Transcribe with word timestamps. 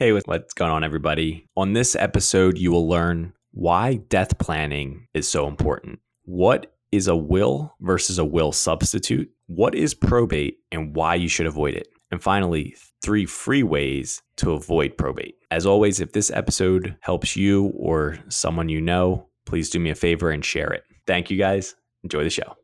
Hey, 0.00 0.14
what's 0.14 0.54
going 0.54 0.70
on, 0.70 0.82
everybody? 0.82 1.46
On 1.58 1.74
this 1.74 1.94
episode, 1.94 2.56
you 2.56 2.72
will 2.72 2.88
learn 2.88 3.34
why 3.50 3.96
death 4.08 4.38
planning 4.38 5.06
is 5.12 5.28
so 5.28 5.46
important. 5.46 5.98
What 6.24 6.74
is 6.90 7.06
a 7.06 7.14
will 7.14 7.74
versus 7.82 8.18
a 8.18 8.24
will 8.24 8.50
substitute? 8.50 9.28
What 9.46 9.74
is 9.74 9.92
probate 9.92 10.56
and 10.72 10.96
why 10.96 11.16
you 11.16 11.28
should 11.28 11.44
avoid 11.44 11.74
it? 11.74 11.86
And 12.10 12.22
finally, 12.22 12.74
three 13.02 13.26
free 13.26 13.62
ways 13.62 14.22
to 14.38 14.52
avoid 14.52 14.96
probate. 14.96 15.34
As 15.50 15.66
always, 15.66 16.00
if 16.00 16.12
this 16.12 16.30
episode 16.30 16.96
helps 17.02 17.36
you 17.36 17.66
or 17.76 18.18
someone 18.30 18.70
you 18.70 18.80
know, 18.80 19.28
please 19.44 19.68
do 19.68 19.78
me 19.78 19.90
a 19.90 19.94
favor 19.94 20.30
and 20.30 20.42
share 20.42 20.72
it. 20.72 20.84
Thank 21.06 21.30
you 21.30 21.36
guys. 21.36 21.74
Enjoy 22.04 22.24
the 22.24 22.30
show. 22.30 22.56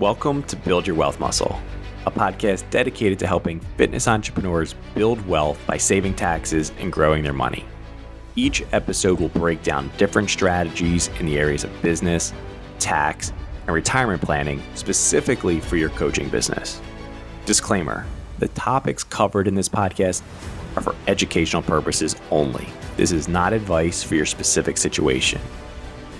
Welcome 0.00 0.42
to 0.44 0.56
Build 0.56 0.86
Your 0.86 0.96
Wealth 0.96 1.20
Muscle 1.20 1.60
a 2.06 2.10
podcast 2.10 2.68
dedicated 2.70 3.18
to 3.18 3.26
helping 3.26 3.60
fitness 3.76 4.08
entrepreneurs 4.08 4.74
build 4.94 5.26
wealth 5.26 5.58
by 5.66 5.76
saving 5.76 6.14
taxes 6.14 6.72
and 6.78 6.92
growing 6.92 7.22
their 7.22 7.32
money. 7.32 7.64
Each 8.36 8.62
episode 8.72 9.20
will 9.20 9.28
break 9.30 9.62
down 9.62 9.90
different 9.98 10.30
strategies 10.30 11.08
in 11.18 11.26
the 11.26 11.38
areas 11.38 11.64
of 11.64 11.82
business, 11.82 12.32
tax, 12.78 13.32
and 13.66 13.74
retirement 13.74 14.22
planning 14.22 14.62
specifically 14.74 15.60
for 15.60 15.76
your 15.76 15.90
coaching 15.90 16.28
business. 16.28 16.80
Disclaimer 17.44 18.06
the 18.38 18.48
topics 18.48 19.02
covered 19.02 19.48
in 19.48 19.54
this 19.54 19.68
podcast 19.68 20.20
are 20.76 20.82
for 20.82 20.94
educational 21.06 21.62
purposes 21.62 22.14
only. 22.30 22.68
This 22.98 23.10
is 23.10 23.28
not 23.28 23.54
advice 23.54 24.02
for 24.02 24.14
your 24.14 24.26
specific 24.26 24.76
situation 24.76 25.40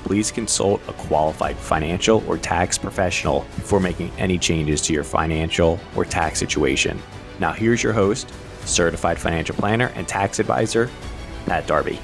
please 0.06 0.30
consult 0.30 0.80
a 0.88 0.92
qualified 0.92 1.56
financial 1.56 2.22
or 2.28 2.38
tax 2.38 2.78
professional 2.78 3.40
before 3.56 3.80
making 3.80 4.08
any 4.18 4.38
changes 4.38 4.80
to 4.80 4.92
your 4.92 5.02
financial 5.02 5.80
or 5.96 6.04
tax 6.04 6.38
situation. 6.38 7.02
Now, 7.40 7.52
here's 7.52 7.82
your 7.82 7.92
host, 7.92 8.32
certified 8.64 9.18
financial 9.18 9.56
planner 9.56 9.90
and 9.96 10.06
tax 10.06 10.38
advisor, 10.38 10.88
Pat 11.46 11.66
Darby. 11.66 11.98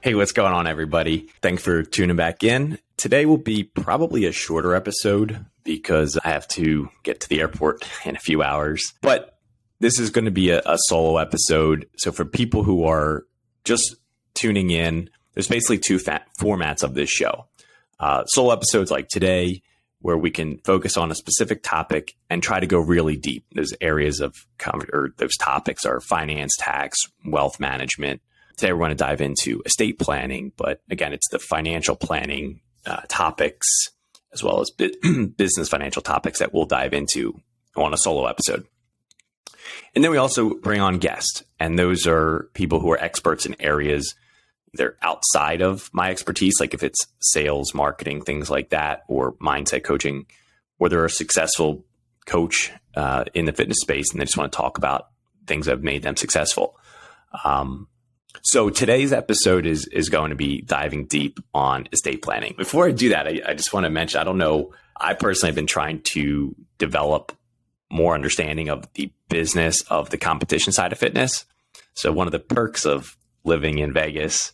Hey, 0.00 0.14
what's 0.14 0.32
going 0.32 0.54
on, 0.54 0.66
everybody? 0.66 1.28
Thanks 1.42 1.62
for 1.62 1.82
tuning 1.82 2.16
back 2.16 2.42
in. 2.42 2.78
Today 2.96 3.26
will 3.26 3.36
be 3.36 3.62
probably 3.62 4.24
a 4.24 4.32
shorter 4.32 4.74
episode 4.74 5.44
because 5.64 6.18
I 6.24 6.30
have 6.30 6.48
to 6.48 6.88
get 7.02 7.20
to 7.20 7.28
the 7.28 7.40
airport 7.40 7.86
in 8.06 8.16
a 8.16 8.20
few 8.20 8.42
hours. 8.42 8.94
But 9.02 9.38
this 9.80 9.98
is 9.98 10.08
going 10.08 10.24
to 10.24 10.30
be 10.30 10.48
a, 10.48 10.62
a 10.64 10.78
solo 10.86 11.18
episode. 11.18 11.88
So, 11.98 12.10
for 12.10 12.24
people 12.24 12.64
who 12.64 12.84
are 12.84 13.24
just 13.64 13.96
tuning 14.34 14.70
in, 14.70 15.10
there's 15.34 15.48
basically 15.48 15.78
two 15.78 15.98
formats 15.98 16.82
of 16.82 16.94
this 16.94 17.10
show. 17.10 17.46
Uh, 17.98 18.24
solo 18.26 18.52
episodes 18.52 18.90
like 18.90 19.08
today, 19.08 19.62
where 20.00 20.18
we 20.18 20.30
can 20.30 20.58
focus 20.58 20.96
on 20.96 21.10
a 21.10 21.14
specific 21.14 21.62
topic 21.62 22.14
and 22.28 22.42
try 22.42 22.60
to 22.60 22.66
go 22.66 22.78
really 22.78 23.16
deep. 23.16 23.46
Those 23.54 23.72
areas 23.80 24.20
of 24.20 24.46
or 24.92 25.14
those 25.16 25.36
topics 25.38 25.86
are 25.86 26.00
finance, 26.00 26.54
tax, 26.58 26.98
wealth 27.24 27.58
management. 27.58 28.20
Today 28.56 28.72
we're 28.72 28.80
going 28.80 28.90
to 28.90 28.96
dive 28.96 29.22
into 29.22 29.62
estate 29.64 29.98
planning, 29.98 30.52
but 30.56 30.82
again, 30.90 31.12
it's 31.12 31.28
the 31.30 31.38
financial 31.38 31.96
planning 31.96 32.60
uh, 32.84 33.00
topics 33.08 33.66
as 34.34 34.42
well 34.42 34.60
as 34.60 34.70
bu- 34.70 35.26
business 35.38 35.68
financial 35.68 36.02
topics 36.02 36.40
that 36.40 36.52
we'll 36.52 36.66
dive 36.66 36.92
into 36.92 37.40
on 37.76 37.94
a 37.94 37.96
solo 37.96 38.26
episode. 38.26 38.66
And 39.94 40.04
then 40.04 40.10
we 40.10 40.18
also 40.18 40.54
bring 40.54 40.80
on 40.80 40.98
guests, 40.98 41.44
and 41.58 41.78
those 41.78 42.06
are 42.06 42.50
people 42.52 42.80
who 42.80 42.92
are 42.92 43.00
experts 43.00 43.46
in 43.46 43.56
areas 43.60 44.14
they're 44.76 44.96
outside 45.02 45.62
of 45.62 45.90
my 45.92 46.10
expertise, 46.10 46.54
like 46.60 46.74
if 46.74 46.82
it's 46.82 47.06
sales, 47.20 47.74
marketing, 47.74 48.22
things 48.22 48.50
like 48.50 48.70
that, 48.70 49.04
or 49.08 49.32
mindset 49.34 49.84
coaching, 49.84 50.26
or 50.78 50.88
they're 50.88 51.04
a 51.04 51.10
successful 51.10 51.84
coach 52.26 52.72
uh, 52.96 53.24
in 53.34 53.44
the 53.44 53.52
fitness 53.52 53.78
space 53.80 54.10
and 54.10 54.20
they 54.20 54.24
just 54.24 54.36
want 54.36 54.50
to 54.50 54.56
talk 54.56 54.78
about 54.78 55.08
things 55.46 55.66
that 55.66 55.72
have 55.72 55.82
made 55.82 56.02
them 56.02 56.16
successful. 56.16 56.78
Um, 57.44 57.88
so 58.42 58.70
today's 58.70 59.12
episode 59.12 59.66
is 59.66 59.86
is 59.88 60.08
going 60.08 60.30
to 60.30 60.36
be 60.36 60.60
diving 60.60 61.06
deep 61.06 61.38
on 61.52 61.88
estate 61.92 62.22
planning. 62.22 62.54
Before 62.56 62.86
I 62.86 62.90
do 62.90 63.10
that, 63.10 63.26
I, 63.26 63.40
I 63.46 63.54
just 63.54 63.72
want 63.72 63.84
to 63.84 63.90
mention 63.90 64.20
I 64.20 64.24
don't 64.24 64.38
know. 64.38 64.72
I 64.96 65.14
personally 65.14 65.48
have 65.48 65.56
been 65.56 65.66
trying 65.66 66.02
to 66.02 66.54
develop 66.78 67.32
more 67.90 68.14
understanding 68.14 68.68
of 68.68 68.92
the 68.94 69.12
business 69.28 69.82
of 69.82 70.10
the 70.10 70.18
competition 70.18 70.72
side 70.72 70.92
of 70.92 70.98
fitness. 70.98 71.44
So 71.94 72.12
one 72.12 72.26
of 72.26 72.32
the 72.32 72.40
perks 72.40 72.84
of 72.84 73.16
living 73.44 73.78
in 73.78 73.92
Vegas 73.92 74.52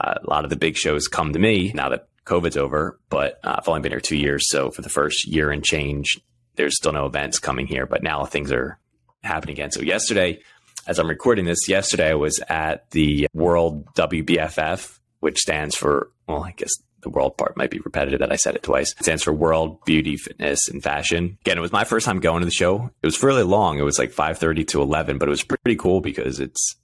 uh, 0.00 0.14
a 0.22 0.30
lot 0.30 0.44
of 0.44 0.50
the 0.50 0.56
big 0.56 0.76
shows 0.76 1.08
come 1.08 1.32
to 1.32 1.38
me 1.38 1.72
now 1.74 1.88
that 1.90 2.08
COVID's 2.24 2.56
over, 2.56 2.98
but 3.08 3.38
uh, 3.44 3.56
I've 3.58 3.68
only 3.68 3.80
been 3.80 3.92
here 3.92 4.00
two 4.00 4.16
years. 4.16 4.48
So 4.48 4.70
for 4.70 4.82
the 4.82 4.88
first 4.88 5.26
year 5.26 5.50
and 5.50 5.64
change, 5.64 6.20
there's 6.56 6.76
still 6.76 6.92
no 6.92 7.06
events 7.06 7.38
coming 7.38 7.66
here, 7.66 7.86
but 7.86 8.02
now 8.02 8.24
things 8.24 8.52
are 8.52 8.78
happening 9.22 9.54
again. 9.54 9.70
So 9.70 9.80
yesterday, 9.80 10.40
as 10.86 10.98
I'm 10.98 11.08
recording 11.08 11.44
this, 11.44 11.68
yesterday 11.68 12.10
I 12.10 12.14
was 12.14 12.40
at 12.48 12.90
the 12.90 13.28
World 13.34 13.86
WBFF, 13.94 14.98
which 15.20 15.38
stands 15.38 15.74
for, 15.74 16.10
well, 16.26 16.44
I 16.44 16.52
guess 16.52 16.70
the 17.02 17.10
world 17.10 17.36
part 17.36 17.56
might 17.56 17.70
be 17.70 17.78
repetitive 17.80 18.20
that 18.20 18.32
I 18.32 18.36
said 18.36 18.54
it 18.54 18.62
twice. 18.62 18.92
It 18.92 19.04
stands 19.04 19.22
for 19.22 19.32
World 19.32 19.82
Beauty, 19.84 20.16
Fitness, 20.16 20.68
and 20.68 20.82
Fashion. 20.82 21.38
Again, 21.42 21.58
it 21.58 21.62
was 21.62 21.72
my 21.72 21.84
first 21.84 22.06
time 22.06 22.20
going 22.20 22.40
to 22.40 22.46
the 22.46 22.50
show. 22.50 22.90
It 23.02 23.06
was 23.06 23.16
fairly 23.16 23.42
long. 23.42 23.78
It 23.78 23.82
was 23.82 23.98
like 23.98 24.12
5.30 24.12 24.66
to 24.68 24.82
11, 24.82 25.18
but 25.18 25.28
it 25.28 25.30
was 25.30 25.42
pretty 25.42 25.76
cool 25.76 26.00
because 26.00 26.40
it's 26.40 26.76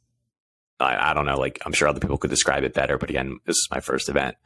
I, 0.78 1.10
I, 1.10 1.14
don't 1.14 1.26
know, 1.26 1.38
like 1.38 1.60
I'm 1.64 1.72
sure 1.72 1.88
other 1.88 2.00
people 2.00 2.18
could 2.18 2.30
describe 2.30 2.64
it 2.64 2.74
better, 2.74 2.98
but 2.98 3.10
again, 3.10 3.38
this 3.46 3.56
is 3.56 3.68
my 3.70 3.80
first 3.80 4.08
event. 4.08 4.36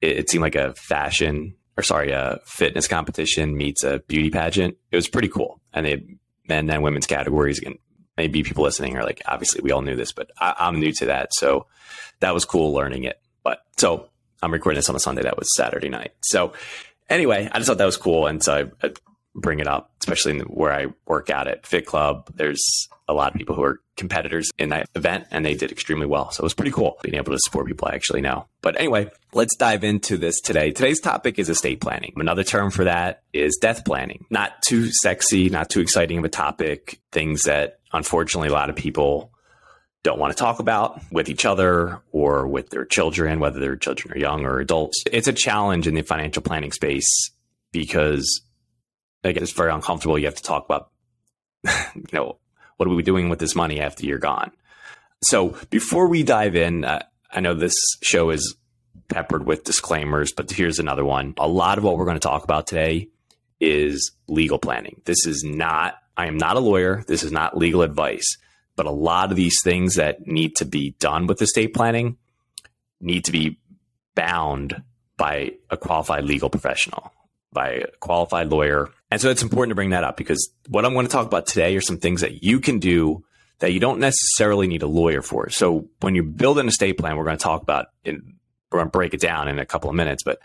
It, 0.00 0.18
it, 0.18 0.30
seemed 0.30 0.42
like 0.42 0.56
a 0.56 0.74
fashion 0.74 1.54
or 1.76 1.82
sorry, 1.82 2.10
a 2.10 2.40
fitness 2.44 2.88
competition 2.88 3.56
meets 3.56 3.84
a 3.84 4.00
beauty 4.06 4.30
pageant. 4.30 4.76
It 4.90 4.96
was 4.96 5.08
pretty 5.08 5.28
cool. 5.28 5.60
And 5.72 5.86
they 5.86 6.04
men 6.46 6.68
and 6.68 6.82
women's 6.82 7.06
categories. 7.06 7.60
And 7.64 7.78
maybe 8.16 8.42
people 8.42 8.64
listening 8.64 8.96
are 8.98 9.04
like, 9.04 9.22
obviously 9.26 9.62
we 9.62 9.70
all 9.70 9.80
knew 9.80 9.96
this, 9.96 10.12
but 10.12 10.30
I, 10.38 10.54
I'm 10.58 10.78
new 10.78 10.92
to 10.92 11.06
that. 11.06 11.32
So 11.32 11.66
that 12.18 12.34
was 12.34 12.44
cool 12.44 12.74
learning 12.74 13.04
it. 13.04 13.18
But 13.42 13.60
so 13.78 14.10
I'm 14.42 14.52
recording 14.52 14.76
this 14.76 14.90
on 14.90 14.96
a 14.96 15.00
Sunday. 15.00 15.22
That 15.22 15.38
was 15.38 15.48
Saturday 15.56 15.88
night. 15.88 16.12
So 16.22 16.52
anyway, 17.08 17.48
I 17.50 17.58
just 17.58 17.68
thought 17.68 17.78
that 17.78 17.86
was 17.86 17.96
cool. 17.96 18.26
And 18.26 18.42
so 18.42 18.70
I, 18.82 18.86
I 18.86 18.92
bring 19.34 19.60
it 19.60 19.66
up, 19.66 19.92
especially 20.00 20.38
the, 20.38 20.44
where 20.44 20.72
I 20.72 20.88
work 21.06 21.30
out 21.30 21.48
at 21.48 21.66
Fit 21.66 21.86
Club. 21.86 22.30
There's 22.34 22.88
a 23.10 23.14
lot 23.14 23.32
of 23.32 23.38
people 23.38 23.54
who 23.54 23.62
are 23.62 23.80
competitors 23.96 24.50
in 24.58 24.70
that 24.70 24.88
event 24.94 25.26
and 25.30 25.44
they 25.44 25.54
did 25.54 25.72
extremely 25.72 26.06
well. 26.06 26.30
So 26.30 26.42
it 26.42 26.44
was 26.44 26.54
pretty 26.54 26.70
cool 26.70 26.98
being 27.02 27.16
able 27.16 27.32
to 27.32 27.38
support 27.44 27.66
people 27.66 27.88
I 27.90 27.94
actually 27.94 28.20
know. 28.20 28.46
But 28.62 28.78
anyway, 28.78 29.10
let's 29.32 29.56
dive 29.56 29.84
into 29.84 30.16
this 30.16 30.40
today. 30.40 30.70
Today's 30.70 31.00
topic 31.00 31.38
is 31.38 31.48
estate 31.48 31.80
planning. 31.80 32.12
Another 32.16 32.44
term 32.44 32.70
for 32.70 32.84
that 32.84 33.22
is 33.32 33.58
death 33.60 33.84
planning. 33.84 34.24
Not 34.30 34.62
too 34.62 34.90
sexy, 34.90 35.48
not 35.48 35.68
too 35.68 35.80
exciting 35.80 36.18
of 36.18 36.24
a 36.24 36.28
topic, 36.28 37.00
things 37.12 37.42
that 37.42 37.80
unfortunately 37.92 38.48
a 38.48 38.52
lot 38.52 38.70
of 38.70 38.76
people 38.76 39.32
don't 40.02 40.18
want 40.18 40.34
to 40.34 40.40
talk 40.40 40.60
about 40.60 41.00
with 41.12 41.28
each 41.28 41.44
other 41.44 42.00
or 42.12 42.46
with 42.46 42.70
their 42.70 42.86
children, 42.86 43.38
whether 43.38 43.60
their 43.60 43.76
children 43.76 44.14
are 44.14 44.18
young 44.18 44.46
or 44.46 44.60
adults. 44.60 45.02
It's 45.12 45.28
a 45.28 45.32
challenge 45.32 45.86
in 45.86 45.94
the 45.94 46.02
financial 46.02 46.42
planning 46.42 46.72
space 46.72 47.08
because 47.72 48.40
like 49.22 49.36
it's 49.36 49.52
very 49.52 49.72
uncomfortable. 49.72 50.18
You 50.18 50.26
have 50.26 50.36
to 50.36 50.42
talk 50.42 50.64
about, 50.64 50.90
you 51.94 52.04
know, 52.12 52.38
what 52.80 52.88
are 52.88 52.94
we 52.94 53.02
doing 53.02 53.28
with 53.28 53.38
this 53.38 53.54
money 53.54 53.78
after 53.78 54.06
you're 54.06 54.18
gone? 54.18 54.50
So 55.20 55.54
before 55.68 56.08
we 56.08 56.22
dive 56.22 56.56
in, 56.56 56.86
uh, 56.86 57.02
I 57.30 57.40
know 57.40 57.52
this 57.52 57.76
show 58.00 58.30
is 58.30 58.56
peppered 59.08 59.44
with 59.44 59.64
disclaimers, 59.64 60.32
but 60.32 60.50
here's 60.50 60.78
another 60.78 61.04
one. 61.04 61.34
A 61.36 61.46
lot 61.46 61.76
of 61.76 61.84
what 61.84 61.98
we're 61.98 62.06
going 62.06 62.16
to 62.16 62.20
talk 62.20 62.42
about 62.42 62.66
today 62.66 63.10
is 63.60 64.12
legal 64.28 64.58
planning. 64.58 65.02
This 65.04 65.26
is 65.26 65.44
not, 65.44 65.96
I 66.16 66.26
am 66.26 66.38
not 66.38 66.56
a 66.56 66.60
lawyer. 66.60 67.04
This 67.06 67.22
is 67.22 67.30
not 67.30 67.54
legal 67.54 67.82
advice, 67.82 68.38
but 68.76 68.86
a 68.86 68.90
lot 68.90 69.30
of 69.30 69.36
these 69.36 69.60
things 69.62 69.96
that 69.96 70.26
need 70.26 70.56
to 70.56 70.64
be 70.64 70.92
done 70.98 71.26
with 71.26 71.42
estate 71.42 71.74
planning 71.74 72.16
need 72.98 73.26
to 73.26 73.32
be 73.32 73.58
bound 74.14 74.82
by 75.18 75.52
a 75.68 75.76
qualified 75.76 76.24
legal 76.24 76.48
professional, 76.48 77.12
by 77.52 77.70
a 77.70 77.86
qualified 78.00 78.48
lawyer 78.48 78.90
and 79.10 79.20
so 79.20 79.30
it's 79.30 79.42
important 79.42 79.72
to 79.72 79.74
bring 79.74 79.90
that 79.90 80.04
up 80.04 80.16
because 80.16 80.50
what 80.68 80.84
I'm 80.84 80.94
going 80.94 81.06
to 81.06 81.12
talk 81.12 81.26
about 81.26 81.46
today 81.46 81.74
are 81.76 81.80
some 81.80 81.98
things 81.98 82.20
that 82.20 82.44
you 82.44 82.60
can 82.60 82.78
do 82.78 83.24
that 83.58 83.72
you 83.72 83.80
don't 83.80 83.98
necessarily 83.98 84.66
need 84.66 84.82
a 84.82 84.86
lawyer 84.86 85.20
for. 85.20 85.50
So 85.50 85.88
when 86.00 86.14
you 86.14 86.22
build 86.22 86.58
an 86.58 86.68
estate 86.68 86.96
plan, 86.96 87.16
we're 87.16 87.24
going 87.24 87.36
to 87.36 87.42
talk 87.42 87.62
about 87.62 87.86
it, 88.04 88.16
we're 88.70 88.78
going 88.78 88.86
to 88.86 88.90
break 88.90 89.14
it 89.14 89.20
down 89.20 89.48
in 89.48 89.58
a 89.58 89.66
couple 89.66 89.90
of 89.90 89.96
minutes, 89.96 90.22
but 90.22 90.38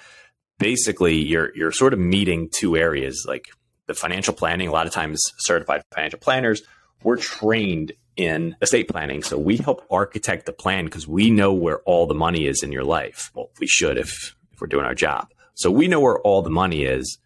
basically 0.58 1.16
you're 1.16 1.56
you're 1.56 1.72
sort 1.72 1.94
of 1.94 2.00
meeting 2.00 2.50
two 2.52 2.76
areas 2.76 3.24
like 3.28 3.46
the 3.86 3.94
financial 3.94 4.34
planning. 4.34 4.68
A 4.68 4.72
lot 4.72 4.88
of 4.88 4.94
times 4.94 5.22
certified 5.38 5.84
financial 5.94 6.20
planners, 6.20 6.64
we're 7.04 7.18
trained 7.18 7.92
in 8.16 8.56
estate 8.62 8.88
planning. 8.88 9.22
So 9.22 9.38
we 9.38 9.58
help 9.58 9.86
architect 9.92 10.48
the 10.48 10.54
plan 10.54 10.86
because 10.86 11.08
we 11.08 11.30
know 11.30 11.54
where 11.54 11.80
all 11.82 12.08
the 12.08 12.16
money 12.16 12.48
is 12.48 12.64
in 12.64 12.72
your 12.72 12.84
life. 12.84 13.30
Well, 13.36 13.52
we 13.60 13.68
should 13.68 13.98
if 13.98 14.36
if 14.54 14.62
we're 14.62 14.68
doing 14.68 14.86
our 14.86 14.96
job. 14.96 15.28
So 15.56 15.72
we 15.72 15.88
know 15.88 16.00
where 16.00 16.20
all 16.20 16.42
the 16.42 16.50
money 16.50 16.84
is 16.84 17.18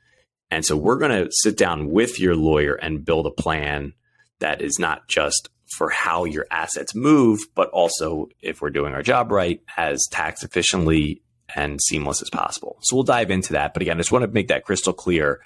and 0.51 0.65
so 0.65 0.75
we're 0.75 0.97
going 0.97 1.25
to 1.25 1.31
sit 1.31 1.57
down 1.57 1.89
with 1.89 2.19
your 2.19 2.35
lawyer 2.35 2.73
and 2.73 3.05
build 3.05 3.27
a 3.27 3.31
plan 3.31 3.93
that 4.39 4.61
is 4.61 4.79
not 4.79 5.07
just 5.07 5.49
for 5.75 5.89
how 5.89 6.23
your 6.25 6.47
assets 6.49 6.95
move, 6.95 7.39
but 7.53 7.69
also 7.69 8.27
if 8.41 8.61
we're 8.61 8.71
doing 8.71 8.93
our 8.93 9.03
job 9.03 9.31
right, 9.31 9.61
as 9.77 10.07
tax 10.09 10.43
efficiently 10.43 11.21
and 11.55 11.79
seamless 11.81 12.21
as 12.21 12.29
possible. 12.29 12.79
So 12.81 12.95
we'll 12.95 13.03
dive 13.03 13.29
into 13.29 13.53
that. 13.53 13.73
But 13.73 13.83
again, 13.83 13.97
I 13.97 13.99
just 13.99 14.11
want 14.11 14.23
to 14.23 14.31
make 14.31 14.47
that 14.47 14.65
crystal 14.65 14.93
clear. 14.93 15.41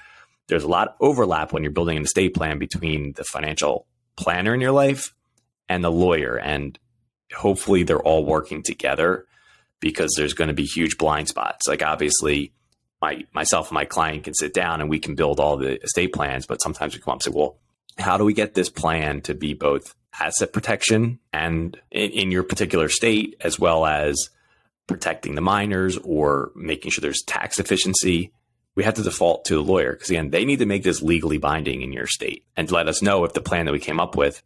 There's 0.48 0.64
a 0.64 0.70
lot 0.70 0.90
of 0.90 0.96
overlap 1.02 1.52
when 1.52 1.64
you're 1.64 1.72
building 1.72 1.98
an 1.98 2.04
estate 2.04 2.34
plan 2.34 2.60
between 2.60 3.14
the 3.14 3.24
financial 3.26 3.88
planner 4.16 4.54
in 4.54 4.62
your 4.62 4.72
life 4.72 5.14
and 5.68 5.84
the 5.84 5.92
lawyer. 5.92 6.38
And 6.38 6.78
hopefully 7.34 7.84
they're 7.84 8.02
all 8.02 8.26
working 8.26 8.64
together 8.64 9.26
because 9.82 10.14
there's 10.16 10.34
going 10.34 10.50
to 10.50 10.54
be 10.54 10.66
huge 10.66 10.98
blind 10.98 11.28
spots. 11.28 11.68
Like 11.68 11.84
obviously 11.84 12.54
my 13.04 13.26
myself 13.34 13.68
and 13.68 13.76
my 13.76 13.84
client 13.84 14.24
can 14.24 14.34
sit 14.34 14.54
down 14.54 14.80
and 14.80 14.90
we 14.90 14.98
can 14.98 15.14
build 15.14 15.40
all 15.40 15.58
the 15.58 15.82
estate 15.84 16.14
plans, 16.14 16.46
but 16.46 16.62
sometimes 16.62 16.96
we 16.96 17.02
come 17.02 17.12
up 17.12 17.16
and 17.18 17.24
say, 17.24 17.32
well, 17.38 17.58
how 17.98 18.18
do 18.18 18.24
we 18.24 18.34
get 18.34 18.54
this 18.54 18.70
plan 18.70 19.20
to 19.22 19.34
be 19.34 19.54
both 19.54 19.94
asset 20.18 20.54
protection 20.54 21.20
and 21.34 21.78
in, 21.92 22.12
in 22.12 22.32
your 22.32 22.44
particular 22.44 22.88
state, 22.88 23.36
as 23.42 23.60
well 23.60 23.86
as 23.86 24.30
protecting 24.88 25.36
the 25.36 25.42
minors 25.42 25.98
or 25.98 26.52
making 26.56 26.92
sure 26.92 27.02
there's 27.02 27.24
tax 27.24 27.60
efficiency? 27.60 28.32
We 28.76 28.86
have 28.86 28.94
to 28.96 29.04
default 29.04 29.46
to 29.46 29.56
the 29.56 29.62
lawyer 29.62 29.92
because 29.92 30.10
again, 30.10 30.30
they 30.30 30.46
need 30.46 30.60
to 30.60 30.66
make 30.66 30.84
this 30.84 31.02
legally 31.02 31.38
binding 31.38 31.82
in 31.82 31.92
your 31.92 32.08
state 32.08 32.46
and 32.56 32.72
let 32.72 32.88
us 32.88 33.02
know 33.02 33.26
if 33.26 33.34
the 33.34 33.42
plan 33.42 33.66
that 33.66 33.74
we 33.74 33.80
came 33.80 34.00
up 34.00 34.16
with 34.16 34.42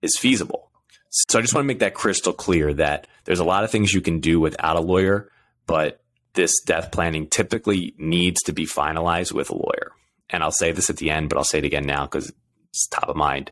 is 0.00 0.16
feasible. 0.18 0.70
So 1.10 1.38
I 1.38 1.42
just 1.42 1.54
want 1.54 1.64
to 1.64 1.68
make 1.68 1.80
that 1.80 1.94
crystal 1.94 2.32
clear 2.32 2.72
that 2.74 3.06
there's 3.24 3.40
a 3.40 3.44
lot 3.44 3.62
of 3.62 3.70
things 3.70 3.92
you 3.92 4.00
can 4.00 4.20
do 4.20 4.40
without 4.40 4.76
a 4.76 4.80
lawyer, 4.80 5.30
but 5.66 6.00
this 6.34 6.60
death 6.60 6.92
planning 6.92 7.26
typically 7.28 7.94
needs 7.98 8.42
to 8.42 8.52
be 8.52 8.66
finalized 8.66 9.32
with 9.32 9.50
a 9.50 9.56
lawyer. 9.56 9.92
And 10.28 10.42
I'll 10.42 10.52
say 10.52 10.72
this 10.72 10.90
at 10.90 10.96
the 10.96 11.10
end, 11.10 11.28
but 11.28 11.38
I'll 11.38 11.44
say 11.44 11.58
it 11.58 11.64
again 11.64 11.86
now 11.86 12.04
because 12.06 12.32
it's 12.68 12.86
top 12.88 13.08
of 13.08 13.16
mind. 13.16 13.50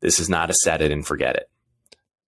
This 0.00 0.18
is 0.18 0.28
not 0.28 0.50
a 0.50 0.54
set 0.54 0.82
it 0.82 0.90
and 0.90 1.06
forget 1.06 1.36
it. 1.36 1.48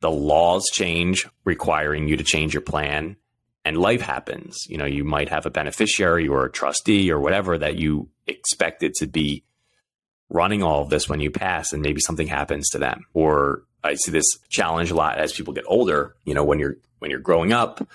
The 0.00 0.10
laws 0.10 0.66
change, 0.72 1.28
requiring 1.44 2.08
you 2.08 2.16
to 2.16 2.24
change 2.24 2.54
your 2.54 2.62
plan, 2.62 3.16
and 3.64 3.76
life 3.76 4.00
happens. 4.00 4.58
You 4.66 4.78
know, 4.78 4.86
you 4.86 5.04
might 5.04 5.28
have 5.28 5.44
a 5.44 5.50
beneficiary 5.50 6.26
or 6.26 6.44
a 6.44 6.50
trustee 6.50 7.10
or 7.10 7.20
whatever 7.20 7.58
that 7.58 7.76
you 7.76 8.08
expected 8.26 8.94
to 8.94 9.06
be 9.06 9.44
running 10.30 10.62
all 10.62 10.82
of 10.82 10.90
this 10.90 11.08
when 11.08 11.20
you 11.20 11.30
pass, 11.30 11.72
and 11.72 11.82
maybe 11.82 12.00
something 12.00 12.28
happens 12.28 12.70
to 12.70 12.78
them. 12.78 13.04
Or 13.12 13.64
I 13.84 13.94
see 13.94 14.10
this 14.10 14.26
challenge 14.48 14.90
a 14.90 14.94
lot 14.94 15.18
as 15.18 15.32
people 15.32 15.52
get 15.52 15.64
older. 15.66 16.14
You 16.24 16.34
know, 16.34 16.44
when 16.44 16.58
you're 16.58 16.76
when 17.00 17.10
you're 17.10 17.20
growing 17.20 17.52
up, 17.52 17.86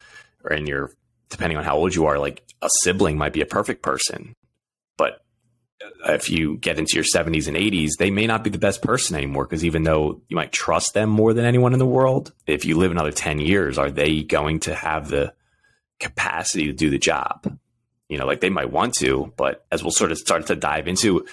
or 0.44 0.52
and 0.52 0.68
you're 0.68 0.92
depending 1.30 1.58
on 1.58 1.64
how 1.64 1.78
old 1.78 1.96
you 1.96 2.06
are, 2.06 2.20
like 2.20 2.44
a 2.62 2.70
sibling 2.82 3.18
might 3.18 3.34
be 3.34 3.42
a 3.42 3.46
perfect 3.46 3.82
person, 3.82 4.36
but 4.98 5.26
if 6.08 6.30
you 6.30 6.58
get 6.58 6.80
into 6.80 6.96
your 6.96 7.04
70s 7.04 7.48
and 7.48 7.58
80s, 7.58 7.92
they 7.98 8.12
may 8.12 8.28
not 8.28 8.44
be 8.44 8.50
the 8.50 8.58
best 8.58 8.82
person 8.82 9.16
anymore 9.16 9.46
because 9.46 9.66
even 9.66 9.84
though 9.84 10.22
you 10.28 10.36
might 10.36 10.52
trust 10.52 10.94
them 10.94 11.10
more 11.10 11.34
than 11.34 11.46
anyone 11.46 11.74
in 11.74 11.80
the 11.80 11.86
world, 11.86 12.34
if 12.48 12.66
you 12.66 12.78
live 12.78 12.92
another 12.92 13.12
10 13.12 13.40
years, 13.40 13.78
are 13.78 13.92
they 13.92 14.24
going 14.24 14.60
to 14.62 14.76
have 14.76 15.10
the 15.10 15.34
capacity 16.00 16.68
to 16.68 16.74
do 16.74 16.90
the 16.90 16.98
job? 16.98 17.58
You 18.08 18.18
know, 18.18 18.26
like 18.26 18.40
they 18.40 18.50
might 18.50 18.72
want 18.72 18.94
to, 18.96 19.34
but 19.36 19.66
as 19.72 19.84
we'll 19.84 19.92
sort 19.92 20.12
of 20.12 20.18
start 20.18 20.48
to 20.48 20.56
dive 20.56 20.88
into 20.88 21.26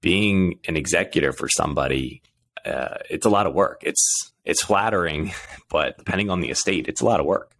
being 0.00 0.58
an 0.68 0.76
executor 0.76 1.32
for 1.32 1.48
somebody, 1.48 2.22
uh, 2.64 2.98
it's 3.08 3.26
a 3.26 3.30
lot 3.30 3.46
of 3.46 3.54
work. 3.54 3.82
It's 3.82 4.32
it's 4.44 4.62
flattering, 4.62 5.32
but 5.70 5.96
depending 5.98 6.30
on 6.30 6.40
the 6.40 6.50
estate, 6.50 6.88
it's 6.88 7.00
a 7.00 7.06
lot 7.06 7.20
of 7.20 7.26
work. 7.26 7.52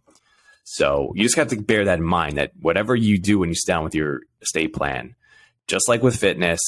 So 0.63 1.11
you 1.15 1.23
just 1.23 1.35
have 1.35 1.49
to 1.49 1.61
bear 1.61 1.85
that 1.85 1.99
in 1.99 2.05
mind 2.05 2.37
that 2.37 2.51
whatever 2.59 2.95
you 2.95 3.17
do 3.17 3.39
when 3.39 3.49
you 3.49 3.55
sit 3.55 3.67
down 3.67 3.83
with 3.83 3.95
your 3.95 4.21
estate 4.41 4.73
plan, 4.73 5.15
just 5.67 5.87
like 5.89 6.03
with 6.03 6.15
fitness, 6.15 6.61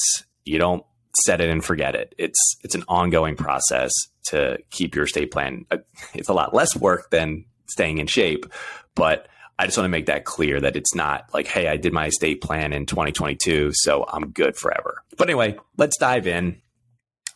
you 0.44 0.58
don't 0.58 0.84
set 1.22 1.40
it 1.40 1.48
and 1.48 1.64
forget 1.64 1.94
it. 1.94 2.14
It's 2.18 2.56
it's 2.62 2.74
an 2.74 2.84
ongoing 2.88 3.36
process 3.36 3.92
to 4.26 4.58
keep 4.70 4.94
your 4.94 5.04
estate 5.04 5.30
plan. 5.30 5.64
Uh, 5.70 5.78
it's 6.14 6.28
a 6.28 6.32
lot 6.32 6.54
less 6.54 6.76
work 6.76 7.10
than 7.10 7.44
staying 7.66 7.98
in 7.98 8.06
shape, 8.06 8.46
but 8.94 9.28
I 9.58 9.66
just 9.66 9.78
want 9.78 9.86
to 9.86 9.90
make 9.90 10.06
that 10.06 10.24
clear 10.24 10.60
that 10.60 10.74
it's 10.74 10.94
not 10.94 11.32
like, 11.32 11.46
hey, 11.46 11.68
I 11.68 11.76
did 11.76 11.92
my 11.92 12.06
estate 12.06 12.40
plan 12.40 12.72
in 12.72 12.86
2022, 12.86 13.70
so 13.72 14.04
I'm 14.08 14.30
good 14.30 14.56
forever. 14.56 15.02
But 15.16 15.28
anyway, 15.28 15.56
let's 15.76 15.96
dive 15.96 16.26
in. 16.26 16.60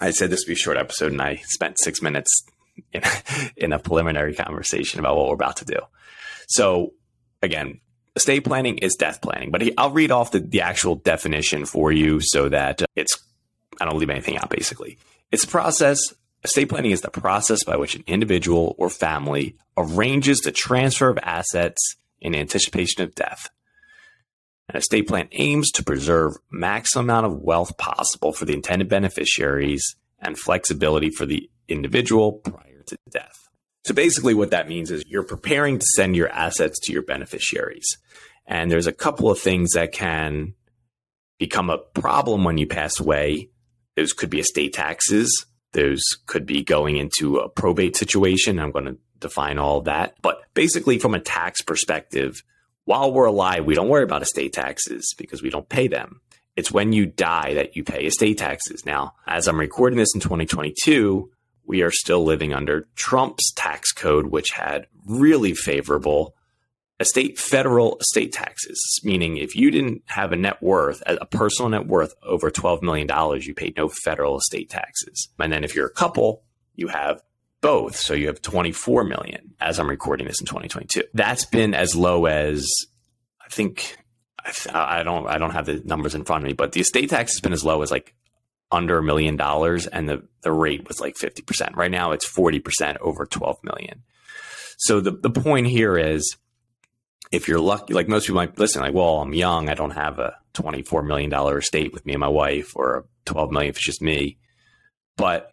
I 0.01 0.11
said 0.11 0.31
this 0.31 0.41
would 0.41 0.49
be 0.49 0.55
a 0.55 0.57
short 0.57 0.77
episode, 0.77 1.13
and 1.13 1.23
I 1.23 1.37
spent 1.45 1.79
six 1.79 2.03
minutes 2.03 2.45
in, 2.93 3.03
in 3.57 3.73
a 3.73 3.79
preliminary 3.79 4.35
conversation 4.35 4.99
about 4.99 5.17
what 5.17 5.29
we're 5.29 5.35
about 5.35 5.57
to 5.57 5.65
do. 5.65 5.79
So, 6.49 6.95
again, 7.43 7.81
estate 8.17 8.45
planning 8.45 8.79
is 8.79 8.97
death 8.97 9.21
planning, 9.23 9.51
but 9.51 9.63
I'll 9.79 9.91
read 9.91 10.11
off 10.11 10.33
the, 10.33 10.41
the 10.41 10.63
actual 10.63 10.97
definition 10.97 11.67
for 11.67 11.93
you 11.93 12.21
so 12.21 12.49
that 12.49 12.83
uh, 12.83 12.87
it's, 12.97 13.19
I 13.81 13.85
don't 13.85 13.99
leave 13.99 14.11
anything 14.11 14.37
out 14.37 14.51
basically. 14.51 14.99
It's 15.31 15.45
a 15.45 15.49
process. 15.49 15.99
Estate 16.43 16.69
planning 16.69 16.91
is 16.91 17.01
the 17.01 17.11
process 17.11 17.65
by 17.65 17.77
which 17.77 17.95
an 17.95 18.05
individual 18.07 18.75
or 18.79 18.91
family 18.91 19.57
arranges 19.77 20.41
the 20.41 20.53
transfer 20.53 21.09
of 21.09 21.19
assets 21.23 21.97
in 22.21 22.35
anticipation 22.35 23.03
of 23.03 23.15
death. 23.15 23.51
An 24.69 24.77
estate 24.77 25.09
plan 25.09 25.29
aims 25.33 25.71
to 25.73 25.85
preserve 25.85 26.37
maximum 26.51 27.07
amount 27.07 27.27
of 27.27 27.39
wealth 27.39 27.77
possible 27.79 28.33
for 28.33 28.45
the 28.45 28.53
intended 28.53 28.89
beneficiaries 28.89 29.97
and 30.21 30.39
flexibility 30.39 31.11
for 31.11 31.25
the 31.25 31.49
individual 31.69 32.33
prior 32.33 32.83
to 32.87 32.99
death. 33.11 33.48
So 33.85 33.95
basically, 33.95 34.35
what 34.35 34.51
that 34.51 34.69
means 34.69 34.91
is 34.91 35.05
you're 35.07 35.23
preparing 35.23 35.79
to 35.79 35.87
send 35.97 36.17
your 36.17 36.29
assets 36.29 36.79
to 36.81 36.93
your 36.93 37.03
beneficiaries. 37.03 37.87
And 38.47 38.71
there's 38.71 38.87
a 38.87 38.93
couple 38.93 39.31
of 39.31 39.39
things 39.39 39.73
that 39.73 39.93
can 39.93 40.55
become 41.39 41.71
a 41.71 41.79
problem 41.79 42.45
when 42.45 42.59
you 42.59 42.67
pass 42.67 42.99
away. 42.99 43.51
Those 43.97 44.13
could 44.13 44.31
be 44.31 44.41
estate 44.41 44.73
taxes. 44.73 45.47
Those 45.73 46.03
could 46.27 46.47
be 46.47 46.63
going 46.63 46.97
into 46.97 47.39
a 47.39 47.49
probate 47.49 47.97
situation. 47.97 48.59
I'm 48.59 48.71
going 48.73 48.87
to 48.87 48.99
define 49.19 49.59
all 49.59 49.83
that. 49.83 50.17
But 50.23 50.43
basically, 50.55 50.99
from 50.99 51.15
a 51.15 51.21
tax 51.21 51.63
perspective, 51.63 52.43
while 52.85 53.13
we're 53.13 53.27
alive, 53.27 53.65
we 53.65 53.75
don't 53.75 53.89
worry 53.89 54.05
about 54.05 54.23
estate 54.23 54.53
taxes 54.53 55.15
because 55.19 55.43
we 55.43 55.51
don't 55.51 55.69
pay 55.69 55.89
them. 55.89 56.21
It's 56.57 56.73
when 56.73 56.93
you 56.93 57.07
die 57.07 57.55
that 57.55 57.77
you 57.77 57.85
pay 57.85 58.05
estate 58.05 58.39
taxes. 58.39 58.85
Now, 58.85 59.15
as 59.27 59.47
I'm 59.47 59.61
recording 59.61 59.99
this 59.99 60.15
in 60.15 60.21
2022, 60.21 61.31
we 61.69 61.83
are 61.83 61.91
still 61.93 62.25
living 62.25 62.55
under 62.55 62.89
Trump's 62.97 63.53
tax 63.53 63.93
code, 63.93 64.29
which 64.29 64.51
had 64.51 64.87
really 65.07 65.55
favorable 65.55 66.35
estate 66.99 67.39
federal 67.39 67.99
estate 68.01 68.33
taxes, 68.33 69.01
meaning 69.05 69.37
if 69.37 69.55
you 69.55 69.71
didn't 69.71 70.03
have 70.07 70.33
a 70.33 70.37
net 70.37 70.61
worth, 70.63 71.03
a 71.07 71.27
personal 71.27 71.69
net 71.69 71.87
worth 71.87 72.15
over 72.23 72.51
$12 72.51 72.83
million, 72.83 73.09
you 73.43 73.55
paid 73.55 73.77
no 73.77 73.89
federal 73.89 74.39
estate 74.39 74.71
taxes. 74.71 75.29
And 75.39 75.53
then 75.53 75.63
if 75.63 75.77
you're 75.77 75.87
a 75.87 75.91
couple, 75.91 76.43
you 76.75 76.89
have 76.89 77.23
both. 77.61 77.97
So 77.97 78.15
you 78.15 78.27
have 78.29 78.43
24 78.43 79.05
million 79.05 79.55
as 79.61 79.79
I'm 79.79 79.91
recording 79.91 80.27
this 80.27 80.41
in 80.41 80.47
2022. 80.47 81.05
That's 81.15 81.45
been 81.45 81.75
as 81.75 81.95
low 81.95 82.27
as 82.27 82.69
I 83.45 83.49
think 83.51 83.97
I 84.73 85.03
don't 85.03 85.27
I 85.27 85.37
don't 85.37 85.51
have 85.51 85.67
the 85.67 85.83
numbers 85.85 86.15
in 86.15 86.25
front 86.25 86.45
of 86.45 86.47
me, 86.49 86.55
but 86.55 86.73
the 86.73 86.81
estate 86.81 87.11
tax 87.11 87.35
has 87.35 87.41
been 87.41 87.53
as 87.53 87.65
low 87.65 87.83
as 87.83 87.91
like 87.91 88.15
under 88.71 88.99
a 88.99 89.03
million 89.03 89.37
dollars 89.37 89.87
and 89.87 90.09
the, 90.09 90.23
the 90.43 90.53
rate 90.53 90.87
was 90.87 91.01
like 91.01 91.17
50%. 91.17 91.75
Right 91.77 91.91
now 91.91 92.13
it's 92.13 92.31
40% 92.31 92.99
over 93.01 93.27
12 93.27 93.59
million. 93.63 94.03
So 94.79 95.01
the, 95.01 95.13
the 95.13 95.31
point 95.31 95.67
here 95.67 95.97
is 95.97 96.37
if 97.33 97.49
you're 97.49 97.61
lucky, 97.61 97.95
like 97.95 98.09
most 98.09 98.27
people 98.27 98.37
might 98.37 98.59
listen, 98.59 98.83
like, 98.83 98.95
well, 98.95 99.21
I'm 99.21 99.35
young. 99.35 99.69
I 99.69 99.75
don't 99.75 99.91
have 99.91 100.19
a 100.19 100.37
$24 100.55 101.07
million 101.07 101.33
estate 101.59 101.93
with 101.93 102.07
me 102.07 102.15
and 102.15 102.21
my 102.21 102.29
wife 102.29 102.73
or 102.77 102.97
a 102.97 103.05
12 103.27 103.51
million 103.51 103.71
if 103.71 103.77
it's 103.77 103.87
just 103.87 104.03
me. 104.03 104.39
But 105.17 105.51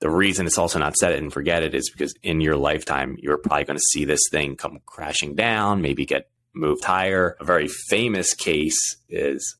the 0.00 0.10
reason 0.10 0.46
it's 0.46 0.58
also 0.58 0.78
not 0.78 0.96
set 0.96 1.12
it 1.12 1.22
and 1.22 1.32
forget 1.32 1.62
it 1.62 1.74
is 1.74 1.90
because 1.90 2.14
in 2.22 2.40
your 2.40 2.56
lifetime, 2.56 3.16
you're 3.18 3.38
probably 3.38 3.64
going 3.64 3.76
to 3.76 3.90
see 3.90 4.04
this 4.04 4.22
thing 4.30 4.56
come 4.56 4.80
crashing 4.86 5.34
down, 5.34 5.82
maybe 5.82 6.06
get 6.06 6.30
moved 6.54 6.84
higher. 6.84 7.36
A 7.40 7.44
very 7.44 7.68
famous 7.68 8.34
case 8.34 8.78
is 9.08 9.56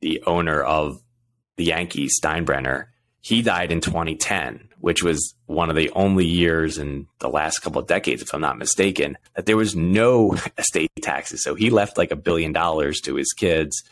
the 0.00 0.22
owner 0.26 0.62
of 0.62 1.00
the 1.56 1.64
Yankees, 1.64 2.18
Steinbrenner, 2.20 2.86
he 3.20 3.40
died 3.40 3.72
in 3.72 3.80
2010, 3.80 4.68
which 4.80 5.02
was 5.02 5.34
one 5.46 5.70
of 5.70 5.76
the 5.76 5.90
only 5.90 6.26
years 6.26 6.76
in 6.76 7.06
the 7.20 7.28
last 7.28 7.60
couple 7.60 7.80
of 7.80 7.86
decades, 7.86 8.20
if 8.20 8.34
I'm 8.34 8.40
not 8.42 8.58
mistaken, 8.58 9.16
that 9.34 9.46
there 9.46 9.56
was 9.56 9.74
no 9.74 10.36
estate 10.58 10.90
taxes. 11.00 11.42
So 11.42 11.54
he 11.54 11.70
left 11.70 11.96
like 11.96 12.10
a 12.10 12.16
billion 12.16 12.52
dollars 12.52 13.00
to 13.02 13.14
his 13.14 13.32
kids 13.32 13.82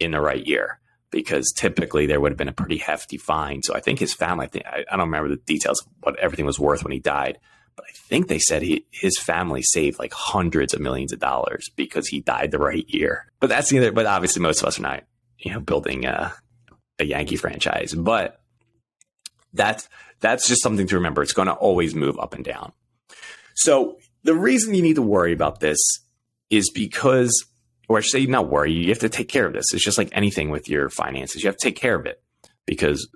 in 0.00 0.12
the 0.12 0.20
right 0.20 0.46
year 0.46 0.80
because 1.10 1.52
typically 1.56 2.06
there 2.06 2.20
would 2.20 2.32
have 2.32 2.38
been 2.38 2.48
a 2.48 2.52
pretty 2.52 2.78
hefty 2.78 3.16
fine. 3.16 3.62
So 3.62 3.74
I 3.74 3.80
think 3.80 3.98
his 3.98 4.14
family, 4.14 4.46
I, 4.46 4.48
think, 4.48 4.66
I, 4.66 4.84
I 4.90 4.96
don't 4.96 5.10
remember 5.10 5.28
the 5.28 5.42
details 5.42 5.82
of 5.82 5.88
what 6.00 6.18
everything 6.18 6.46
was 6.46 6.58
worth 6.58 6.82
when 6.82 6.92
he 6.92 7.00
died, 7.00 7.38
but 7.76 7.84
I 7.84 7.92
think 8.08 8.28
they 8.28 8.38
said 8.38 8.62
he, 8.62 8.86
his 8.90 9.18
family 9.18 9.62
saved 9.62 9.98
like 9.98 10.12
hundreds 10.12 10.74
of 10.74 10.80
millions 10.80 11.12
of 11.12 11.18
dollars 11.18 11.70
because 11.76 12.08
he 12.08 12.20
died 12.20 12.50
the 12.50 12.58
right 12.58 12.88
year. 12.88 13.30
But 13.40 13.48
that's 13.48 13.70
the 13.70 13.78
other, 13.78 13.92
but 13.92 14.06
obviously 14.06 14.42
most 14.42 14.60
of 14.60 14.68
us 14.68 14.78
are 14.78 14.82
not, 14.82 15.04
you 15.38 15.52
know, 15.52 15.60
building 15.60 16.06
uh, 16.06 16.30
a 16.98 17.04
Yankee 17.04 17.36
franchise, 17.36 17.94
but 17.94 18.40
that's 19.52 19.88
that's 20.20 20.48
just 20.48 20.62
something 20.62 20.86
to 20.86 20.96
remember. 20.96 21.22
It's 21.22 21.32
going 21.32 21.48
to 21.48 21.54
always 21.54 21.94
move 21.94 22.18
up 22.18 22.34
and 22.34 22.44
down. 22.44 22.72
So 23.54 23.98
the 24.24 24.34
reason 24.34 24.74
you 24.74 24.82
need 24.82 24.96
to 24.96 25.02
worry 25.02 25.32
about 25.32 25.60
this 25.60 25.78
is 26.50 26.70
because, 26.70 27.44
or 27.88 27.98
I 27.98 28.00
should 28.00 28.10
say, 28.12 28.26
not 28.26 28.48
worry. 28.48 28.72
You 28.72 28.88
have 28.88 28.98
to 29.00 29.08
take 29.08 29.28
care 29.28 29.46
of 29.46 29.52
this. 29.52 29.66
It's 29.72 29.84
just 29.84 29.98
like 29.98 30.10
anything 30.12 30.50
with 30.50 30.68
your 30.68 30.88
finances. 30.88 31.42
You 31.42 31.48
have 31.48 31.56
to 31.56 31.66
take 31.66 31.76
care 31.76 31.94
of 31.94 32.06
it 32.06 32.22
because, 32.66 33.08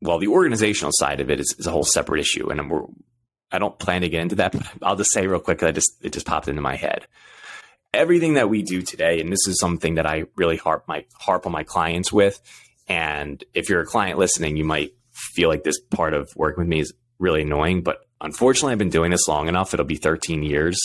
well, 0.00 0.18
the 0.18 0.28
organizational 0.28 0.92
side 0.94 1.20
of 1.20 1.30
it 1.30 1.40
is, 1.40 1.54
is 1.58 1.66
a 1.66 1.70
whole 1.70 1.84
separate 1.84 2.20
issue, 2.20 2.50
and 2.50 2.70
we're, 2.70 2.84
I 3.52 3.58
don't 3.58 3.78
plan 3.78 4.02
to 4.02 4.08
get 4.08 4.22
into 4.22 4.36
that. 4.36 4.52
But 4.78 4.86
I'll 4.86 4.96
just 4.96 5.12
say 5.12 5.26
real 5.26 5.40
quick. 5.40 5.62
I 5.62 5.72
just 5.72 5.92
it 6.02 6.12
just 6.12 6.26
popped 6.26 6.48
into 6.48 6.62
my 6.62 6.76
head. 6.76 7.06
Everything 7.92 8.34
that 8.34 8.48
we 8.48 8.62
do 8.62 8.82
today, 8.82 9.20
and 9.20 9.32
this 9.32 9.48
is 9.48 9.58
something 9.58 9.96
that 9.96 10.06
I 10.06 10.24
really 10.36 10.56
harp 10.56 10.84
my 10.86 11.04
harp 11.14 11.46
on 11.46 11.52
my 11.52 11.64
clients 11.64 12.12
with, 12.12 12.40
and 12.90 13.42
if 13.54 13.68
you're 13.68 13.80
a 13.80 13.86
client 13.86 14.18
listening, 14.18 14.56
you 14.56 14.64
might 14.64 14.90
feel 15.12 15.48
like 15.48 15.62
this 15.62 15.80
part 15.80 16.12
of 16.12 16.28
working 16.34 16.58
with 16.62 16.68
me 16.68 16.80
is 16.80 16.92
really 17.20 17.42
annoying, 17.42 17.82
but 17.82 18.00
unfortunately, 18.20 18.72
I've 18.72 18.78
been 18.78 18.90
doing 18.90 19.12
this 19.12 19.28
long 19.28 19.46
enough. 19.46 19.72
It'll 19.72 19.86
be 19.86 19.94
13 19.94 20.42
years 20.42 20.78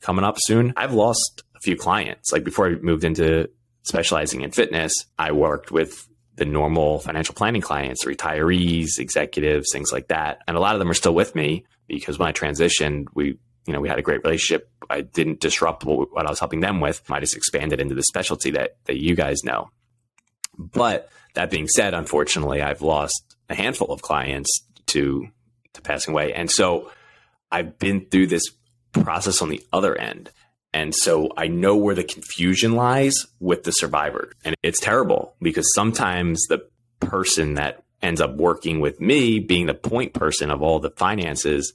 coming 0.00 0.24
up 0.24 0.36
soon. 0.38 0.72
I've 0.76 0.94
lost 0.94 1.42
a 1.54 1.60
few 1.60 1.76
clients. 1.76 2.32
Like 2.32 2.42
before 2.42 2.68
I 2.68 2.74
moved 2.76 3.04
into 3.04 3.50
specializing 3.82 4.40
in 4.40 4.50
fitness, 4.50 4.94
I 5.18 5.32
worked 5.32 5.70
with 5.70 6.08
the 6.36 6.46
normal 6.46 7.00
financial 7.00 7.34
planning 7.34 7.60
clients, 7.60 8.06
retirees, 8.06 8.98
executives, 8.98 9.68
things 9.70 9.92
like 9.92 10.08
that. 10.08 10.38
And 10.48 10.56
a 10.56 10.60
lot 10.60 10.74
of 10.74 10.78
them 10.78 10.90
are 10.90 10.94
still 10.94 11.14
with 11.14 11.34
me 11.34 11.66
because 11.86 12.18
when 12.18 12.28
I 12.28 12.32
transitioned, 12.32 13.08
we, 13.14 13.38
you 13.66 13.72
know, 13.74 13.80
we 13.80 13.90
had 13.90 13.98
a 13.98 14.02
great 14.02 14.24
relationship. 14.24 14.70
I 14.88 15.02
didn't 15.02 15.40
disrupt 15.40 15.84
what 15.84 16.26
I 16.26 16.30
was 16.30 16.38
helping 16.38 16.60
them 16.60 16.80
with. 16.80 17.02
I 17.10 17.20
just 17.20 17.36
expanded 17.36 17.78
into 17.78 17.94
the 17.94 18.02
specialty 18.02 18.52
that, 18.52 18.76
that 18.86 18.98
you 18.98 19.14
guys 19.14 19.44
know. 19.44 19.68
But 20.58 21.10
that 21.34 21.50
being 21.50 21.68
said, 21.68 21.94
unfortunately, 21.94 22.62
I've 22.62 22.82
lost 22.82 23.36
a 23.48 23.54
handful 23.54 23.88
of 23.88 24.02
clients 24.02 24.50
to, 24.86 25.28
to 25.74 25.82
passing 25.82 26.12
away. 26.12 26.32
And 26.32 26.50
so 26.50 26.90
I've 27.50 27.78
been 27.78 28.06
through 28.06 28.28
this 28.28 28.44
process 28.92 29.42
on 29.42 29.48
the 29.48 29.64
other 29.72 29.96
end. 29.96 30.30
And 30.74 30.94
so 30.94 31.30
I 31.36 31.48
know 31.48 31.76
where 31.76 31.94
the 31.94 32.04
confusion 32.04 32.74
lies 32.74 33.26
with 33.40 33.64
the 33.64 33.72
survivor. 33.72 34.32
And 34.44 34.54
it's 34.62 34.80
terrible 34.80 35.34
because 35.40 35.72
sometimes 35.74 36.46
the 36.48 36.66
person 37.00 37.54
that 37.54 37.82
ends 38.00 38.20
up 38.20 38.34
working 38.36 38.80
with 38.80 39.00
me, 39.00 39.38
being 39.38 39.66
the 39.66 39.74
point 39.74 40.14
person 40.14 40.50
of 40.50 40.62
all 40.62 40.80
the 40.80 40.90
finances, 40.90 41.74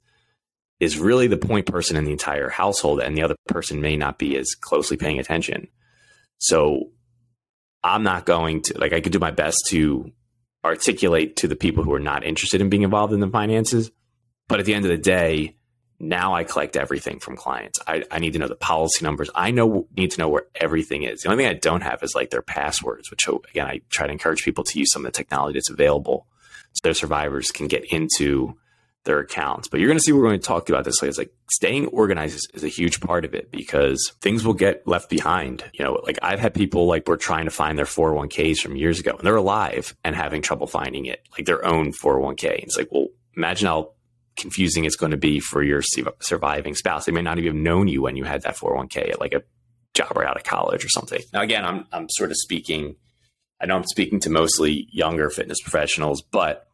is 0.79 0.97
really 0.97 1.27
the 1.27 1.37
point 1.37 1.65
person 1.65 1.95
in 1.95 2.05
the 2.05 2.11
entire 2.11 2.49
household. 2.49 2.99
And 2.99 3.15
the 3.15 3.23
other 3.23 3.35
person 3.47 3.81
may 3.81 3.97
not 3.97 4.17
be 4.17 4.35
as 4.37 4.55
closely 4.59 4.97
paying 4.97 5.19
attention. 5.19 5.67
So 6.39 6.91
I'm 7.83 8.03
not 8.03 8.25
going 8.25 8.63
to, 8.63 8.77
like, 8.77 8.93
I 8.93 9.01
could 9.01 9.11
do 9.11 9.19
my 9.19 9.31
best 9.31 9.67
to 9.67 10.11
articulate 10.65 11.37
to 11.37 11.47
the 11.47 11.55
people 11.55 11.83
who 11.83 11.93
are 11.93 11.99
not 11.99 12.25
interested 12.25 12.61
in 12.61 12.69
being 12.69 12.83
involved 12.83 13.13
in 13.13 13.19
the 13.19 13.29
finances. 13.29 13.91
But 14.47 14.59
at 14.59 14.65
the 14.65 14.73
end 14.73 14.85
of 14.85 14.91
the 14.91 14.97
day, 14.97 15.57
now 15.99 16.35
I 16.35 16.43
collect 16.43 16.77
everything 16.77 17.19
from 17.19 17.35
clients. 17.35 17.79
I, 17.87 18.03
I 18.11 18.19
need 18.19 18.33
to 18.33 18.39
know 18.39 18.47
the 18.47 18.55
policy 18.55 19.03
numbers. 19.03 19.29
I 19.33 19.51
know 19.51 19.87
need 19.95 20.11
to 20.11 20.19
know 20.19 20.29
where 20.29 20.45
everything 20.55 21.03
is. 21.03 21.21
The 21.21 21.29
only 21.29 21.43
thing 21.43 21.55
I 21.55 21.59
don't 21.59 21.81
have 21.81 22.03
is 22.03 22.15
like 22.15 22.29
their 22.29 22.41
passwords, 22.41 23.09
which 23.09 23.27
oh, 23.27 23.41
again 23.49 23.67
I 23.67 23.81
try 23.89 24.05
to 24.05 24.13
encourage 24.13 24.43
people 24.43 24.63
to 24.65 24.79
use 24.79 24.91
some 24.91 25.05
of 25.05 25.11
the 25.11 25.17
technology 25.17 25.57
that's 25.57 25.69
available 25.69 26.27
so 26.73 26.81
their 26.83 26.93
survivors 26.93 27.51
can 27.51 27.67
get 27.67 27.91
into 27.91 28.55
their 29.07 29.19
accounts. 29.19 29.67
But 29.67 29.79
you're 29.79 29.87
going 29.87 29.97
to 29.97 30.03
see 30.03 30.11
we're 30.11 30.21
going 30.21 30.39
to 30.39 30.45
talk 30.45 30.69
about 30.69 30.83
this. 30.83 31.01
Like 31.01 31.09
it's 31.09 31.17
like 31.17 31.33
staying 31.49 31.87
organized 31.87 32.35
is, 32.35 32.47
is, 32.53 32.63
a 32.63 32.67
huge 32.67 33.01
part 33.01 33.25
of 33.25 33.33
it 33.33 33.51
because 33.51 34.13
things 34.21 34.45
will 34.45 34.53
get 34.53 34.87
left 34.87 35.09
behind. 35.09 35.63
You 35.73 35.85
know, 35.85 35.93
like 36.03 36.19
I've 36.21 36.39
had 36.39 36.53
people 36.53 36.85
like 36.85 37.07
we're 37.07 37.17
trying 37.17 37.45
to 37.45 37.51
find 37.51 37.77
their 37.77 37.85
401ks 37.85 38.59
from 38.59 38.75
years 38.75 38.99
ago 38.99 39.11
and 39.11 39.21
they're 39.21 39.35
alive 39.35 39.95
and 40.03 40.15
having 40.15 40.43
trouble 40.43 40.67
finding 40.67 41.07
it, 41.07 41.27
like 41.35 41.47
their 41.47 41.65
own 41.65 41.91
401k. 41.91 42.59
It's 42.59 42.77
like, 42.77 42.91
well, 42.91 43.07
imagine 43.35 43.67
how 43.67 43.93
confusing 44.35 44.85
it's 44.85 44.95
going 44.95 45.11
to 45.11 45.17
be 45.17 45.39
for 45.39 45.63
your 45.63 45.81
surviving 46.21 46.75
spouse. 46.75 47.05
They 47.05 47.11
may 47.11 47.23
not 47.23 47.39
even 47.39 47.55
have 47.55 47.63
known 47.63 47.87
you 47.87 48.03
when 48.03 48.15
you 48.15 48.23
had 48.23 48.43
that 48.43 48.55
401k 48.55 49.11
at 49.11 49.19
like 49.19 49.33
a 49.33 49.41
job 49.93 50.15
right 50.15 50.27
out 50.27 50.37
of 50.37 50.43
college 50.43 50.85
or 50.85 50.89
something. 50.89 51.21
Now, 51.33 51.41
again, 51.41 51.65
I'm, 51.65 51.85
I'm 51.91 52.07
sort 52.09 52.29
of 52.29 52.37
speaking, 52.37 52.95
I 53.59 53.65
know 53.65 53.75
I'm 53.75 53.85
speaking 53.85 54.19
to 54.21 54.29
mostly 54.29 54.87
younger 54.91 55.29
fitness 55.29 55.59
professionals, 55.61 56.21
but 56.21 56.66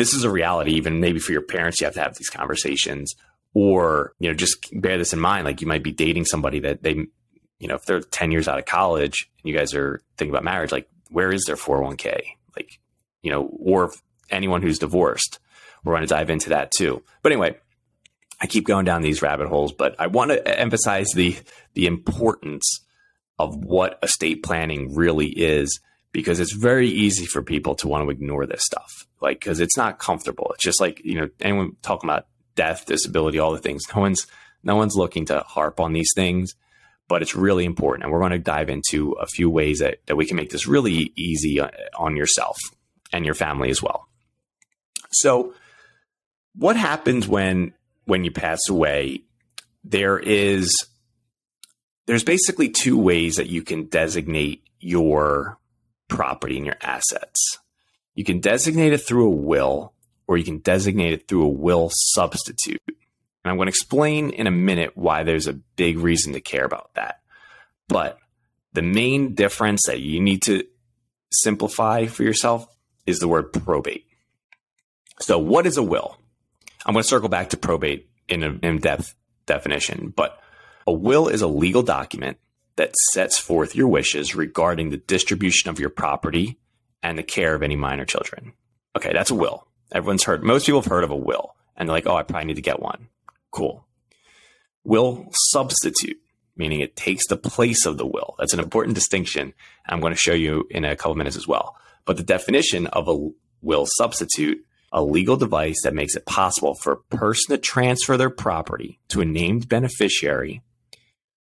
this 0.00 0.14
is 0.14 0.24
a 0.24 0.30
reality, 0.30 0.72
even 0.72 1.00
maybe 1.00 1.18
for 1.18 1.32
your 1.32 1.42
parents, 1.42 1.80
you 1.80 1.84
have 1.84 1.94
to 1.94 2.00
have 2.00 2.16
these 2.16 2.30
conversations 2.30 3.14
or, 3.52 4.14
you 4.18 4.28
know, 4.28 4.34
just 4.34 4.68
bear 4.72 4.96
this 4.96 5.12
in 5.12 5.20
mind. 5.20 5.44
Like 5.44 5.60
you 5.60 5.66
might 5.66 5.82
be 5.82 5.92
dating 5.92 6.24
somebody 6.24 6.60
that 6.60 6.82
they, 6.82 7.06
you 7.58 7.68
know, 7.68 7.74
if 7.74 7.84
they're 7.84 8.00
10 8.00 8.30
years 8.30 8.48
out 8.48 8.58
of 8.58 8.64
college 8.64 9.30
and 9.42 9.50
you 9.50 9.56
guys 9.56 9.74
are 9.74 10.00
thinking 10.16 10.32
about 10.32 10.44
marriage, 10.44 10.72
like 10.72 10.88
where 11.10 11.30
is 11.30 11.44
their 11.44 11.56
401k? 11.56 12.22
Like, 12.56 12.80
you 13.22 13.30
know, 13.30 13.50
or 13.58 13.92
anyone 14.30 14.62
who's 14.62 14.78
divorced 14.78 15.38
we're 15.84 15.94
going 15.94 16.06
to 16.06 16.14
dive 16.14 16.30
into 16.30 16.50
that 16.50 16.70
too. 16.70 17.02
But 17.22 17.32
anyway, 17.32 17.56
I 18.40 18.46
keep 18.46 18.66
going 18.66 18.84
down 18.84 19.02
these 19.02 19.22
rabbit 19.22 19.48
holes, 19.48 19.72
but 19.72 19.96
I 19.98 20.06
want 20.08 20.30
to 20.30 20.60
emphasize 20.60 21.08
the 21.14 21.36
the 21.74 21.86
importance 21.86 22.84
of 23.38 23.54
what 23.56 23.98
estate 24.02 24.42
planning 24.42 24.94
really 24.94 25.28
is 25.28 25.80
because 26.12 26.40
it's 26.40 26.52
very 26.52 26.88
easy 26.88 27.26
for 27.26 27.42
people 27.42 27.74
to 27.76 27.88
want 27.88 28.04
to 28.04 28.10
ignore 28.10 28.46
this 28.46 28.62
stuff. 28.64 29.06
Like 29.20 29.40
cuz 29.40 29.60
it's 29.60 29.76
not 29.76 29.98
comfortable. 29.98 30.50
It's 30.54 30.64
just 30.64 30.80
like, 30.80 31.00
you 31.04 31.14
know, 31.14 31.28
anyone 31.40 31.76
talking 31.82 32.08
about 32.08 32.26
death, 32.54 32.86
disability, 32.86 33.38
all 33.38 33.52
the 33.52 33.58
things. 33.58 33.82
No 33.94 34.00
one's 34.00 34.26
no 34.62 34.76
one's 34.76 34.96
looking 34.96 35.26
to 35.26 35.40
harp 35.40 35.80
on 35.80 35.92
these 35.92 36.12
things, 36.14 36.54
but 37.08 37.22
it's 37.22 37.34
really 37.34 37.64
important 37.64 38.04
and 38.04 38.12
we're 38.12 38.20
going 38.20 38.32
to 38.32 38.38
dive 38.38 38.68
into 38.68 39.12
a 39.12 39.26
few 39.26 39.50
ways 39.50 39.78
that 39.80 39.98
that 40.06 40.16
we 40.16 40.26
can 40.26 40.36
make 40.36 40.50
this 40.50 40.66
really 40.66 41.12
easy 41.16 41.60
uh, 41.60 41.70
on 41.98 42.16
yourself 42.16 42.58
and 43.12 43.24
your 43.24 43.34
family 43.34 43.70
as 43.70 43.82
well. 43.82 44.06
So, 45.12 45.54
what 46.54 46.76
happens 46.76 47.26
when 47.26 47.74
when 48.04 48.24
you 48.24 48.30
pass 48.30 48.60
away? 48.68 49.24
There 49.84 50.18
is 50.18 50.72
there's 52.06 52.24
basically 52.24 52.68
two 52.68 52.98
ways 52.98 53.36
that 53.36 53.48
you 53.48 53.62
can 53.62 53.84
designate 53.84 54.64
your 54.80 55.58
property 56.08 56.56
and 56.56 56.66
your 56.66 56.76
assets. 56.82 57.59
You 58.14 58.24
can 58.24 58.40
designate 58.40 58.92
it 58.92 58.98
through 58.98 59.26
a 59.26 59.36
will, 59.36 59.92
or 60.26 60.36
you 60.36 60.44
can 60.44 60.58
designate 60.58 61.12
it 61.12 61.28
through 61.28 61.44
a 61.44 61.48
will 61.48 61.90
substitute. 61.92 62.82
And 62.86 63.50
I'm 63.50 63.56
going 63.56 63.66
to 63.66 63.70
explain 63.70 64.30
in 64.30 64.46
a 64.46 64.52
minute 64.52 64.96
why 64.96 65.22
there's 65.22 65.46
a 65.46 65.54
big 65.54 65.98
reason 65.98 66.34
to 66.34 66.40
care 66.40 66.64
about 66.64 66.94
that. 66.94 67.20
But 67.88 68.18
the 68.72 68.82
main 68.82 69.34
difference 69.34 69.82
that 69.86 70.00
you 70.00 70.20
need 70.20 70.42
to 70.42 70.64
simplify 71.32 72.06
for 72.06 72.22
yourself 72.22 72.68
is 73.06 73.18
the 73.18 73.28
word 73.28 73.52
probate. 73.52 74.06
So, 75.20 75.38
what 75.38 75.66
is 75.66 75.76
a 75.76 75.82
will? 75.82 76.16
I'm 76.86 76.94
going 76.94 77.02
to 77.02 77.08
circle 77.08 77.28
back 77.28 77.50
to 77.50 77.56
probate 77.56 78.08
in 78.28 78.42
an 78.42 78.60
in 78.62 78.78
depth 78.78 79.14
definition, 79.46 80.12
but 80.14 80.40
a 80.86 80.92
will 80.92 81.28
is 81.28 81.42
a 81.42 81.48
legal 81.48 81.82
document 81.82 82.38
that 82.76 82.94
sets 83.12 83.38
forth 83.38 83.74
your 83.74 83.88
wishes 83.88 84.34
regarding 84.34 84.90
the 84.90 84.96
distribution 84.96 85.68
of 85.68 85.80
your 85.80 85.90
property 85.90 86.59
and 87.02 87.18
the 87.18 87.22
care 87.22 87.54
of 87.54 87.62
any 87.62 87.76
minor 87.76 88.04
children. 88.04 88.52
Okay, 88.96 89.12
that's 89.12 89.30
a 89.30 89.34
will. 89.34 89.66
Everyone's 89.92 90.24
heard, 90.24 90.42
most 90.42 90.66
people 90.66 90.80
have 90.80 90.90
heard 90.90 91.04
of 91.04 91.10
a 91.10 91.16
will, 91.16 91.54
and 91.76 91.88
they're 91.88 91.96
like, 91.96 92.06
oh, 92.06 92.16
I 92.16 92.22
probably 92.22 92.46
need 92.46 92.56
to 92.56 92.62
get 92.62 92.80
one. 92.80 93.08
Cool. 93.50 93.86
Will 94.84 95.28
substitute, 95.32 96.20
meaning 96.56 96.80
it 96.80 96.96
takes 96.96 97.26
the 97.26 97.36
place 97.36 97.86
of 97.86 97.98
the 97.98 98.06
will. 98.06 98.34
That's 98.38 98.54
an 98.54 98.60
important 98.60 98.94
distinction. 98.94 99.52
I'm 99.86 100.00
going 100.00 100.12
to 100.12 100.18
show 100.18 100.32
you 100.32 100.66
in 100.70 100.84
a 100.84 100.96
couple 100.96 101.16
minutes 101.16 101.36
as 101.36 101.48
well. 101.48 101.76
But 102.04 102.16
the 102.16 102.22
definition 102.22 102.86
of 102.88 103.08
a 103.08 103.30
will 103.62 103.86
substitute 103.86 104.64
a 104.92 105.02
legal 105.02 105.36
device 105.36 105.82
that 105.84 105.94
makes 105.94 106.16
it 106.16 106.26
possible 106.26 106.74
for 106.74 106.92
a 106.92 107.16
person 107.16 107.54
to 107.54 107.58
transfer 107.58 108.16
their 108.16 108.30
property 108.30 108.98
to 109.08 109.20
a 109.20 109.24
named 109.24 109.68
beneficiary 109.68 110.62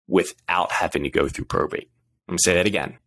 without 0.09 0.73
having 0.73 1.05
to 1.05 1.11
go 1.11 1.29
through 1.29 1.45
probate. 1.45 1.91
Let 2.27 2.33
me 2.33 2.39
say 2.39 2.55
that 2.55 2.67
again. 2.67 2.99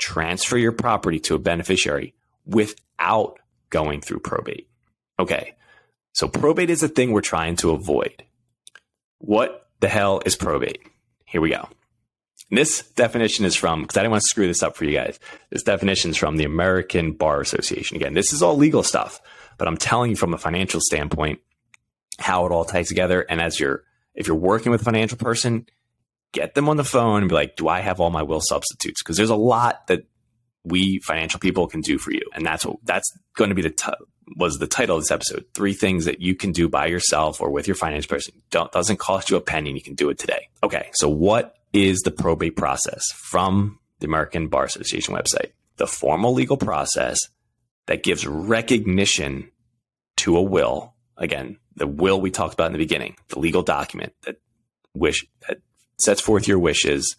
Transfer 0.00 0.56
your 0.56 0.72
property 0.72 1.20
to 1.20 1.34
a 1.34 1.38
beneficiary 1.38 2.14
without 2.46 3.38
going 3.68 4.00
through 4.00 4.20
probate. 4.20 4.66
Okay. 5.18 5.54
So 6.12 6.26
probate 6.26 6.70
is 6.70 6.82
a 6.82 6.88
thing 6.88 7.12
we're 7.12 7.20
trying 7.20 7.54
to 7.56 7.70
avoid. 7.70 8.24
What 9.18 9.68
the 9.80 9.88
hell 9.88 10.22
is 10.24 10.34
probate? 10.34 10.82
Here 11.26 11.40
we 11.40 11.50
go. 11.50 11.68
This 12.50 12.82
definition 12.96 13.44
is 13.44 13.54
from, 13.54 13.82
because 13.82 13.96
I 13.96 14.00
didn't 14.00 14.12
want 14.12 14.22
to 14.22 14.28
screw 14.28 14.46
this 14.48 14.62
up 14.62 14.74
for 14.74 14.84
you 14.86 14.96
guys. 14.96 15.20
This 15.50 15.62
definition 15.62 16.10
is 16.10 16.16
from 16.16 16.36
the 16.36 16.44
American 16.44 17.12
Bar 17.12 17.40
Association. 17.40 17.96
Again, 17.96 18.14
this 18.14 18.32
is 18.32 18.42
all 18.42 18.56
legal 18.56 18.82
stuff. 18.82 19.20
But 19.58 19.68
I'm 19.68 19.76
telling 19.76 20.10
you 20.10 20.16
from 20.16 20.32
a 20.32 20.38
financial 20.38 20.80
standpoint 20.80 21.40
how 22.18 22.46
it 22.46 22.52
all 22.52 22.64
ties 22.64 22.88
together. 22.88 23.20
And 23.28 23.40
as 23.40 23.60
you're, 23.60 23.84
if 24.14 24.26
you're 24.26 24.36
working 24.36 24.72
with 24.72 24.80
a 24.80 24.84
financial 24.84 25.18
person, 25.18 25.66
get 26.32 26.54
them 26.54 26.68
on 26.68 26.76
the 26.76 26.84
phone 26.84 27.22
and 27.22 27.28
be 27.28 27.34
like, 27.34 27.56
do 27.56 27.68
I 27.68 27.80
have 27.80 28.00
all 28.00 28.10
my 28.10 28.22
will 28.22 28.40
substitutes? 28.40 29.02
Because 29.02 29.16
there's 29.16 29.30
a 29.30 29.36
lot 29.36 29.86
that 29.88 30.06
we 30.64 31.00
financial 31.00 31.40
people 31.40 31.66
can 31.66 31.80
do 31.80 31.98
for 31.98 32.12
you. 32.12 32.22
And 32.34 32.44
that's 32.44 32.64
what, 32.64 32.76
that's 32.84 33.10
going 33.36 33.48
to 33.48 33.54
be 33.54 33.62
the, 33.62 33.70
t- 33.70 33.92
was 34.36 34.58
the 34.58 34.66
title 34.66 34.96
of 34.96 35.02
this 35.02 35.10
episode. 35.10 35.44
Three 35.54 35.72
things 35.72 36.04
that 36.04 36.20
you 36.20 36.34
can 36.34 36.52
do 36.52 36.68
by 36.68 36.86
yourself 36.86 37.40
or 37.40 37.50
with 37.50 37.66
your 37.66 37.74
finance 37.74 38.06
person. 38.06 38.34
Don't, 38.50 38.70
doesn't 38.70 38.98
cost 38.98 39.30
you 39.30 39.36
a 39.36 39.40
penny 39.40 39.70
and 39.70 39.78
you 39.78 39.82
can 39.82 39.94
do 39.94 40.10
it 40.10 40.18
today. 40.18 40.48
Okay. 40.62 40.90
So 40.94 41.08
what 41.08 41.56
is 41.72 42.00
the 42.00 42.10
probate 42.10 42.56
process 42.56 43.02
from 43.12 43.78
the 43.98 44.06
American 44.06 44.48
Bar 44.48 44.64
Association 44.64 45.14
website? 45.14 45.52
The 45.76 45.86
formal 45.86 46.34
legal 46.34 46.56
process 46.56 47.18
that 47.86 48.02
gives 48.02 48.26
recognition 48.26 49.50
to 50.18 50.36
a 50.36 50.42
will. 50.42 50.94
Again, 51.16 51.58
the 51.74 51.86
will 51.86 52.20
we 52.20 52.30
talked 52.30 52.54
about 52.54 52.66
in 52.66 52.72
the 52.72 52.78
beginning, 52.78 53.16
the 53.28 53.38
legal 53.38 53.62
document 53.62 54.12
that 54.22 54.36
wish 54.94 55.26
that 55.48 55.58
sets 56.00 56.20
forth 56.20 56.48
your 56.48 56.58
wishes 56.58 57.16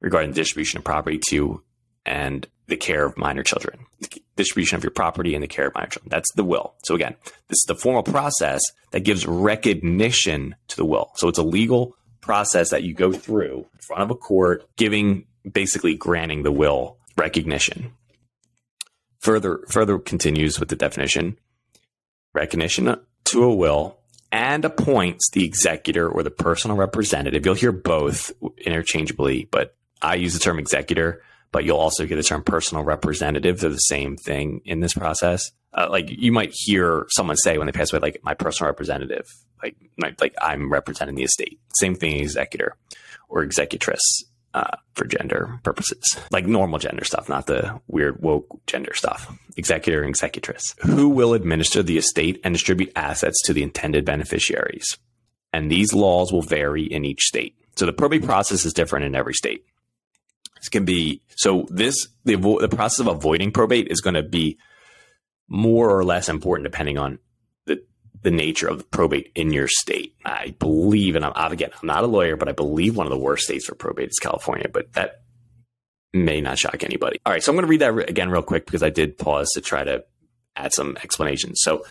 regarding 0.00 0.30
the 0.30 0.36
distribution 0.36 0.78
of 0.78 0.84
property 0.84 1.20
to 1.28 1.62
and 2.04 2.46
the 2.68 2.76
care 2.76 3.04
of 3.04 3.16
minor 3.16 3.42
children, 3.42 3.86
the 4.00 4.20
distribution 4.36 4.76
of 4.76 4.84
your 4.84 4.90
property 4.90 5.34
and 5.34 5.42
the 5.42 5.48
care 5.48 5.68
of 5.68 5.74
minor 5.74 5.88
children. 5.88 6.10
That's 6.10 6.32
the 6.34 6.44
will. 6.44 6.74
So 6.84 6.94
again, 6.94 7.16
this 7.48 7.58
is 7.58 7.64
the 7.66 7.74
formal 7.74 8.02
process 8.02 8.60
that 8.90 9.00
gives 9.00 9.26
recognition 9.26 10.56
to 10.68 10.76
the 10.76 10.84
will. 10.84 11.12
So 11.16 11.28
it's 11.28 11.38
a 11.38 11.44
legal 11.44 11.96
process 12.20 12.70
that 12.70 12.82
you 12.82 12.94
go 12.94 13.12
through 13.12 13.66
in 13.72 13.80
front 13.86 14.02
of 14.02 14.10
a 14.10 14.16
court, 14.16 14.64
giving 14.76 15.26
basically 15.50 15.94
granting 15.94 16.42
the 16.42 16.52
will 16.52 16.98
recognition 17.16 17.92
further 19.26 19.60
further 19.68 19.98
continues 19.98 20.60
with 20.60 20.68
the 20.68 20.76
definition 20.76 21.36
recognition 22.32 22.96
to 23.24 23.42
a 23.42 23.54
will 23.54 23.95
and 24.36 24.66
appoints 24.66 25.30
the 25.30 25.46
executor 25.46 26.06
or 26.06 26.22
the 26.22 26.30
personal 26.30 26.76
representative. 26.76 27.46
You'll 27.46 27.54
hear 27.54 27.72
both 27.72 28.30
interchangeably, 28.58 29.48
but 29.50 29.74
I 30.02 30.16
use 30.16 30.34
the 30.34 30.40
term 30.40 30.58
executor, 30.58 31.22
but 31.52 31.64
you'll 31.64 31.78
also 31.78 32.06
hear 32.06 32.18
the 32.18 32.22
term 32.22 32.42
personal 32.42 32.84
representative. 32.84 33.60
They're 33.60 33.70
the 33.70 33.78
same 33.78 34.18
thing 34.18 34.60
in 34.66 34.80
this 34.80 34.92
process. 34.92 35.52
Uh, 35.72 35.88
like 35.88 36.10
you 36.10 36.32
might 36.32 36.50
hear 36.52 37.06
someone 37.08 37.36
say 37.38 37.56
when 37.56 37.66
they 37.66 37.72
pass 37.72 37.90
away, 37.90 38.00
like 38.00 38.20
my 38.24 38.34
personal 38.34 38.68
representative, 38.70 39.24
like 39.62 39.76
like 40.20 40.34
I'm 40.42 40.70
representing 40.70 41.14
the 41.14 41.24
estate. 41.24 41.58
Same 41.80 41.94
thing, 41.94 42.20
executor 42.20 42.76
or 43.30 43.42
executress 43.42 44.02
uh, 44.56 44.76
for 44.94 45.04
gender 45.04 45.60
purposes, 45.62 46.02
like 46.30 46.46
normal 46.46 46.78
gender 46.78 47.04
stuff, 47.04 47.28
not 47.28 47.46
the 47.46 47.78
weird 47.88 48.22
woke 48.22 48.46
gender 48.66 48.94
stuff. 48.94 49.30
Executor 49.58 50.00
and 50.00 50.08
executress. 50.08 50.74
Who 50.80 51.10
will 51.10 51.34
administer 51.34 51.82
the 51.82 51.98
estate 51.98 52.40
and 52.42 52.54
distribute 52.54 52.90
assets 52.96 53.42
to 53.44 53.52
the 53.52 53.62
intended 53.62 54.06
beneficiaries? 54.06 54.96
And 55.52 55.70
these 55.70 55.92
laws 55.92 56.32
will 56.32 56.40
vary 56.40 56.84
in 56.84 57.04
each 57.04 57.20
state. 57.20 57.54
So 57.76 57.84
the 57.84 57.92
probate 57.92 58.24
process 58.24 58.64
is 58.64 58.72
different 58.72 59.04
in 59.04 59.14
every 59.14 59.34
state. 59.34 59.62
This 60.56 60.70
can 60.70 60.86
be 60.86 61.20
so. 61.36 61.66
This 61.68 62.08
the 62.24 62.36
the 62.36 62.68
process 62.70 63.00
of 63.00 63.08
avoiding 63.08 63.52
probate 63.52 63.88
is 63.88 64.00
going 64.00 64.14
to 64.14 64.22
be 64.22 64.56
more 65.48 65.90
or 65.90 66.02
less 66.02 66.30
important 66.30 66.64
depending 66.64 66.96
on 66.96 67.18
the 68.22 68.30
nature 68.30 68.68
of 68.68 68.78
the 68.78 68.84
probate 68.84 69.30
in 69.34 69.52
your 69.52 69.68
state. 69.68 70.14
I 70.24 70.54
believe, 70.58 71.16
and 71.16 71.24
I'm 71.24 71.52
again, 71.52 71.70
I'm 71.80 71.86
not 71.86 72.04
a 72.04 72.06
lawyer, 72.06 72.36
but 72.36 72.48
I 72.48 72.52
believe 72.52 72.96
one 72.96 73.06
of 73.06 73.10
the 73.10 73.18
worst 73.18 73.44
states 73.44 73.66
for 73.66 73.74
probate 73.74 74.08
is 74.08 74.18
California, 74.18 74.68
but 74.72 74.92
that 74.94 75.22
may 76.12 76.40
not 76.40 76.58
shock 76.58 76.82
anybody. 76.82 77.20
All 77.24 77.32
right, 77.32 77.42
so 77.42 77.52
I'm 77.52 77.56
going 77.56 77.66
to 77.66 77.70
read 77.70 77.80
that 77.80 78.08
again 78.08 78.30
real 78.30 78.42
quick 78.42 78.66
because 78.66 78.82
I 78.82 78.90
did 78.90 79.18
pause 79.18 79.48
to 79.54 79.60
try 79.60 79.84
to 79.84 80.04
add 80.54 80.72
some 80.72 80.96
explanations. 81.02 81.60
So 81.62 81.84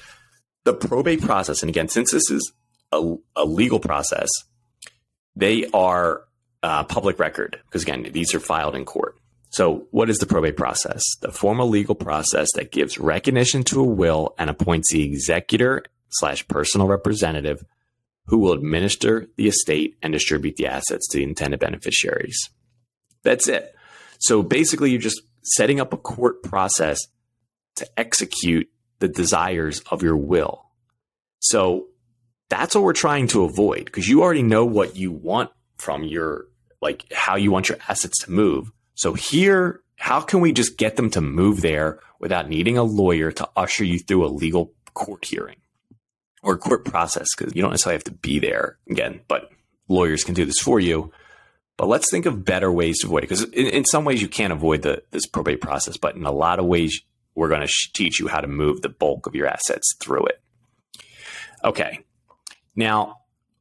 the 0.63 0.73
probate 0.73 1.21
process, 1.21 1.61
and 1.61 1.69
again, 1.69 1.87
since 1.87 2.11
this 2.11 2.29
is 2.31 2.51
a, 2.91 3.15
a 3.35 3.45
legal 3.45 3.79
process, 3.79 4.29
they 5.35 5.67
are 5.73 6.23
uh, 6.63 6.83
public 6.85 7.19
record 7.19 7.59
because 7.65 7.83
again, 7.83 8.07
these 8.11 8.33
are 8.33 8.39
filed 8.39 8.75
in 8.75 8.85
court. 8.85 9.17
So, 9.49 9.87
what 9.91 10.09
is 10.09 10.17
the 10.17 10.25
probate 10.25 10.57
process? 10.57 11.01
The 11.21 11.31
formal 11.31 11.69
legal 11.69 11.95
process 11.95 12.49
that 12.55 12.73
gives 12.73 12.97
recognition 12.97 13.63
to 13.65 13.79
a 13.79 13.85
will 13.85 14.35
and 14.37 14.49
appoints 14.49 14.91
the 14.91 15.03
executor 15.03 15.85
slash 16.15 16.47
personal 16.47 16.87
representative 16.87 17.63
who 18.27 18.39
will 18.39 18.53
administer 18.53 19.27
the 19.37 19.47
estate 19.47 19.97
and 20.01 20.13
distribute 20.13 20.55
the 20.55 20.67
assets 20.67 21.07
to 21.07 21.17
the 21.17 21.23
intended 21.23 21.59
beneficiaries. 21.59 22.49
That's 23.23 23.47
it. 23.47 23.75
So 24.19 24.41
basically, 24.41 24.91
you're 24.91 25.01
just 25.01 25.21
setting 25.43 25.79
up 25.79 25.93
a 25.93 25.97
court 25.97 26.41
process 26.43 26.99
to 27.75 27.87
execute 27.99 28.69
the 28.99 29.07
desires 29.07 29.81
of 29.91 30.01
your 30.01 30.17
will. 30.17 30.65
So 31.39 31.87
that's 32.49 32.73
what 32.73 32.83
we're 32.83 32.93
trying 32.93 33.27
to 33.27 33.43
avoid 33.43 33.85
because 33.85 34.07
you 34.07 34.21
already 34.21 34.43
know 34.43 34.65
what 34.65 34.95
you 34.95 35.11
want 35.11 35.51
from 35.77 36.03
your, 36.03 36.45
like 36.81 37.11
how 37.13 37.35
you 37.35 37.51
want 37.51 37.69
your 37.69 37.77
assets 37.87 38.23
to 38.23 38.31
move. 38.31 38.71
So 38.95 39.13
here, 39.13 39.81
how 39.97 40.21
can 40.21 40.39
we 40.39 40.53
just 40.53 40.77
get 40.77 40.95
them 40.95 41.09
to 41.11 41.21
move 41.21 41.61
there 41.61 41.99
without 42.19 42.49
needing 42.49 42.77
a 42.77 42.83
lawyer 42.83 43.31
to 43.31 43.49
usher 43.55 43.83
you 43.83 43.99
through 43.99 44.25
a 44.25 44.27
legal 44.27 44.73
court 44.93 45.25
hearing? 45.25 45.57
Or 46.45 46.57
court 46.57 46.85
process 46.85 47.27
because 47.35 47.55
you 47.55 47.61
don't 47.61 47.71
necessarily 47.71 47.95
have 47.95 48.03
to 48.03 48.11
be 48.11 48.39
there 48.39 48.77
again, 48.89 49.19
but 49.27 49.49
lawyers 49.89 50.23
can 50.23 50.35
do 50.35 50.45
this 50.45 50.59
for 50.59 50.79
you. 50.79 51.11
But 51.75 51.87
let's 51.87 52.09
think 52.09 52.25
of 52.25 52.45
better 52.45 52.71
ways 52.71 52.99
to 52.99 53.07
avoid 53.07 53.23
it 53.23 53.29
because 53.29 53.43
in, 53.45 53.65
in, 53.65 53.85
some 53.85 54.05
ways 54.05 54.21
you 54.21 54.29
can't 54.29 54.53
avoid 54.53 54.83
the 54.83 55.03
this 55.11 55.25
probate 55.25 55.59
process, 55.59 55.97
but 55.97 56.15
in 56.15 56.23
a 56.23 56.31
lot 56.31 56.59
of 56.59 56.65
ways 56.65 57.01
we're 57.33 57.49
going 57.49 57.61
to 57.61 57.67
sh- 57.67 57.91
teach 57.93 58.19
you 58.19 58.27
how 58.27 58.39
to 58.39 58.47
move 58.47 58.81
the 58.81 58.89
bulk 58.89 59.25
of 59.25 59.35
your 59.35 59.47
assets 59.47 59.93
through 59.99 60.27
it. 60.27 60.39
Okay, 61.65 61.99
now 62.75 63.17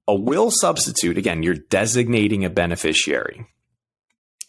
a 0.07 0.15
will 0.15 0.51
substitute 0.51 1.19
again, 1.19 1.43
you're 1.43 1.55
designating 1.55 2.45
a 2.45 2.51
beneficiary. 2.51 3.47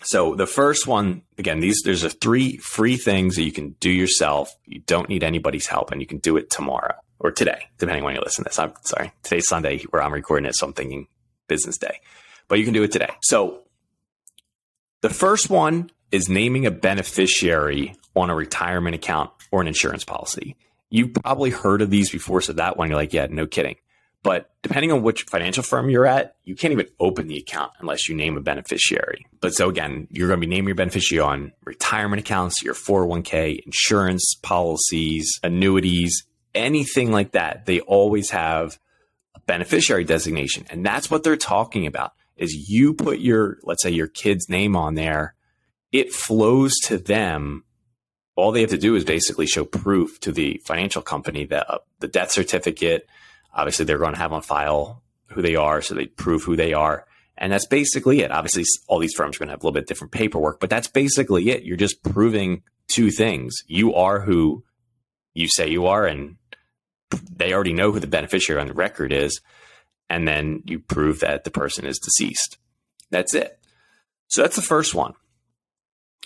So 0.04 0.36
the 0.36 0.46
first 0.46 0.86
one, 0.86 1.24
again, 1.38 1.62
these 1.62 1.82
there's 1.84 2.04
a 2.04 2.10
three 2.10 2.58
free 2.58 2.98
things 2.98 3.38
that 3.38 3.44
you 3.44 3.54
can 3.54 3.72
do 3.80 3.90
yourself. 3.90 4.54
You 4.66 4.82
don't 4.82 5.10
need 5.10 5.24
anybody's 5.24 5.68
help, 5.68 5.92
and 5.92 6.02
you 6.02 6.06
can 6.06 6.20
do 6.20 6.36
it 6.36 6.50
tomorrow 6.52 6.96
or 7.20 7.32
today, 7.32 7.68
depending 7.78 8.04
on 8.04 8.06
when 8.06 8.16
you 8.16 8.22
listen 8.22 8.44
to 8.44 8.50
this. 8.50 8.60
I'm 8.60 8.74
sorry, 8.84 9.12
today's 9.24 9.48
Sunday 9.48 9.80
where 9.90 10.02
I'm 10.02 10.14
recording 10.14 10.46
it, 10.46 10.56
so 10.56 10.68
I'm 10.68 10.74
thinking 10.74 11.08
business 11.48 11.78
day, 11.78 12.00
but 12.48 12.60
you 12.60 12.66
can 12.66 12.74
do 12.74 12.84
it 12.84 12.92
today. 12.92 13.12
So 13.22 13.62
the 15.02 15.10
first 15.10 15.50
one 15.50 15.92
is 16.12 16.30
naming 16.30 16.66
a 16.66 16.72
beneficiary 16.72 17.96
on 18.16 18.30
a 18.30 18.36
retirement 18.36 18.96
account 18.96 19.32
or 19.52 19.62
an 19.62 19.68
insurance 19.68 20.04
policy. 20.04 20.56
You've 20.90 21.14
probably 21.14 21.50
heard 21.50 21.82
of 21.82 21.90
these 21.90 22.10
before, 22.10 22.42
so 22.42 22.54
that 22.54 22.78
one 22.78 22.90
you're 22.90 22.98
like, 22.98 23.14
yeah, 23.14 23.28
no 23.30 23.46
kidding. 23.48 23.76
But 24.24 24.50
depending 24.64 24.92
on 24.92 25.04
which 25.04 25.22
financial 25.24 25.62
firm 25.62 25.88
you're 25.88 26.08
at, 26.08 26.36
you 26.44 26.56
can't 26.56 26.72
even 26.72 26.88
open 27.00 27.28
the 27.28 27.38
account 27.38 27.74
unless 27.80 28.10
you 28.10 28.16
name 28.16 28.38
a 28.38 28.42
beneficiary. 28.42 29.28
But 29.40 29.54
so 29.54 29.70
again, 29.70 30.08
you're 30.10 30.28
going 30.28 30.42
to 30.42 30.48
be 30.48 30.50
naming 30.50 30.70
your 30.70 30.76
beneficiary 30.76 31.22
on 31.22 31.52
retirement 31.64 32.22
accounts, 32.22 32.64
your 32.64 32.74
401k, 32.74 33.60
insurance 33.64 34.34
policies, 34.42 35.32
annuities, 35.44 36.24
anything 36.56 37.12
like 37.12 37.32
that, 37.34 37.66
they 37.66 37.82
always 37.82 38.32
have 38.32 38.80
a 39.36 39.40
beneficiary 39.42 40.04
designation. 40.04 40.66
And 40.70 40.86
that's 40.86 41.12
what 41.12 41.24
they're 41.24 41.38
talking 41.38 41.86
about 41.86 42.14
is 42.38 42.70
you 42.70 42.94
put 42.94 43.20
your, 43.20 43.58
let's 43.64 43.84
say 43.84 43.92
your 43.92 44.08
kid's 44.08 44.50
name 44.50 44.76
on 44.76 44.96
there, 44.96 45.36
it 45.92 46.12
flows 46.12 46.76
to 46.86 46.98
them. 46.98 47.64
All 48.36 48.52
they 48.52 48.62
have 48.62 48.72
to 48.72 48.78
do 48.78 48.96
is 48.96 49.06
basically 49.06 49.48
show 49.48 49.64
proof 49.64 50.20
to 50.22 50.32
the 50.32 50.62
financial 50.66 51.02
company 51.02 51.46
that 51.46 51.70
uh, 51.70 51.80
the 52.00 52.10
death 52.10 52.32
certificate, 52.32 53.08
obviously 53.54 53.86
they're 53.86 53.98
going 53.98 54.14
to 54.14 54.20
have 54.20 54.34
on 54.34 54.42
file 54.42 55.02
who 55.28 55.42
they 55.42 55.56
are. 55.56 55.82
So 55.82 55.96
they 55.96 56.08
prove 56.08 56.44
who 56.44 56.56
they 56.56 56.74
are. 56.74 57.06
And 57.38 57.52
that's 57.52 57.68
basically 57.68 58.22
it. 58.22 58.32
Obviously, 58.32 58.64
all 58.88 59.00
these 59.00 59.14
firms 59.14 59.36
are 59.36 59.40
going 59.40 59.48
to 59.48 59.54
have 59.54 59.62
a 59.62 59.66
little 59.66 59.74
bit 59.74 59.88
different 59.88 60.14
paperwork, 60.14 60.60
but 60.60 60.70
that's 60.70 60.88
basically 60.88 61.50
it. 61.50 61.64
You're 61.64 61.78
just 61.78 62.02
proving 62.04 62.64
two 62.88 63.12
things. 63.12 63.56
You 63.68 63.94
are 63.94 64.22
who 64.22 64.64
you 65.34 65.50
say 65.50 65.70
you 65.70 65.86
are, 65.88 66.06
and 66.06 66.38
they 67.10 67.54
already 67.54 67.74
know 67.74 67.92
who 67.92 68.00
the 68.00 68.08
beneficiary 68.08 68.62
on 68.62 68.68
the 68.68 68.74
record 68.74 69.12
is, 69.12 69.42
and 70.10 70.28
then 70.28 70.64
you 70.66 70.80
prove 70.80 71.20
that 71.20 71.44
the 71.44 71.52
person 71.52 71.86
is 71.86 72.00
deceased. 72.00 72.58
That's 73.10 73.34
it. 73.34 73.60
So 74.28 74.42
that's 74.42 74.56
the 74.56 74.62
first 74.62 74.94
one. 74.94 75.14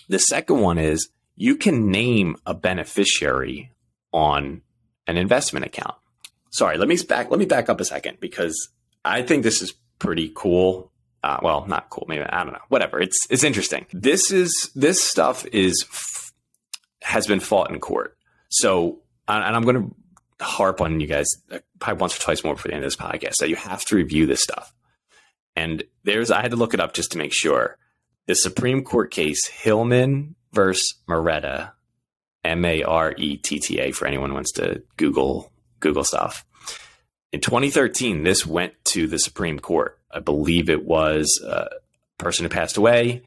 The 0.08 0.20
second 0.20 0.60
one 0.62 0.78
is 0.78 1.10
you 1.36 1.56
can 1.56 1.92
name 1.92 2.36
a 2.46 2.54
beneficiary 2.54 3.72
on 4.12 4.62
an 5.08 5.18
investment 5.18 5.66
account. 5.66 5.96
Sorry, 6.50 6.78
let 6.78 6.88
me 6.88 6.98
back 7.08 7.30
let 7.30 7.40
me 7.40 7.46
back 7.46 7.70
up 7.70 7.80
a 7.80 7.86
second 7.86 8.20
because 8.20 8.70
I 9.06 9.22
think 9.22 9.44
this 9.44 9.62
is 9.62 9.74
pretty 10.00 10.32
cool. 10.34 10.92
Uh, 11.22 11.38
well, 11.44 11.66
not 11.68 11.90
cool. 11.90 12.06
Maybe 12.08 12.24
I 12.24 12.44
don't 12.44 12.54
know. 12.54 12.60
Whatever. 12.70 13.00
It's 13.00 13.28
it's 13.30 13.44
interesting. 13.44 13.86
This 13.94 14.32
is 14.32 14.72
this 14.76 15.04
stuff 15.04 15.46
is 15.48 15.86
has 17.02 17.28
been 17.28 17.40
fought 17.40 17.72
in 17.72 17.80
court. 17.80 18.18
So, 18.50 19.00
and 19.28 19.56
I'm 19.56 19.64
going 19.64 19.76
to 19.76 19.96
harp 20.42 20.82
on 20.82 21.00
you 21.00 21.08
guys 21.08 21.28
probably 21.80 22.00
once 22.00 22.18
or 22.18 22.22
twice 22.22 22.44
more 22.44 22.56
before 22.56 22.70
the 22.70 22.76
end 22.76 22.84
of 22.84 22.88
this 22.88 22.96
podcast 22.96 23.38
that 23.40 23.50
you 23.50 23.56
have 23.56 23.84
to 23.86 23.96
review 23.96 24.26
this 24.26 24.42
stuff. 24.42 24.74
And 25.56 25.84
there's, 26.04 26.32
I 26.32 26.42
had 26.42 26.52
to 26.52 26.58
look 26.58 26.74
it 26.74 26.80
up 26.80 26.94
just 26.94 27.12
to 27.12 27.18
make 27.18 27.34
sure. 27.34 27.78
The 28.28 28.36
Supreme 28.36 28.84
Court 28.84 29.12
case, 29.12 29.48
Hillman 29.48 30.36
versus 30.54 30.94
Maretta, 31.08 31.74
M 32.44 32.64
A 32.64 32.84
R 32.84 33.14
E 33.18 33.38
T 33.38 33.60
T 33.60 33.80
A, 33.80 33.92
for 33.92 34.08
anyone 34.08 34.30
who 34.30 34.36
wants 34.36 34.54
to 34.54 34.84
Google 34.98 35.52
Google 35.80 36.04
stuff. 36.04 36.46
In 37.32 37.42
2013, 37.42 38.24
this 38.24 38.46
went 38.46 38.74
to 38.86 39.08
the 39.08 39.20
Supreme 39.20 39.60
Court. 39.60 40.00
I 40.12 40.20
believe 40.20 40.70
it 40.70 40.86
was 40.86 41.42
uh, 41.46 41.68
a 41.72 42.24
person 42.24 42.46
who 42.46 42.50
passed 42.50 42.78
away, 42.78 43.24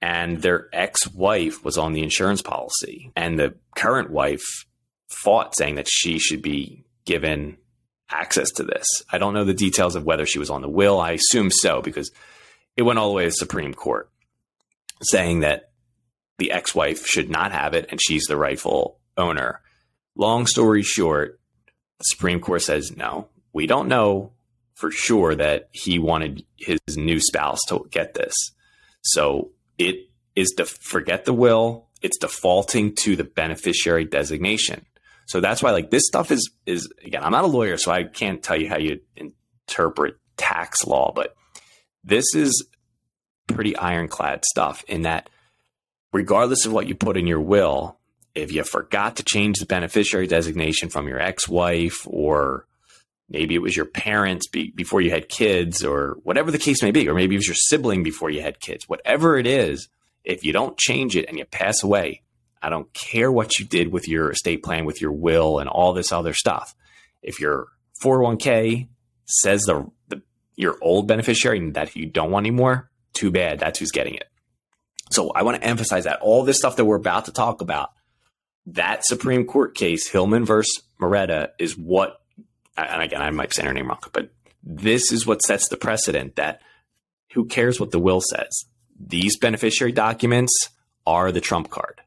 and 0.00 0.40
their 0.40 0.68
ex-wife 0.72 1.64
was 1.64 1.78
on 1.78 1.92
the 1.92 2.02
insurance 2.02 2.42
policy, 2.42 3.10
and 3.16 3.38
the 3.38 3.54
current 3.74 4.10
wife 4.10 4.66
fought 5.08 5.56
saying 5.56 5.76
that 5.76 5.88
she 5.88 6.18
should 6.18 6.42
be 6.42 6.84
given 7.04 7.56
access 8.10 8.50
to 8.52 8.62
this. 8.62 8.86
I 9.10 9.18
don't 9.18 9.34
know 9.34 9.44
the 9.44 9.54
details 9.54 9.96
of 9.96 10.04
whether 10.04 10.26
she 10.26 10.38
was 10.38 10.50
on 10.50 10.62
the 10.62 10.68
will. 10.68 11.00
I 11.00 11.12
assume 11.12 11.50
so 11.50 11.82
because 11.82 12.10
it 12.76 12.82
went 12.82 12.98
all 12.98 13.08
the 13.08 13.14
way 13.14 13.24
to 13.24 13.30
the 13.30 13.34
Supreme 13.34 13.74
Court 13.74 14.10
saying 15.02 15.40
that 15.40 15.70
the 16.38 16.52
ex 16.52 16.74
wife 16.74 17.06
should 17.06 17.30
not 17.30 17.52
have 17.52 17.74
it 17.74 17.86
and 17.90 18.00
she's 18.00 18.24
the 18.24 18.36
rightful 18.36 18.98
owner. 19.16 19.60
Long 20.16 20.46
story 20.46 20.82
short, 20.82 21.40
the 21.98 22.04
Supreme 22.04 22.40
Court 22.40 22.62
says 22.62 22.96
no, 22.96 23.28
we 23.52 23.66
don't 23.66 23.88
know 23.88 24.32
for 24.74 24.90
sure 24.90 25.34
that 25.34 25.68
he 25.72 25.98
wanted 25.98 26.44
his 26.56 26.78
new 26.96 27.20
spouse 27.20 27.60
to 27.68 27.86
get 27.90 28.14
this. 28.14 28.34
So 29.02 29.50
it 29.76 30.08
is 30.36 30.50
to 30.56 30.64
forget 30.64 31.24
the 31.24 31.32
will, 31.32 31.88
it's 32.00 32.18
defaulting 32.18 32.94
to 32.96 33.16
the 33.16 33.24
beneficiary 33.24 34.04
designation. 34.04 34.86
So 35.28 35.40
that's 35.40 35.62
why 35.62 35.72
like 35.72 35.90
this 35.90 36.06
stuff 36.06 36.32
is 36.32 36.50
is 36.64 36.90
again, 37.04 37.22
I'm 37.22 37.32
not 37.32 37.44
a 37.44 37.48
lawyer, 37.48 37.76
so 37.76 37.92
I 37.92 38.04
can't 38.04 38.42
tell 38.42 38.58
you 38.58 38.68
how 38.68 38.78
you 38.78 39.00
interpret 39.14 40.16
tax 40.38 40.86
law, 40.86 41.12
but 41.14 41.36
this 42.02 42.34
is 42.34 42.66
pretty 43.46 43.76
ironclad 43.76 44.44
stuff 44.46 44.84
in 44.88 45.02
that 45.02 45.28
regardless 46.14 46.64
of 46.64 46.72
what 46.72 46.88
you 46.88 46.94
put 46.94 47.18
in 47.18 47.26
your 47.26 47.40
will, 47.40 47.98
if 48.34 48.52
you 48.52 48.64
forgot 48.64 49.16
to 49.16 49.22
change 49.22 49.58
the 49.58 49.66
beneficiary 49.66 50.26
designation 50.26 50.88
from 50.88 51.06
your 51.06 51.20
ex 51.20 51.46
wife, 51.46 52.06
or 52.06 52.66
maybe 53.28 53.54
it 53.54 53.62
was 53.62 53.76
your 53.76 53.84
parents 53.84 54.48
be, 54.48 54.70
before 54.70 55.02
you 55.02 55.10
had 55.10 55.28
kids, 55.28 55.84
or 55.84 56.16
whatever 56.22 56.50
the 56.50 56.56
case 56.56 56.82
may 56.82 56.90
be, 56.90 57.06
or 57.06 57.14
maybe 57.14 57.34
it 57.34 57.38
was 57.38 57.48
your 57.48 57.54
sibling 57.54 58.02
before 58.02 58.30
you 58.30 58.40
had 58.40 58.60
kids, 58.60 58.88
whatever 58.88 59.36
it 59.36 59.46
is, 59.46 59.88
if 60.24 60.42
you 60.42 60.54
don't 60.54 60.78
change 60.78 61.16
it 61.16 61.26
and 61.28 61.36
you 61.38 61.44
pass 61.44 61.82
away, 61.82 62.22
I 62.62 62.70
don't 62.70 62.92
care 62.92 63.30
what 63.30 63.58
you 63.58 63.64
did 63.64 63.92
with 63.92 64.08
your 64.08 64.30
estate 64.30 64.62
plan, 64.62 64.84
with 64.84 65.00
your 65.00 65.12
will, 65.12 65.58
and 65.58 65.68
all 65.68 65.92
this 65.92 66.12
other 66.12 66.34
stuff. 66.34 66.74
If 67.22 67.40
your 67.40 67.68
401k 68.02 68.88
says 69.24 69.62
the, 69.62 69.90
the 70.08 70.22
your 70.56 70.76
old 70.82 71.06
beneficiary 71.06 71.70
that 71.70 71.94
you 71.94 72.06
don't 72.06 72.30
want 72.30 72.46
anymore, 72.46 72.90
too 73.12 73.30
bad. 73.30 73.60
That's 73.60 73.78
who's 73.78 73.92
getting 73.92 74.14
it. 74.14 74.28
So 75.10 75.30
I 75.30 75.42
want 75.42 75.60
to 75.60 75.66
emphasize 75.66 76.04
that 76.04 76.20
all 76.20 76.44
this 76.44 76.58
stuff 76.58 76.76
that 76.76 76.84
we're 76.84 76.96
about 76.96 77.26
to 77.26 77.32
talk 77.32 77.60
about, 77.60 77.90
that 78.66 79.06
Supreme 79.06 79.46
Court 79.46 79.74
case, 79.74 80.08
Hillman 80.08 80.44
versus 80.44 80.82
Moretta, 81.00 81.50
is 81.58 81.78
what, 81.78 82.20
and 82.76 83.02
again, 83.02 83.22
I 83.22 83.30
might 83.30 83.54
say 83.54 83.64
her 83.64 83.72
name 83.72 83.88
wrong, 83.88 84.00
but 84.12 84.30
this 84.62 85.12
is 85.12 85.26
what 85.26 85.42
sets 85.42 85.68
the 85.68 85.76
precedent 85.76 86.36
that 86.36 86.60
who 87.32 87.46
cares 87.46 87.80
what 87.80 87.90
the 87.90 87.98
will 87.98 88.20
says? 88.20 88.64
These 88.98 89.38
beneficiary 89.38 89.92
documents 89.92 90.52
are 91.06 91.32
the 91.32 91.40
trump 91.40 91.70
card. 91.70 92.00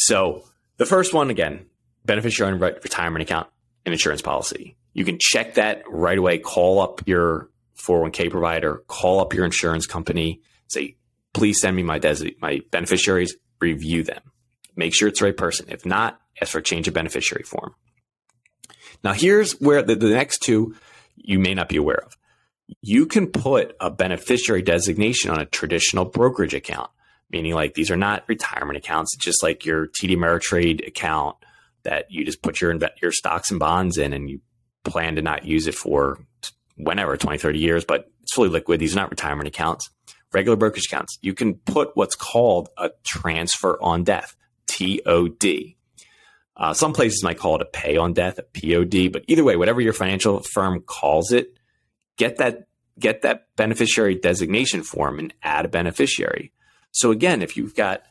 So 0.00 0.44
the 0.78 0.86
first 0.86 1.12
one, 1.12 1.28
again, 1.28 1.66
beneficiary 2.06 2.58
retirement 2.58 3.22
account 3.22 3.48
and 3.84 3.92
insurance 3.92 4.22
policy. 4.22 4.74
You 4.94 5.04
can 5.04 5.18
check 5.20 5.54
that 5.54 5.82
right 5.86 6.16
away. 6.16 6.38
Call 6.38 6.80
up 6.80 7.06
your 7.06 7.50
401k 7.76 8.30
provider, 8.30 8.82
call 8.88 9.20
up 9.20 9.34
your 9.34 9.44
insurance 9.44 9.86
company, 9.86 10.40
say, 10.68 10.96
please 11.34 11.60
send 11.60 11.76
me 11.76 11.82
my 11.82 12.00
my 12.40 12.60
beneficiaries, 12.70 13.36
review 13.60 14.02
them. 14.02 14.22
Make 14.74 14.94
sure 14.94 15.08
it's 15.08 15.20
the 15.20 15.26
right 15.26 15.36
person. 15.36 15.66
If 15.68 15.84
not, 15.84 16.18
ask 16.40 16.52
for 16.52 16.58
a 16.58 16.62
change 16.62 16.88
of 16.88 16.94
beneficiary 16.94 17.44
form. 17.44 17.74
Now, 19.04 19.12
here's 19.12 19.52
where 19.60 19.82
the, 19.82 19.96
the 19.96 20.08
next 20.08 20.38
two 20.38 20.76
you 21.14 21.38
may 21.38 21.52
not 21.52 21.68
be 21.68 21.76
aware 21.76 22.02
of. 22.02 22.16
You 22.80 23.04
can 23.04 23.26
put 23.26 23.76
a 23.80 23.90
beneficiary 23.90 24.62
designation 24.62 25.30
on 25.30 25.40
a 25.40 25.46
traditional 25.46 26.06
brokerage 26.06 26.54
account 26.54 26.90
meaning 27.30 27.54
like 27.54 27.74
these 27.74 27.90
are 27.90 27.96
not 27.96 28.24
retirement 28.28 28.76
accounts. 28.76 29.14
It's 29.14 29.24
just 29.24 29.42
like 29.42 29.64
your 29.64 29.86
TD 29.86 30.16
Ameritrade 30.16 30.86
account 30.86 31.36
that 31.82 32.10
you 32.10 32.24
just 32.24 32.42
put 32.42 32.60
your 32.60 32.76
your 33.00 33.12
stocks 33.12 33.50
and 33.50 33.60
bonds 33.60 33.98
in 33.98 34.12
and 34.12 34.28
you 34.28 34.40
plan 34.84 35.16
to 35.16 35.22
not 35.22 35.44
use 35.44 35.66
it 35.66 35.74
for 35.74 36.18
whenever 36.76 37.16
20 37.16 37.36
30 37.36 37.58
years 37.58 37.84
but 37.84 38.10
it's 38.22 38.34
fully 38.34 38.48
liquid. 38.48 38.80
These 38.80 38.94
are 38.94 39.00
not 39.00 39.10
retirement 39.10 39.48
accounts. 39.48 39.90
Regular 40.32 40.56
brokerage 40.56 40.86
accounts. 40.86 41.18
You 41.22 41.34
can 41.34 41.54
put 41.54 41.90
what's 41.94 42.14
called 42.14 42.68
a 42.76 42.90
transfer 43.04 43.78
on 43.82 44.04
death 44.04 44.36
tod 44.70 45.44
uh, 46.56 46.74
some 46.74 46.92
places 46.92 47.24
might 47.24 47.38
call 47.38 47.56
it 47.56 47.62
a 47.62 47.66
pay 47.66 47.96
on 47.96 48.12
death 48.12 48.38
a 48.38 48.42
pod 48.42 49.12
but 49.12 49.24
either 49.28 49.44
way 49.44 49.56
whatever 49.56 49.80
your 49.80 49.92
financial 49.92 50.42
firm 50.52 50.80
calls 50.80 51.32
it 51.32 51.58
get 52.16 52.36
that 52.36 52.66
get 52.98 53.22
that 53.22 53.46
beneficiary 53.56 54.14
designation 54.14 54.82
form 54.82 55.18
and 55.18 55.34
add 55.42 55.64
a 55.64 55.68
beneficiary 55.68 56.52
so 56.92 57.10
again, 57.10 57.42
if 57.42 57.56
you've 57.56 57.74
got 57.74 58.02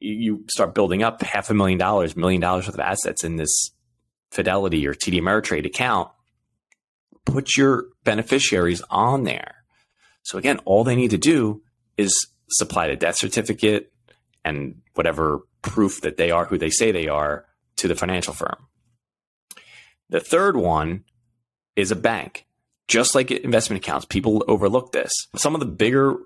you 0.00 0.44
start 0.48 0.74
building 0.74 1.02
up 1.02 1.22
half 1.22 1.50
a 1.50 1.54
million 1.54 1.78
dollars, 1.78 2.16
million 2.16 2.40
dollars 2.40 2.66
worth 2.66 2.74
of 2.74 2.80
assets 2.80 3.24
in 3.24 3.36
this 3.36 3.70
Fidelity 4.30 4.86
or 4.86 4.94
TD 4.94 5.20
Ameritrade 5.20 5.66
account, 5.66 6.10
put 7.24 7.56
your 7.56 7.86
beneficiaries 8.04 8.82
on 8.90 9.24
there. 9.24 9.56
So 10.22 10.38
again, 10.38 10.58
all 10.64 10.84
they 10.84 10.96
need 10.96 11.10
to 11.10 11.18
do 11.18 11.62
is 11.96 12.28
supply 12.50 12.88
the 12.88 12.96
death 12.96 13.16
certificate 13.16 13.92
and 14.44 14.82
whatever 14.94 15.40
proof 15.62 16.02
that 16.02 16.16
they 16.16 16.30
are 16.30 16.44
who 16.44 16.58
they 16.58 16.70
say 16.70 16.92
they 16.92 17.08
are 17.08 17.46
to 17.76 17.88
the 17.88 17.94
financial 17.94 18.34
firm. 18.34 18.66
The 20.10 20.20
third 20.20 20.56
one 20.56 21.04
is 21.76 21.90
a 21.90 21.96
bank. 21.96 22.46
Just 22.86 23.14
like 23.14 23.30
investment 23.30 23.82
accounts, 23.82 24.06
people 24.06 24.44
overlook 24.48 24.92
this. 24.92 25.12
Some 25.36 25.54
of 25.54 25.60
the 25.60 25.66
bigger 25.66 26.16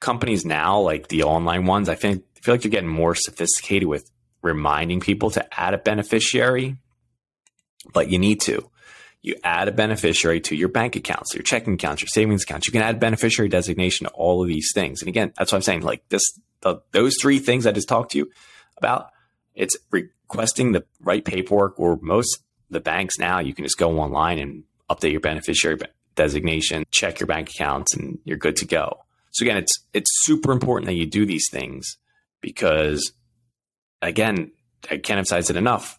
companies 0.00 0.44
now, 0.44 0.80
like 0.80 1.08
the 1.08 1.22
online 1.22 1.66
ones, 1.66 1.88
I 1.88 1.94
think 1.94 2.24
I 2.36 2.40
feel 2.40 2.54
like 2.54 2.64
you're 2.64 2.70
getting 2.70 2.88
more 2.88 3.14
sophisticated 3.14 3.88
with 3.88 4.10
reminding 4.42 5.00
people 5.00 5.30
to 5.30 5.60
add 5.60 5.74
a 5.74 5.78
beneficiary, 5.78 6.76
but 7.92 8.10
you 8.10 8.18
need 8.18 8.40
to. 8.42 8.70
You 9.22 9.36
add 9.42 9.68
a 9.68 9.72
beneficiary 9.72 10.40
to 10.42 10.54
your 10.54 10.68
bank 10.68 10.96
accounts, 10.96 11.34
your 11.34 11.42
checking 11.42 11.74
accounts, 11.74 12.02
your 12.02 12.08
savings 12.08 12.42
accounts. 12.42 12.66
You 12.66 12.72
can 12.72 12.82
add 12.82 13.00
beneficiary 13.00 13.48
designation 13.48 14.06
to 14.06 14.12
all 14.12 14.42
of 14.42 14.48
these 14.48 14.70
things. 14.74 15.00
And 15.00 15.08
again, 15.08 15.32
that's 15.38 15.50
what 15.50 15.56
I'm 15.56 15.62
saying. 15.62 15.80
Like 15.80 16.06
this, 16.10 16.22
the, 16.60 16.82
those 16.92 17.14
three 17.18 17.38
things 17.38 17.66
I 17.66 17.72
just 17.72 17.88
talked 17.88 18.12
to 18.12 18.18
you 18.18 18.30
about, 18.76 19.10
it's 19.54 19.78
requesting 19.90 20.72
the 20.72 20.84
right 21.00 21.24
paperwork 21.24 21.80
or 21.80 21.98
most 22.02 22.44
the 22.70 22.80
banks 22.80 23.18
now, 23.18 23.38
you 23.38 23.54
can 23.54 23.64
just 23.64 23.78
go 23.78 23.98
online 23.98 24.38
and 24.38 24.64
update 24.90 25.12
your 25.12 25.20
beneficiary 25.20 25.78
designation, 26.14 26.84
check 26.90 27.20
your 27.20 27.26
bank 27.26 27.48
accounts, 27.48 27.94
and 27.94 28.18
you're 28.24 28.36
good 28.36 28.56
to 28.56 28.66
go. 28.66 29.03
So 29.34 29.44
again, 29.44 29.56
it's 29.56 29.74
it's 29.92 30.10
super 30.22 30.52
important 30.52 30.86
that 30.86 30.94
you 30.94 31.06
do 31.06 31.26
these 31.26 31.48
things 31.50 31.98
because 32.40 33.12
again, 34.00 34.52
I 34.84 34.98
can't 34.98 35.18
emphasize 35.18 35.50
it 35.50 35.56
enough. 35.56 35.98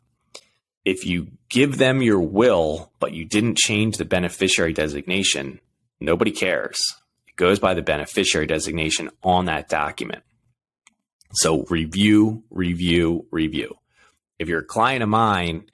If 0.86 1.06
you 1.06 1.28
give 1.50 1.78
them 1.78 2.02
your 2.02 2.21
will, 2.21 2.93
but 3.00 3.12
you 3.12 3.26
didn't 3.26 3.58
change 3.58 3.98
the 3.98 4.06
beneficiary 4.06 4.71
designation, 4.71 5.60
nobody 6.00 6.32
cares. 6.32 6.80
It 7.28 7.36
goes 7.36 7.60
by 7.60 7.74
the 7.74 7.82
beneficiary 7.82 8.48
designation 8.48 9.10
on 9.21 9.45
that 9.45 9.67
document. 9.67 10.24
So 11.34 11.63
review, 11.63 12.43
review, 12.50 13.26
review. 13.32 13.76
If 14.39 14.48
you're 14.48 14.62
a 14.62 14.65
client 14.65 15.04
of 15.04 15.10
mine, 15.10 15.65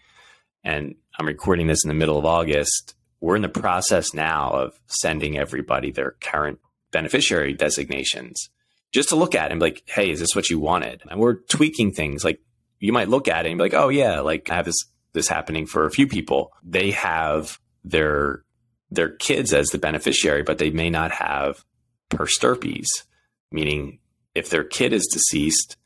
and 0.64 0.96
I'm 1.20 1.28
recording 1.28 1.68
this 1.68 1.84
in 1.84 1.90
the 1.90 1.94
middle 1.94 2.18
of 2.18 2.26
August, 2.26 2.96
we're 3.20 3.36
in 3.36 3.44
the 3.44 3.50
process 3.50 4.16
now 4.16 4.50
of 4.52 4.80
sending 4.88 5.38
everybody 5.38 5.92
their 5.92 6.16
current 6.22 6.60
beneficiary 6.92 7.54
designations 7.54 8.50
just 8.92 9.10
to 9.10 9.16
look 9.16 9.36
at 9.36 9.52
and 9.52 9.60
be 9.60 9.68
like, 9.68 9.84
hey, 9.86 10.10
is 10.10 10.20
this 10.20 10.36
what 10.36 10.50
you 10.50 10.60
wanted? 10.60 11.02
And 11.10 11.20
we're 11.20 11.36
tweaking 11.36 11.92
things. 11.92 12.24
Like 12.24 12.42
you 12.80 12.92
might 12.94 13.10
look 13.10 13.28
at 13.28 13.46
it 13.46 13.50
and 13.50 13.58
be 13.58 13.64
like, 13.64 13.74
oh 13.74 13.90
yeah, 13.90 14.20
like 14.20 14.50
I 14.50 14.56
have 14.56 14.66
this 14.66 14.84
this 15.14 15.28
happening 15.28 15.66
for 15.66 15.86
a 15.86 15.92
few 15.92 16.08
people. 16.08 16.52
They 16.64 16.92
have 16.92 17.60
their 17.84 18.44
their 18.90 19.10
kids 19.10 19.54
as 19.54 19.70
the 19.70 19.78
beneficiary, 19.78 20.44
but 20.44 20.58
they 20.58 20.70
may 20.70 20.90
not 20.90 21.12
have 21.12 21.64
per 22.10 22.28
stirpes, 22.28 23.04
meaning 23.52 24.00
if 24.36 24.50
their 24.50 24.64
kid 24.64 24.94
is 24.94 25.08
deceased, 25.12 25.78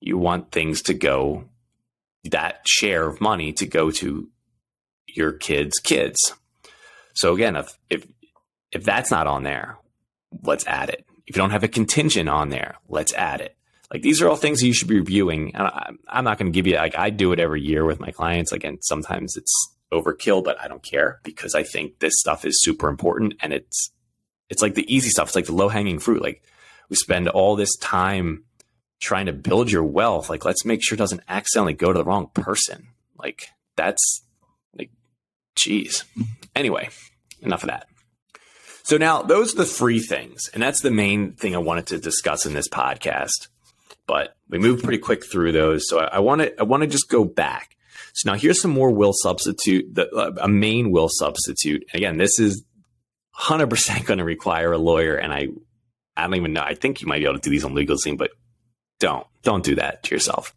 you 0.00 0.18
want 0.18 0.52
things 0.52 0.82
to 0.82 0.94
go 0.94 1.44
that 2.24 2.60
share 2.66 3.06
of 3.06 3.20
money 3.20 3.52
to 3.54 3.66
go 3.66 3.90
to 3.90 4.28
your 5.06 5.32
kids' 5.32 5.78
kids. 5.78 6.34
So 7.14 7.34
again, 7.34 7.56
if 7.56 7.78
if 7.88 8.06
if 8.72 8.84
that's 8.84 9.10
not 9.10 9.26
on 9.26 9.42
there, 9.42 9.78
let's 10.42 10.66
add 10.66 10.90
it. 10.90 11.04
If 11.26 11.36
you 11.36 11.42
don't 11.42 11.50
have 11.50 11.64
a 11.64 11.68
contingent 11.68 12.28
on 12.28 12.48
there, 12.48 12.76
let's 12.88 13.12
add 13.14 13.40
it. 13.40 13.56
Like 13.92 14.02
these 14.02 14.22
are 14.22 14.28
all 14.28 14.36
things 14.36 14.62
you 14.62 14.72
should 14.72 14.88
be 14.88 14.98
reviewing. 14.98 15.54
And 15.54 15.66
I, 15.66 15.90
am 16.08 16.24
not 16.24 16.38
going 16.38 16.52
to 16.52 16.56
give 16.56 16.66
you 16.66 16.76
like 16.76 16.96
I 16.96 17.10
do 17.10 17.32
it 17.32 17.40
every 17.40 17.62
year 17.62 17.84
with 17.84 18.00
my 18.00 18.10
clients. 18.10 18.52
Again, 18.52 18.78
sometimes 18.82 19.36
it's 19.36 19.52
overkill, 19.92 20.44
but 20.44 20.60
I 20.60 20.68
don't 20.68 20.82
care 20.82 21.20
because 21.24 21.54
I 21.54 21.64
think 21.64 21.98
this 21.98 22.14
stuff 22.18 22.44
is 22.44 22.62
super 22.62 22.88
important 22.88 23.34
and 23.40 23.52
it's 23.52 23.90
it's 24.48 24.62
like 24.62 24.74
the 24.74 24.92
easy 24.92 25.10
stuff. 25.10 25.28
It's 25.28 25.36
like 25.36 25.46
the 25.46 25.54
low 25.54 25.68
hanging 25.68 25.98
fruit. 25.98 26.22
Like 26.22 26.42
we 26.88 26.96
spend 26.96 27.28
all 27.28 27.56
this 27.56 27.76
time 27.76 28.44
trying 29.00 29.26
to 29.26 29.32
build 29.32 29.70
your 29.70 29.84
wealth. 29.84 30.30
Like 30.30 30.44
let's 30.44 30.64
make 30.64 30.82
sure 30.82 30.94
it 30.94 30.98
doesn't 30.98 31.22
accidentally 31.28 31.74
go 31.74 31.92
to 31.92 31.98
the 31.98 32.04
wrong 32.04 32.30
person. 32.34 32.88
Like 33.18 33.48
that's 33.76 34.22
like, 34.76 34.90
geez. 35.56 36.04
Anyway, 36.54 36.90
enough 37.40 37.62
of 37.62 37.68
that. 37.68 37.86
So 38.90 38.96
now 38.96 39.22
those 39.22 39.54
are 39.54 39.58
the 39.58 39.66
three 39.66 40.00
things, 40.00 40.50
and 40.52 40.60
that's 40.60 40.80
the 40.80 40.90
main 40.90 41.34
thing 41.34 41.54
I 41.54 41.58
wanted 41.58 41.86
to 41.86 41.98
discuss 42.00 42.44
in 42.44 42.54
this 42.54 42.68
podcast. 42.68 43.46
But 44.08 44.36
we 44.48 44.58
moved 44.58 44.82
pretty 44.82 44.98
quick 44.98 45.24
through 45.24 45.52
those, 45.52 45.88
so 45.88 46.00
I 46.00 46.18
want 46.18 46.40
to 46.40 46.58
I 46.58 46.64
want 46.64 46.82
to 46.82 46.88
just 46.88 47.08
go 47.08 47.24
back. 47.24 47.76
So 48.14 48.28
now 48.28 48.36
here's 48.36 48.60
some 48.60 48.72
more 48.72 48.90
will 48.90 49.12
substitute, 49.12 49.94
the, 49.94 50.10
uh, 50.10 50.32
a 50.40 50.48
main 50.48 50.90
will 50.90 51.08
substitute. 51.08 51.84
Again, 51.94 52.16
this 52.16 52.40
is 52.40 52.64
100% 53.38 54.06
going 54.06 54.18
to 54.18 54.24
require 54.24 54.72
a 54.72 54.78
lawyer, 54.78 55.14
and 55.14 55.32
I 55.32 55.46
I 56.16 56.24
don't 56.24 56.34
even 56.34 56.52
know. 56.52 56.62
I 56.62 56.74
think 56.74 57.00
you 57.00 57.06
might 57.06 57.20
be 57.20 57.26
able 57.26 57.34
to 57.34 57.40
do 57.40 57.50
these 57.50 57.64
on 57.64 57.74
LegalZoom, 57.74 58.18
but 58.18 58.32
don't 58.98 59.24
don't 59.44 59.62
do 59.62 59.76
that 59.76 60.02
to 60.02 60.16
yourself. 60.16 60.52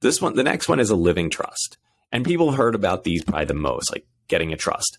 This 0.00 0.20
one, 0.20 0.34
the 0.34 0.42
next 0.42 0.68
one 0.68 0.80
is 0.80 0.90
a 0.90 0.96
living 0.96 1.30
trust, 1.30 1.78
and 2.10 2.24
people 2.24 2.50
have 2.50 2.58
heard 2.58 2.74
about 2.74 3.04
these 3.04 3.22
probably 3.22 3.44
the 3.44 3.54
most, 3.54 3.92
like 3.92 4.08
getting 4.26 4.52
a 4.52 4.56
trust, 4.56 4.98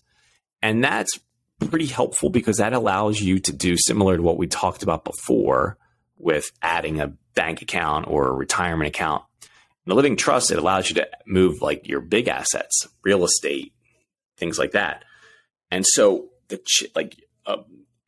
and 0.62 0.82
that's 0.82 1.20
pretty 1.60 1.86
helpful 1.86 2.30
because 2.30 2.58
that 2.58 2.72
allows 2.72 3.20
you 3.20 3.38
to 3.40 3.52
do 3.52 3.76
similar 3.76 4.16
to 4.16 4.22
what 4.22 4.38
we 4.38 4.46
talked 4.46 4.82
about 4.82 5.04
before 5.04 5.78
with 6.18 6.50
adding 6.62 7.00
a 7.00 7.12
bank 7.34 7.62
account 7.62 8.06
or 8.08 8.28
a 8.28 8.32
retirement 8.32 8.88
account. 8.88 9.22
In 9.42 9.90
the 9.90 9.94
living 9.94 10.16
trust, 10.16 10.50
it 10.50 10.58
allows 10.58 10.88
you 10.88 10.96
to 10.96 11.08
move 11.26 11.62
like 11.62 11.86
your 11.86 12.00
big 12.00 12.28
assets, 12.28 12.88
real 13.04 13.24
estate, 13.24 13.72
things 14.36 14.58
like 14.58 14.72
that. 14.72 15.04
And 15.70 15.84
so 15.86 16.28
the 16.48 16.58
ch- 16.58 16.86
like 16.94 17.16
a, 17.46 17.58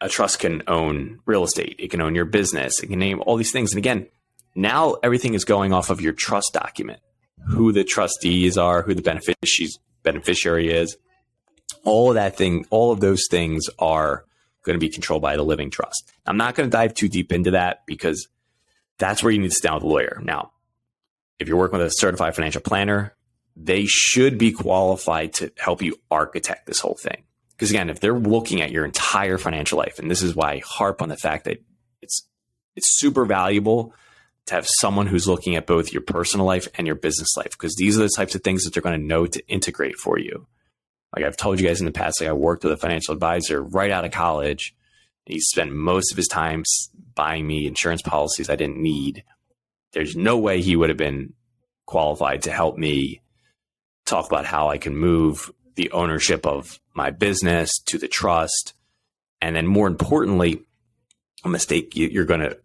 a 0.01 0.09
trust 0.09 0.41
can 0.41 0.63
own 0.67 1.21
real 1.25 1.45
estate, 1.45 1.77
it 1.79 1.91
can 1.91 2.01
own 2.01 2.15
your 2.15 2.25
business, 2.25 2.83
it 2.83 2.89
can 2.89 2.99
name 2.99 3.23
all 3.25 3.37
these 3.37 3.53
things. 3.53 3.73
And 3.73 3.79
again, 3.79 4.09
now 4.55 4.95
everything 5.03 5.35
is 5.35 5.45
going 5.45 5.73
off 5.73 5.91
of 5.91 6.01
your 6.01 6.13
trust 6.13 6.53
document, 6.53 7.01
who 7.49 7.73
the 7.73 7.85
trustees 7.85 8.59
are, 8.59 8.83
who 8.83 8.95
the 8.95 9.73
beneficiary 10.03 10.73
is. 10.73 10.97
All 11.85 12.11
of 12.11 12.15
that 12.15 12.37
thing, 12.37 12.67
all 12.71 12.93
of 12.93 13.01
those 13.01 13.27
things 13.31 13.67
are 13.79 14.25
going 14.65 14.75
to 14.75 14.85
be 14.85 14.91
controlled 14.91 15.23
by 15.23 15.37
the 15.37 15.43
living 15.43 15.71
trust. 15.71 16.13
I'm 16.27 16.37
not 16.37 16.55
going 16.55 16.69
to 16.69 16.77
dive 16.77 16.95
too 16.95 17.09
deep 17.09 17.33
into 17.33 17.53
that 17.53 17.87
because 17.87 18.29
that's 18.99 19.23
where 19.23 19.33
you 19.33 19.39
need 19.39 19.49
to 19.49 19.55
sit 19.55 19.63
down 19.63 19.77
with 19.77 19.85
a 19.85 19.89
lawyer. 19.89 20.21
Now, 20.23 20.53
if 21.39 21.49
you're 21.49 21.57
working 21.57 21.79
with 21.79 21.87
a 21.87 21.91
certified 21.91 22.35
financial 22.35 22.61
planner, 22.61 23.15
they 23.57 23.87
should 23.87 24.39
be 24.39 24.53
qualified 24.53 25.33
to 25.35 25.53
help 25.57 25.83
you 25.83 25.99
architect 26.11 26.67
this 26.67 26.81
whole 26.81 26.97
thing. 27.01 27.25
Because 27.51 27.71
again, 27.71 27.91
if 27.91 27.99
they're 27.99 28.19
looking 28.19 28.61
at 28.61 28.71
your 28.71 28.85
entire 28.85 29.39
financial 29.39 29.79
life, 29.79 29.99
and 29.99 30.11
this 30.11 30.23
is 30.23 30.37
why 30.37 30.53
I 30.53 30.63
harp 30.65 31.03
on 31.03 31.09
the 31.09 31.17
fact 31.17 31.45
that 31.45 31.63
it's 32.01 32.29
it's 32.77 32.99
super 33.01 33.25
valuable 33.25 33.93
to 34.47 34.55
have 34.55 34.67
someone 34.79 35.09
who's 35.09 35.27
looking 35.27 35.57
at 35.57 35.67
both 35.67 35.93
your 35.93 36.03
personal 36.03 36.47
life 36.47 36.69
and 36.77 36.87
your 36.87 36.95
business 36.95 37.37
life, 37.37 37.51
because 37.51 37.75
these 37.75 37.99
are 37.99 38.03
the 38.03 38.13
types 38.15 38.37
of 38.37 38.43
things 38.43 38.65
that 38.65 38.73
they're 38.73 38.83
going 38.83 38.99
to 38.99 39.07
know 39.07 39.27
to 39.27 39.47
integrate 39.49 39.97
for 39.97 40.19
you. 40.19 40.47
Like 41.15 41.25
I've 41.25 41.37
told 41.37 41.61
you 41.61 41.67
guys 41.67 41.81
in 41.81 41.87
the 41.87 41.93
past, 41.93 42.21
like 42.21 42.29
I 42.29 42.33
worked 42.33 42.65
with 42.65 42.73
a 42.73 42.77
financial 42.77 43.15
advisor 43.15 43.63
right 43.63 43.91
out 43.91 44.05
of 44.05 44.13
college. 44.13 44.75
He 45.25 45.41
spent 45.41 45.73
most 45.73 46.11
of 46.11 46.17
his 46.17 46.29
time 46.29 46.65
buying 47.15 47.47
me 47.47 47.67
insurance 47.67 48.03
policies 48.03 48.49
I 48.49 48.57
didn't 48.57 48.83
need. 48.83 49.25
There's 49.93 50.17
no 50.17 50.39
way 50.39 50.61
he 50.61 50.77
would 50.77 50.89
have 50.89 50.99
been 50.99 51.35
qualified 51.87 52.43
to 52.43 52.53
help 52.53 52.77
me 52.77 53.21
talk 54.05 54.27
about 54.27 54.45
how 54.45 54.69
I 54.69 54.79
can 54.79 54.97
move 54.97 55.51
the 55.75 55.91
ownership 55.93 56.47
of 56.47 56.81
my 56.95 57.11
business 57.11 57.71
to 57.87 57.99
the 57.99 58.09
trust. 58.09 58.75
And 59.41 59.55
then 59.55 59.67
more 59.67 59.87
importantly, 59.87 60.63
a 61.45 61.49
mistake 61.49 61.97
you're 61.97 62.25
going 62.25 62.41
to 62.41 62.59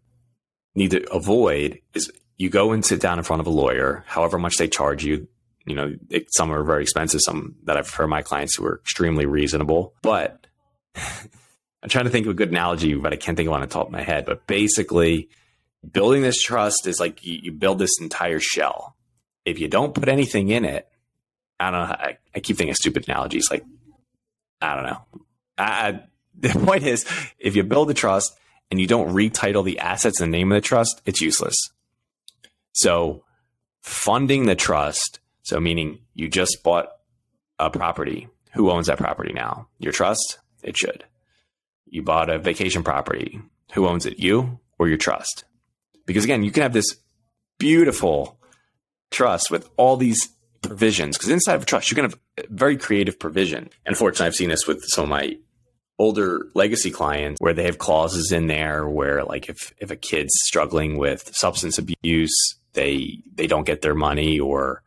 need 0.76 0.92
to 0.92 1.12
avoid 1.12 1.80
is 1.94 2.12
you 2.38 2.50
go 2.50 2.72
and 2.72 2.84
sit 2.84 3.00
down 3.00 3.20
in 3.20 3.24
front 3.24 3.40
of 3.40 3.48
a 3.48 3.52
lawyer, 3.52 4.04
however 4.08 4.40
much 4.40 4.58
they 4.58 4.68
charge 4.68 5.04
you. 5.04 5.28
You 5.66 5.76
know, 5.76 5.96
it, 6.10 6.28
some 6.34 6.52
are 6.52 6.64
very 6.64 6.84
expensive, 6.84 7.22
some 7.22 7.56
that 7.64 7.78
I've 7.78 7.90
heard 7.90 8.08
my 8.08 8.22
clients 8.22 8.56
who 8.56 8.66
are 8.66 8.80
extremely 8.80 9.26
reasonable. 9.26 9.94
But 10.02 10.46
I'm 10.96 11.90
trying 11.90 12.06
to 12.06 12.12
think 12.12 12.26
of 12.26 12.32
a 12.32 12.36
good 12.36 12.50
analogy, 12.50 12.94
but 12.96 13.14
I 13.14 13.16
can't 13.16 13.36
think 13.36 13.48
of 13.48 13.52
one 13.52 13.62
on 13.62 13.70
top 13.70 13.88
of 13.88 13.92
my 13.92 14.02
head. 14.02 14.26
But 14.26 14.46
basically, 14.48 15.30
building 15.90 16.22
this 16.22 16.42
trust 16.42 16.88
is 16.88 17.00
like 17.00 17.26
you, 17.26 17.40
you 17.44 17.52
build 17.52 17.80
this 17.80 18.00
entire 18.00 18.40
shell. 18.40 18.96
If 19.46 19.60
you 19.60 19.68
don't 19.68 19.94
put 19.94 20.08
anything 20.08 20.50
in 20.50 20.66
it, 20.66 20.88
I 21.60 21.72
don't 21.72 21.90
know. 21.90 21.96
I, 21.96 22.18
I 22.36 22.40
keep 22.40 22.58
thinking 22.58 22.74
stupid 22.76 23.08
analogies. 23.08 23.50
Like, 23.52 23.66
I 24.62 24.76
don't 24.76 24.86
know. 24.86 25.06
I, 25.58 26.00
the 26.40 26.50
point 26.50 26.84
is, 26.84 27.06
if 27.40 27.56
you 27.56 27.64
build 27.64 27.90
a 27.90 27.94
trust 27.94 28.38
and 28.72 28.80
you 28.80 28.88
don't 28.88 29.14
retitle 29.14 29.64
the 29.64 29.80
assets 29.80 30.20
in 30.20 30.32
the 30.32 30.38
name 30.38 30.52
of 30.52 30.56
the 30.56 30.62
trust, 30.66 31.02
it's 31.06 31.22
useless. 31.22 31.56
So, 32.74 33.24
funding 33.82 34.46
the 34.46 34.56
trust, 34.56 35.20
so 35.44 35.60
meaning 35.60 36.00
you 36.14 36.30
just 36.30 36.64
bought 36.64 36.90
a 37.60 37.70
property. 37.70 38.28
Who 38.54 38.72
owns 38.72 38.88
that 38.88 38.98
property 38.98 39.34
now? 39.34 39.68
Your 39.80 39.92
trust? 39.92 40.40
It 40.64 40.78
should. 40.78 41.04
You 41.86 42.02
bought 42.04 42.30
a 42.30 42.40
vacation 42.40 42.84
property. 42.84 43.40
Who 43.74 43.88
owns 43.88 44.06
it? 44.06 44.20
You 44.20 44.60
or 44.80 44.88
your 44.88 44.98
trust? 44.98 45.46
Because 46.06 46.24
again, 46.24 46.44
you 46.44 46.52
can 46.52 46.64
have 46.64 46.74
this 46.74 46.98
beautiful 47.60 48.40
trust 49.12 49.52
with 49.52 49.70
all 49.78 49.96
these 49.96 50.30
provisions 50.62 51.18
because 51.18 51.30
inside 51.30 51.56
of 51.56 51.64
a 51.64 51.66
trust 51.66 51.92
you 51.92 51.96
can 51.96 52.06
have 52.06 52.20
very 52.50 52.78
creative 52.78 53.20
provision. 53.20 53.64
And 53.86 53.94
Unfortunately, 53.94 54.28
I've 54.28 54.36
seen 54.36 54.50
this 54.50 54.66
with 54.66 54.84
some 54.86 55.04
of 55.04 55.10
my 55.10 55.38
older 56.00 56.48
legacy 56.56 56.90
clients 56.90 57.40
where 57.40 57.54
they 57.54 57.66
have 57.66 57.78
clauses 57.78 58.32
in 58.32 58.48
there 58.48 58.88
where 58.88 59.24
like 59.24 59.50
if 59.50 59.74
if 59.78 59.92
a 59.92 59.96
kid's 59.96 60.34
struggling 60.46 60.98
with 60.98 61.30
substance 61.34 61.78
abuse, 61.78 62.34
they 62.74 63.20
they 63.36 63.48
don't 63.48 63.68
get 63.68 63.82
their 63.82 63.94
money 63.94 64.40
or 64.40 64.82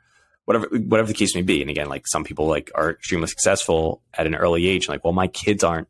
whatever 0.47 0.69
whatever 0.69 1.09
the 1.09 1.15
case 1.15 1.35
may 1.35 1.43
be. 1.43 1.61
And 1.61 1.71
again, 1.71 1.89
like 1.91 2.07
some 2.07 2.25
people 2.25 2.47
like 2.47 2.71
are 2.75 2.93
extremely 2.93 3.29
successful 3.29 4.03
at 4.15 4.27
an 4.27 4.35
early 4.35 4.67
age, 4.67 4.87
and 4.87 4.95
like, 4.95 5.05
well, 5.05 5.13
my 5.13 5.27
kids 5.29 5.63
aren't 5.63 5.89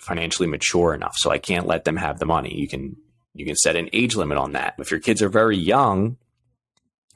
financially 0.00 0.48
mature 0.48 0.92
enough, 0.92 1.14
so 1.16 1.30
I 1.30 1.38
can't 1.38 1.66
let 1.66 1.84
them 1.84 1.96
have 1.96 2.18
the 2.18 2.26
money. 2.26 2.58
You 2.58 2.66
can 2.68 2.96
you 3.34 3.46
can 3.46 3.56
set 3.56 3.76
an 3.76 3.88
age 3.92 4.16
limit 4.16 4.36
on 4.36 4.52
that. 4.52 4.74
If 4.78 4.90
your 4.90 5.00
kids 5.00 5.22
are 5.22 5.28
very 5.28 5.56
young, 5.56 6.16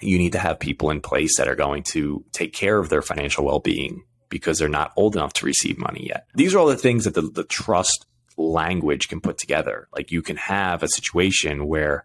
you 0.01 0.19
need 0.19 0.33
to 0.33 0.39
have 0.39 0.61
people 0.61 0.91
in 0.91 1.01
place 1.01 1.37
that 1.39 1.49
are 1.49 1.57
going 1.57 1.83
to 1.83 2.25
take 2.33 2.53
care 2.53 2.79
of 2.79 2.89
their 2.89 3.03
financial 3.03 3.45
well-being 3.45 4.05
because 4.29 4.59
they're 4.59 4.69
not 4.69 4.93
old 4.97 5.17
enough 5.17 5.33
to 5.35 5.47
receive 5.47 5.79
money 5.79 6.07
yet. 6.09 6.27
These 6.35 6.55
are 6.55 6.59
all 6.59 6.67
the 6.67 6.77
things 6.77 7.05
that 7.05 7.15
the, 7.15 7.23
the 7.23 7.45
trust 7.45 8.07
language 8.37 9.09
can 9.09 9.21
put 9.21 9.39
together. 9.39 9.89
Like 9.95 10.11
you 10.11 10.23
can 10.23 10.37
have 10.37 10.83
a 10.83 10.89
situation 10.89 11.67
where, 11.67 12.05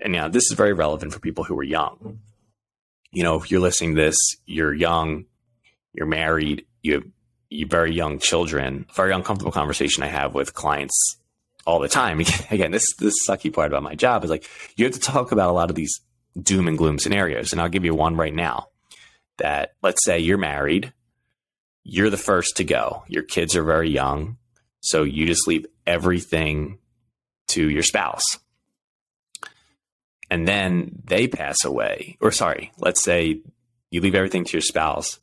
and 0.00 0.12
now 0.12 0.28
this 0.28 0.44
is 0.50 0.52
very 0.52 0.72
relevant 0.72 1.12
for 1.12 1.20
people 1.20 1.44
who 1.44 1.58
are 1.58 1.64
young. 1.64 2.20
You 3.12 3.22
know, 3.22 3.36
if 3.36 3.50
you're 3.50 3.60
listening 3.60 3.94
to 3.94 4.02
this, 4.02 4.16
you're 4.46 4.74
young, 4.74 5.24
you're 5.94 6.06
married, 6.06 6.66
you 6.82 6.94
have 6.94 7.04
you 7.50 7.66
very 7.66 7.94
young 7.94 8.18
children. 8.18 8.86
Very 8.94 9.12
uncomfortable 9.12 9.52
conversation 9.52 10.02
I 10.02 10.08
have 10.08 10.34
with 10.34 10.54
clients 10.54 11.16
all 11.66 11.78
the 11.80 11.88
time. 11.88 12.20
Again, 12.50 12.70
this 12.70 12.86
this 12.98 13.14
sucky 13.28 13.52
part 13.52 13.68
about 13.68 13.82
my 13.82 13.94
job 13.94 14.24
is 14.24 14.30
like 14.30 14.48
you 14.76 14.84
have 14.84 14.94
to 14.94 15.00
talk 15.00 15.32
about 15.32 15.50
a 15.50 15.52
lot 15.52 15.70
of 15.70 15.76
these 15.76 16.00
doom 16.40 16.68
and 16.68 16.78
gloom 16.78 16.98
scenarios. 16.98 17.52
And 17.52 17.60
I'll 17.60 17.68
give 17.68 17.84
you 17.84 17.94
one 17.94 18.16
right 18.16 18.34
now 18.34 18.68
that 19.38 19.74
let's 19.82 20.04
say 20.04 20.18
you're 20.18 20.38
married, 20.38 20.92
you're 21.84 22.10
the 22.10 22.16
first 22.16 22.56
to 22.56 22.64
go, 22.64 23.04
your 23.08 23.22
kids 23.22 23.56
are 23.56 23.64
very 23.64 23.90
young. 23.90 24.36
So 24.80 25.02
you 25.02 25.26
just 25.26 25.48
leave 25.48 25.66
everything 25.86 26.78
to 27.48 27.68
your 27.68 27.82
spouse. 27.82 28.38
And 30.30 30.46
then 30.46 31.02
they 31.04 31.26
pass 31.26 31.64
away, 31.64 32.18
or 32.20 32.32
sorry, 32.32 32.72
let's 32.78 33.02
say 33.02 33.40
you 33.90 34.00
leave 34.00 34.14
everything 34.14 34.44
to 34.44 34.52
your 34.52 34.62
spouse 34.62 35.20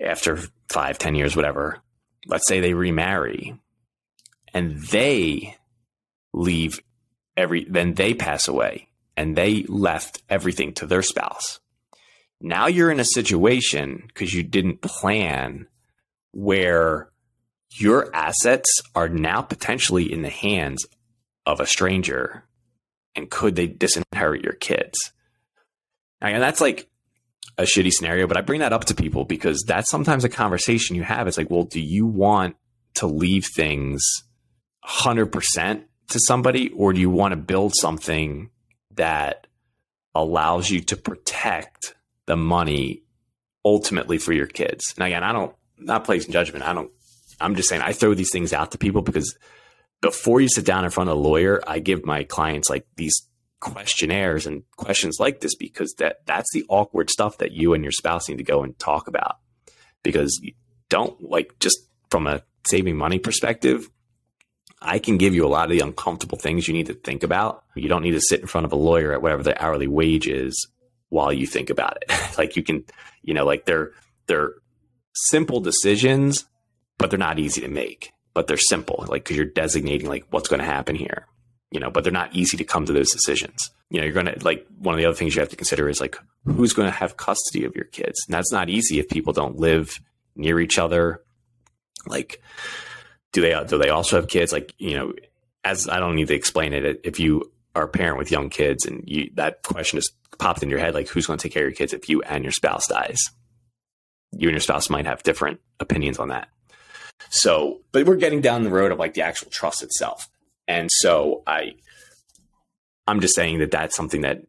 after 0.00 0.38
five, 0.68 0.98
ten 0.98 1.14
years, 1.14 1.34
whatever. 1.34 1.80
Let's 2.26 2.48
say 2.48 2.60
they 2.60 2.74
remarry 2.74 3.58
and 4.52 4.80
they 4.82 5.56
leave 6.32 6.80
every, 7.36 7.64
then 7.64 7.94
they 7.94 8.14
pass 8.14 8.48
away 8.48 8.88
and 9.16 9.36
they 9.36 9.64
left 9.64 10.22
everything 10.28 10.72
to 10.74 10.86
their 10.86 11.02
spouse. 11.02 11.60
Now 12.40 12.66
you're 12.66 12.90
in 12.90 13.00
a 13.00 13.04
situation 13.04 14.04
because 14.06 14.32
you 14.32 14.42
didn't 14.42 14.82
plan 14.82 15.66
where 16.32 17.10
your 17.70 18.14
assets 18.14 18.82
are 18.94 19.08
now 19.08 19.42
potentially 19.42 20.12
in 20.12 20.22
the 20.22 20.30
hands 20.30 20.86
of 21.46 21.60
a 21.60 21.66
stranger 21.66 22.44
and 23.14 23.30
could 23.30 23.56
they 23.56 23.68
disinherit 23.68 24.42
your 24.42 24.54
kids? 24.54 25.12
And 26.20 26.42
that's 26.42 26.60
like 26.60 26.88
a 27.58 27.62
shitty 27.62 27.92
scenario, 27.92 28.26
but 28.26 28.36
I 28.36 28.40
bring 28.40 28.60
that 28.60 28.72
up 28.72 28.86
to 28.86 28.94
people 28.94 29.24
because 29.24 29.62
that's 29.66 29.90
sometimes 29.90 30.24
a 30.24 30.28
conversation 30.28 30.96
you 30.96 31.02
have. 31.02 31.28
It's 31.28 31.36
like, 31.36 31.50
well, 31.50 31.64
do 31.64 31.80
you 31.80 32.06
want 32.06 32.56
to 32.94 33.06
leave 33.06 33.46
things 33.54 34.02
100% 34.86 35.84
to 36.08 36.20
somebody 36.26 36.70
or 36.70 36.92
do 36.92 37.00
you 37.00 37.10
want 37.10 37.32
to 37.32 37.36
build 37.36 37.74
something 37.76 38.50
that 38.92 39.46
allows 40.14 40.70
you 40.70 40.80
to 40.80 40.96
protect 40.96 41.94
the 42.26 42.36
money 42.36 43.02
ultimately 43.64 44.18
for 44.18 44.32
your 44.32 44.46
kids. 44.46 44.94
And 44.96 45.06
again, 45.06 45.24
I 45.24 45.32
don't 45.32 45.54
not 45.78 46.04
placing 46.04 46.32
judgment. 46.32 46.64
I 46.64 46.72
don't 46.72 46.90
I'm 47.40 47.56
just 47.56 47.68
saying 47.68 47.82
I 47.82 47.92
throw 47.92 48.14
these 48.14 48.30
things 48.30 48.52
out 48.52 48.72
to 48.72 48.78
people 48.78 49.02
because 49.02 49.36
before 50.04 50.38
you 50.38 50.48
sit 50.50 50.66
down 50.66 50.84
in 50.84 50.90
front 50.90 51.08
of 51.08 51.16
a 51.16 51.20
lawyer, 51.20 51.62
I 51.66 51.78
give 51.78 52.04
my 52.04 52.24
clients 52.24 52.68
like 52.68 52.86
these 52.96 53.22
questionnaires 53.58 54.46
and 54.46 54.62
questions 54.76 55.16
like 55.18 55.40
this 55.40 55.54
because 55.54 55.94
that 55.94 56.18
that's 56.26 56.52
the 56.52 56.62
awkward 56.68 57.08
stuff 57.08 57.38
that 57.38 57.52
you 57.52 57.72
and 57.72 57.82
your 57.82 57.90
spouse 57.90 58.28
need 58.28 58.36
to 58.36 58.44
go 58.44 58.62
and 58.62 58.78
talk 58.78 59.08
about. 59.08 59.38
Because 60.02 60.38
you 60.42 60.52
don't 60.90 61.18
like 61.22 61.58
just 61.58 61.78
from 62.10 62.26
a 62.26 62.42
saving 62.66 62.98
money 62.98 63.18
perspective, 63.18 63.88
I 64.82 64.98
can 64.98 65.16
give 65.16 65.34
you 65.34 65.46
a 65.46 65.48
lot 65.48 65.64
of 65.64 65.70
the 65.70 65.80
uncomfortable 65.80 66.36
things 66.36 66.68
you 66.68 66.74
need 66.74 66.88
to 66.88 66.94
think 66.94 67.22
about. 67.22 67.64
You 67.74 67.88
don't 67.88 68.02
need 68.02 68.10
to 68.10 68.20
sit 68.20 68.40
in 68.42 68.46
front 68.46 68.66
of 68.66 68.72
a 68.72 68.76
lawyer 68.76 69.14
at 69.14 69.22
whatever 69.22 69.42
the 69.42 69.60
hourly 69.62 69.86
wage 69.86 70.28
is 70.28 70.68
while 71.08 71.32
you 71.32 71.46
think 71.46 71.70
about 71.70 71.96
it. 72.02 72.12
like 72.38 72.56
you 72.56 72.62
can, 72.62 72.84
you 73.22 73.32
know, 73.32 73.46
like 73.46 73.64
they're 73.64 73.92
they're 74.26 74.52
simple 75.14 75.60
decisions, 75.60 76.44
but 76.98 77.08
they're 77.08 77.18
not 77.18 77.38
easy 77.38 77.62
to 77.62 77.68
make. 77.68 78.12
But 78.34 78.46
they're 78.46 78.56
simple, 78.56 79.04
like 79.08 79.24
because 79.24 79.36
you're 79.36 79.46
designating 79.46 80.08
like 80.08 80.26
what's 80.30 80.48
going 80.48 80.60
to 80.60 80.66
happen 80.66 80.96
here. 80.96 81.26
You 81.70 81.80
know, 81.80 81.90
but 81.90 82.04
they're 82.04 82.12
not 82.12 82.34
easy 82.34 82.56
to 82.56 82.64
come 82.64 82.86
to 82.86 82.92
those 82.92 83.10
decisions. 83.10 83.70
You 83.90 83.98
know, 83.98 84.04
you're 84.04 84.14
going 84.14 84.26
to 84.26 84.44
like 84.44 84.66
one 84.78 84.94
of 84.94 84.98
the 84.98 85.06
other 85.06 85.16
things 85.16 85.34
you 85.34 85.40
have 85.40 85.48
to 85.48 85.56
consider 85.56 85.88
is 85.88 86.00
like 86.00 86.16
who's 86.44 86.72
going 86.72 86.86
to 86.86 86.96
have 86.96 87.16
custody 87.16 87.64
of 87.64 87.74
your 87.74 87.86
kids. 87.86 88.24
And 88.26 88.34
that's 88.34 88.52
not 88.52 88.68
easy 88.68 88.98
if 88.98 89.08
people 89.08 89.32
don't 89.32 89.58
live 89.58 90.00
near 90.36 90.60
each 90.60 90.78
other. 90.78 91.22
Like 92.06 92.42
do 93.34 93.40
they 93.40 93.62
do 93.66 93.76
they 93.76 93.90
also 93.90 94.16
have 94.16 94.28
kids? 94.28 94.52
Like 94.52 94.72
you 94.78 94.96
know, 94.96 95.12
as 95.64 95.88
I 95.88 95.98
don't 95.98 96.14
need 96.14 96.28
to 96.28 96.34
explain 96.34 96.72
it. 96.72 97.00
If 97.04 97.20
you 97.20 97.52
are 97.74 97.84
a 97.84 97.88
parent 97.88 98.16
with 98.16 98.30
young 98.30 98.48
kids 98.48 98.86
and 98.86 99.02
you 99.06 99.30
that 99.34 99.62
question 99.62 99.98
just 99.98 100.14
popped 100.38 100.62
in 100.62 100.70
your 100.70 100.78
head, 100.78 100.94
like 100.94 101.08
who's 101.08 101.26
going 101.26 101.38
to 101.38 101.42
take 101.42 101.52
care 101.52 101.64
of 101.64 101.70
your 101.70 101.76
kids 101.76 101.92
if 101.92 102.08
you 102.08 102.22
and 102.22 102.44
your 102.44 102.52
spouse 102.52 102.86
dies? 102.86 103.18
You 104.32 104.48
and 104.48 104.54
your 104.54 104.60
spouse 104.60 104.88
might 104.88 105.06
have 105.06 105.22
different 105.22 105.60
opinions 105.80 106.18
on 106.18 106.28
that. 106.28 106.48
So, 107.30 107.80
but 107.92 108.06
we're 108.06 108.16
getting 108.16 108.40
down 108.40 108.64
the 108.64 108.70
road 108.70 108.92
of 108.92 108.98
like 108.98 109.14
the 109.14 109.22
actual 109.22 109.50
trust 109.50 109.82
itself, 109.82 110.28
and 110.68 110.90
so 110.90 111.42
I, 111.46 111.74
I'm 113.06 113.20
just 113.20 113.34
saying 113.34 113.58
that 113.58 113.70
that's 113.70 113.96
something 113.96 114.22
that 114.22 114.42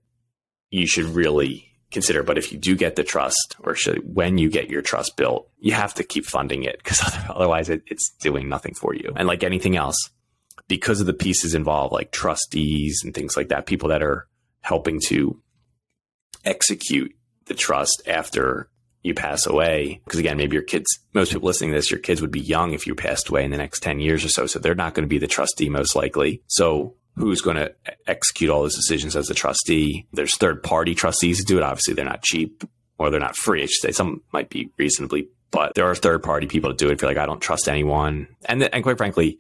you 0.70 0.86
should 0.88 1.06
really 1.06 1.72
consider. 1.92 2.24
But 2.24 2.38
if 2.38 2.52
you 2.52 2.58
do 2.58 2.76
get 2.76 2.96
the 2.96 3.04
trust, 3.04 3.56
or 3.60 3.76
should, 3.76 4.16
when 4.16 4.38
you 4.38 4.50
get 4.50 4.70
your 4.70 4.82
trust 4.82 5.18
built, 5.18 5.50
you 5.60 5.74
have 5.74 5.94
to 5.96 6.04
keep 6.04 6.26
funding 6.26 6.64
it 6.64 6.78
because 6.78 7.02
otherwise 7.30 7.70
it, 7.70 7.84
it's 7.88 8.12
doing 8.20 8.50
nothing 8.50 8.74
for 8.74 8.94
you. 8.94 9.14
And 9.16 9.28
like 9.28 9.44
anything 9.44 9.76
else, 9.76 9.98
because 10.68 11.00
of 11.00 11.08
the 11.08 11.14
pieces 11.14 11.54
involved, 11.54 11.94
like 11.94 12.12
trustees 12.12 13.02
and 13.04 13.14
things 13.14 13.38
like 13.38 13.50
that, 13.50 13.66
people 13.66 13.90
that 13.90 14.04
are 14.04 14.28
helping 14.62 15.00
to 15.08 15.42
execute 16.44 17.16
the 17.46 17.54
trust 17.54 18.02
after 18.08 18.70
you 19.06 19.14
pass 19.14 19.46
away. 19.46 20.02
Because 20.04 20.20
again, 20.20 20.38
maybe 20.38 20.56
your 20.56 20.64
kids, 20.64 20.86
most 21.14 21.32
people 21.32 21.46
listening 21.46 21.72
to 21.72 21.78
this, 21.78 21.92
your 21.92 22.00
kids 22.00 22.22
would 22.22 22.32
be 22.32 22.40
young 22.40 22.74
if 22.74 22.88
you 22.88 22.96
passed 22.96 23.30
away 23.30 23.46
in 23.46 23.52
the 23.52 23.58
next 23.58 23.82
10 23.82 24.00
years 24.00 24.26
or 24.26 24.30
so. 24.30 24.48
So 24.48 24.60
they're 24.60 24.76
not 24.76 24.94
going 24.94 25.04
to 25.04 25.10
be 25.10 25.20
the 25.20 25.28
trustee 25.28 25.70
most 25.70 25.96
likely. 25.96 26.42
So 26.48 26.96
who's 27.16 27.42
going 27.42 27.58
to 27.58 27.74
execute 28.08 28.50
all 28.50 28.64
those 28.64 28.76
decisions 28.76 29.16
as 29.16 29.30
a 29.30 29.36
trustee? 29.36 30.08
There's 30.12 30.36
third 30.38 30.64
party 30.64 30.96
trustees 30.96 31.40
who 31.40 31.46
do 31.46 31.58
it. 31.58 31.64
Obviously, 31.64 31.94
they're 31.94 32.04
not 32.04 32.24
cheap 32.24 32.64
or 32.98 33.10
they're 33.10 33.20
not 33.20 33.36
free. 33.36 33.64
I 33.64 33.66
should 33.68 33.82
say 33.82 33.92
some 33.92 34.22
might 34.32 34.50
be 34.50 34.72
reasonably, 34.78 35.30
but 35.52 35.76
there 35.76 35.90
are 35.90 35.96
third 35.96 36.24
party 36.24 36.48
people 36.48 36.72
to 36.72 36.76
do 36.76 36.90
it. 36.90 36.94
If 36.94 37.02
you're 37.02 37.12
like, 37.12 37.18
I 37.18 37.26
don't 37.26 37.42
trust 37.42 37.70
anyone. 37.70 38.28
And, 38.46 38.64
and 38.64 38.84
quite 38.84 38.98
frankly, 38.98 39.40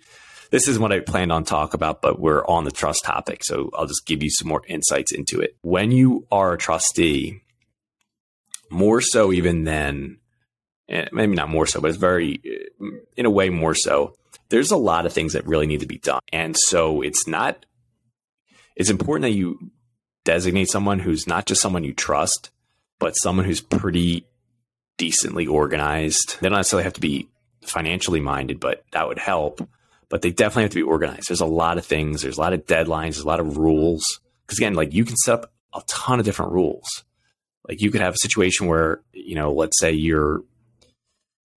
this 0.51 0.67
is 0.67 0.77
what 0.77 0.91
I 0.91 0.99
planned 0.99 1.31
on 1.31 1.43
talk 1.43 1.73
about, 1.73 2.01
but 2.01 2.19
we're 2.19 2.45
on 2.45 2.65
the 2.65 2.71
trust 2.71 3.03
topic. 3.03 3.43
So 3.43 3.71
I'll 3.73 3.87
just 3.87 4.05
give 4.05 4.21
you 4.21 4.29
some 4.29 4.47
more 4.47 4.61
insights 4.67 5.11
into 5.11 5.41
it. 5.41 5.55
When 5.61 5.91
you 5.91 6.27
are 6.31 6.53
a 6.53 6.57
trustee, 6.57 7.41
more 8.69 9.01
so 9.01 9.31
even 9.31 9.63
than 9.63 10.17
eh, 10.89 11.07
maybe 11.11 11.35
not 11.35 11.49
more 11.49 11.65
so, 11.65 11.81
but 11.81 11.89
it's 11.89 11.97
very, 11.97 12.39
eh, 12.45 12.85
in 13.17 13.25
a 13.25 13.29
way, 13.29 13.49
more 13.49 13.75
so. 13.75 14.15
There's 14.49 14.71
a 14.71 14.77
lot 14.77 15.05
of 15.05 15.13
things 15.13 15.33
that 15.33 15.47
really 15.47 15.67
need 15.67 15.79
to 15.79 15.87
be 15.87 15.97
done. 15.97 16.21
And 16.31 16.55
so 16.57 17.01
it's 17.01 17.27
not, 17.27 17.65
it's 18.75 18.89
important 18.89 19.23
that 19.23 19.37
you 19.37 19.71
designate 20.23 20.69
someone 20.69 20.99
who's 20.99 21.27
not 21.27 21.45
just 21.45 21.61
someone 21.61 21.83
you 21.83 21.93
trust, 21.93 22.51
but 22.99 23.13
someone 23.13 23.45
who's 23.45 23.61
pretty 23.61 24.25
decently 24.97 25.47
organized. 25.47 26.37
They 26.39 26.49
don't 26.49 26.57
necessarily 26.57 26.83
have 26.83 26.93
to 26.93 27.01
be 27.01 27.29
financially 27.63 28.21
minded, 28.21 28.59
but 28.59 28.83
that 28.91 29.07
would 29.07 29.19
help. 29.19 29.67
But 30.09 30.21
they 30.21 30.31
definitely 30.31 30.63
have 30.63 30.71
to 30.71 30.75
be 30.75 30.83
organized. 30.83 31.29
There's 31.29 31.41
a 31.41 31.45
lot 31.45 31.77
of 31.77 31.85
things, 31.85 32.21
there's 32.21 32.37
a 32.37 32.41
lot 32.41 32.53
of 32.53 32.65
deadlines, 32.65 33.13
there's 33.13 33.19
a 33.19 33.27
lot 33.27 33.39
of 33.39 33.57
rules. 33.57 34.19
Because 34.45 34.59
again, 34.59 34.75
like 34.75 34.93
you 34.93 35.03
can 35.03 35.17
set 35.17 35.33
up 35.33 35.51
a 35.73 35.81
ton 35.87 36.19
of 36.19 36.25
different 36.25 36.51
rules 36.51 37.03
like 37.67 37.81
you 37.81 37.91
could 37.91 38.01
have 38.01 38.13
a 38.13 38.19
situation 38.19 38.67
where 38.67 39.01
you 39.13 39.35
know 39.35 39.53
let's 39.53 39.79
say 39.79 39.91
you're 39.91 40.41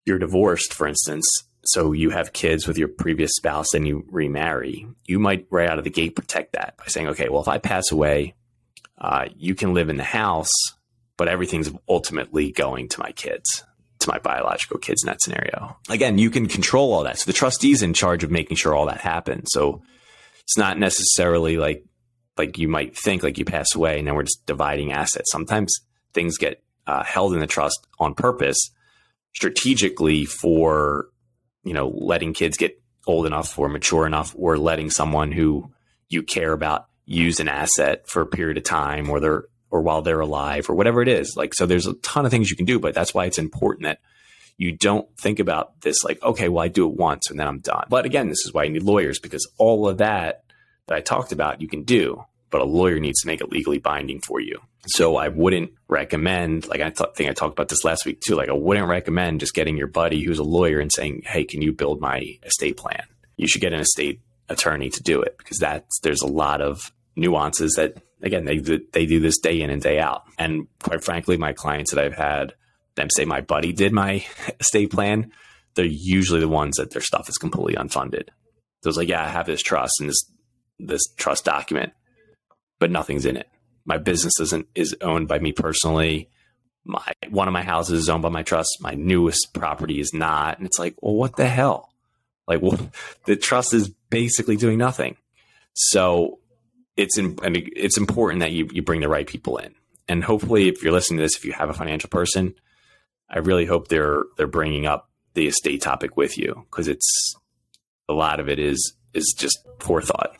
you're 0.05 0.19
divorced 0.19 0.73
for 0.73 0.87
instance 0.87 1.25
so 1.65 1.91
you 1.91 2.11
have 2.11 2.31
kids 2.33 2.67
with 2.67 2.77
your 2.77 2.87
previous 2.87 3.31
spouse 3.35 3.73
and 3.73 3.87
you 3.87 4.05
remarry 4.09 4.87
you 5.05 5.19
might 5.19 5.47
right 5.49 5.69
out 5.69 5.77
of 5.77 5.83
the 5.83 5.89
gate 5.89 6.15
protect 6.15 6.53
that 6.53 6.75
by 6.77 6.85
saying 6.87 7.07
okay 7.07 7.29
well 7.29 7.41
if 7.41 7.47
i 7.47 7.57
pass 7.57 7.91
away 7.91 8.33
uh, 8.99 9.25
you 9.35 9.53
can 9.53 9.75
live 9.75 9.89
in 9.89 9.97
the 9.97 10.03
house 10.03 10.51
but 11.17 11.27
everything's 11.27 11.71
ultimately 11.89 12.51
going 12.51 12.87
to 12.89 12.99
my 12.99 13.11
kids 13.11 13.63
to 13.99 14.09
my 14.09 14.19
biological 14.19 14.77
kids 14.77 15.03
in 15.03 15.07
that 15.07 15.21
scenario. 15.21 15.77
Again 15.89 16.17
you 16.17 16.29
can 16.29 16.47
control 16.47 16.93
all 16.93 17.03
that. 17.03 17.19
So 17.19 17.25
the 17.25 17.33
trustee's 17.33 17.81
in 17.81 17.93
charge 17.93 18.23
of 18.23 18.31
making 18.31 18.57
sure 18.57 18.75
all 18.75 18.85
that 18.87 19.01
happens. 19.01 19.49
So 19.51 19.81
it's 20.41 20.57
not 20.57 20.79
necessarily 20.79 21.57
like 21.57 21.83
like 22.37 22.57
you 22.57 22.67
might 22.67 22.95
think 22.95 23.23
like 23.23 23.37
you 23.37 23.45
pass 23.45 23.73
away 23.75 23.97
and 23.97 24.07
then 24.07 24.15
we're 24.15 24.23
just 24.23 24.45
dividing 24.45 24.91
assets. 24.91 25.31
Sometimes 25.31 25.75
things 26.17 26.39
get 26.39 26.63
uh, 26.87 27.03
held 27.03 27.35
in 27.35 27.39
the 27.39 27.45
trust 27.45 27.85
on 27.99 28.15
purpose 28.15 28.71
strategically 29.35 30.25
for 30.25 31.09
you 31.63 31.73
know 31.73 31.89
letting 31.89 32.33
kids 32.33 32.57
get 32.57 32.81
old 33.05 33.27
enough 33.27 33.59
or 33.59 33.69
mature 33.69 34.07
enough 34.07 34.33
or 34.35 34.57
letting 34.57 34.89
someone 34.89 35.31
who 35.31 35.71
you 36.09 36.23
care 36.23 36.53
about 36.53 36.87
use 37.05 37.39
an 37.39 37.47
asset 37.47 38.09
for 38.09 38.23
a 38.23 38.25
period 38.25 38.57
of 38.57 38.63
time 38.63 39.11
or 39.11 39.19
they're 39.19 39.43
or 39.69 39.81
while 39.81 40.01
they're 40.01 40.21
alive 40.21 40.69
or 40.69 40.75
whatever 40.75 41.03
it 41.03 41.07
is. 41.07 41.35
Like 41.37 41.53
so 41.53 41.67
there's 41.67 41.85
a 41.85 41.93
ton 41.95 42.25
of 42.25 42.31
things 42.31 42.49
you 42.49 42.57
can 42.57 42.65
do 42.65 42.79
but 42.79 42.95
that's 42.95 43.13
why 43.13 43.25
it's 43.25 43.37
important 43.37 43.83
that 43.83 43.99
you 44.57 44.71
don't 44.71 45.07
think 45.19 45.37
about 45.39 45.79
this 45.81 46.03
like 46.03 46.21
okay 46.23 46.49
well 46.49 46.65
i 46.65 46.67
do 46.67 46.87
it 46.89 46.95
once 46.95 47.29
and 47.29 47.39
then 47.39 47.47
i'm 47.47 47.59
done. 47.59 47.85
But 47.89 48.05
again 48.05 48.27
this 48.27 48.43
is 48.43 48.53
why 48.53 48.63
you 48.63 48.71
need 48.71 48.81
lawyers 48.81 49.19
because 49.19 49.47
all 49.59 49.87
of 49.87 49.99
that 49.99 50.45
that 50.87 50.95
i 50.95 51.01
talked 51.01 51.31
about 51.31 51.61
you 51.61 51.67
can 51.67 51.83
do 51.83 52.23
but 52.49 52.61
a 52.61 52.65
lawyer 52.65 52.99
needs 52.99 53.21
to 53.21 53.27
make 53.27 53.41
it 53.41 53.51
legally 53.51 53.77
binding 53.77 54.19
for 54.19 54.39
you 54.39 54.59
so 54.89 55.15
I 55.15 55.27
wouldn't 55.27 55.71
recommend, 55.87 56.67
like 56.67 56.81
I 56.81 56.89
th- 56.89 57.11
think 57.15 57.29
I 57.29 57.33
talked 57.33 57.53
about 57.53 57.69
this 57.69 57.83
last 57.83 58.05
week 58.05 58.21
too, 58.21 58.35
like 58.35 58.49
I 58.49 58.53
wouldn't 58.53 58.87
recommend 58.87 59.39
just 59.39 59.53
getting 59.53 59.77
your 59.77 59.87
buddy 59.87 60.23
who's 60.23 60.39
a 60.39 60.43
lawyer 60.43 60.79
and 60.79 60.91
saying, 60.91 61.23
Hey, 61.25 61.43
can 61.43 61.61
you 61.61 61.73
build 61.73 62.01
my 62.01 62.37
estate 62.43 62.77
plan? 62.77 63.03
You 63.35 63.47
should 63.47 63.61
get 63.61 63.73
an 63.73 63.79
estate 63.79 64.21
attorney 64.49 64.89
to 64.89 65.03
do 65.03 65.21
it 65.21 65.37
because 65.37 65.57
that's, 65.57 65.99
there's 66.01 66.21
a 66.21 66.27
lot 66.27 66.61
of 66.61 66.91
nuances 67.15 67.73
that 67.75 68.01
again, 68.21 68.45
they, 68.45 68.57
they 68.57 69.05
do 69.05 69.19
this 69.19 69.39
day 69.39 69.61
in 69.61 69.69
and 69.69 69.81
day 69.81 69.99
out. 69.99 70.23
And 70.37 70.67
quite 70.81 71.03
frankly, 71.03 71.37
my 71.37 71.53
clients 71.53 71.93
that 71.93 72.03
I've 72.03 72.15
had 72.15 72.53
them 72.95 73.09
say 73.09 73.25
my 73.25 73.41
buddy 73.41 73.73
did 73.73 73.91
my 73.91 74.25
estate 74.59 74.91
plan, 74.91 75.31
they're 75.75 75.85
usually 75.85 76.39
the 76.39 76.47
ones 76.47 76.77
that 76.77 76.91
their 76.91 77.01
stuff 77.01 77.29
is 77.29 77.37
completely 77.37 77.75
unfunded. 77.75 78.29
So 78.83 78.89
it's 78.89 78.97
like, 78.97 79.09
yeah, 79.09 79.23
I 79.23 79.27
have 79.27 79.45
this 79.45 79.61
trust 79.61 79.99
and 79.99 80.09
this, 80.09 80.31
this 80.79 81.03
trust 81.17 81.45
document, 81.45 81.93
but 82.79 82.91
nothing's 82.91 83.25
in 83.25 83.37
it 83.37 83.49
my 83.87 83.97
business 83.97 84.39
isn't 84.39 84.67
is 84.75 84.95
owned 85.01 85.27
by 85.27 85.39
me 85.39 85.53
personally. 85.53 86.29
My 86.83 87.13
one 87.29 87.47
of 87.47 87.53
my 87.53 87.63
houses 87.63 88.01
is 88.01 88.09
owned 88.09 88.21
by 88.21 88.29
my 88.29 88.43
trust. 88.43 88.77
My 88.81 88.93
newest 88.93 89.53
property 89.53 89.99
is 89.99 90.13
not, 90.13 90.57
and 90.57 90.67
it's 90.67 90.77
like, 90.77 90.95
well, 91.01 91.15
what 91.15 91.37
the 91.37 91.47
hell? 91.47 91.93
Like, 92.47 92.61
well, 92.61 92.77
the 93.25 93.37
trust 93.37 93.73
is 93.73 93.89
basically 94.09 94.57
doing 94.57 94.77
nothing. 94.77 95.15
So 95.73 96.39
it's 96.97 97.17
in, 97.17 97.37
I 97.41 97.49
mean, 97.49 97.69
it's 97.75 97.97
important 97.97 98.41
that 98.41 98.51
you 98.51 98.69
you 98.71 98.81
bring 98.81 99.01
the 99.01 99.09
right 99.09 99.25
people 99.25 99.57
in, 99.57 99.73
and 100.07 100.23
hopefully, 100.23 100.67
if 100.67 100.83
you're 100.83 100.93
listening 100.93 101.17
to 101.19 101.23
this, 101.23 101.37
if 101.37 101.45
you 101.45 101.53
have 101.53 101.69
a 101.69 101.73
financial 101.73 102.09
person, 102.09 102.55
I 103.29 103.39
really 103.39 103.65
hope 103.65 103.87
they're 103.87 104.23
they're 104.35 104.47
bringing 104.47 104.85
up 104.85 105.09
the 105.33 105.47
estate 105.47 105.81
topic 105.81 106.17
with 106.17 106.37
you 106.37 106.65
because 106.69 106.89
it's 106.89 107.35
a 108.09 108.13
lot 108.13 108.41
of 108.41 108.49
it 108.49 108.59
is 108.59 108.93
is 109.13 109.33
just 109.37 109.57
forethought 109.79 110.35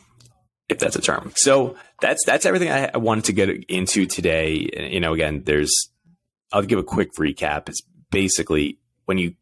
if 0.68 0.80
that's 0.80 0.98
a 0.98 1.02
term. 1.02 1.32
So 1.38 1.78
that's 2.00 2.24
that's 2.26 2.46
everything 2.46 2.70
I, 2.70 2.98
wanted 2.98 3.26
to 3.26 3.34
get 3.34 3.50
into 3.66 4.06
today. 4.06 4.70
You 4.92 5.00
know, 5.00 5.14
again, 5.14 5.44
there's 5.46 5.72
I'll 6.52 6.64
give 6.64 6.80
a 6.80 6.84
quick 6.84 7.14
recap. 7.14 7.70
It's 7.70 7.82
basically 8.12 8.80
when 9.06 9.18
you 9.18 9.36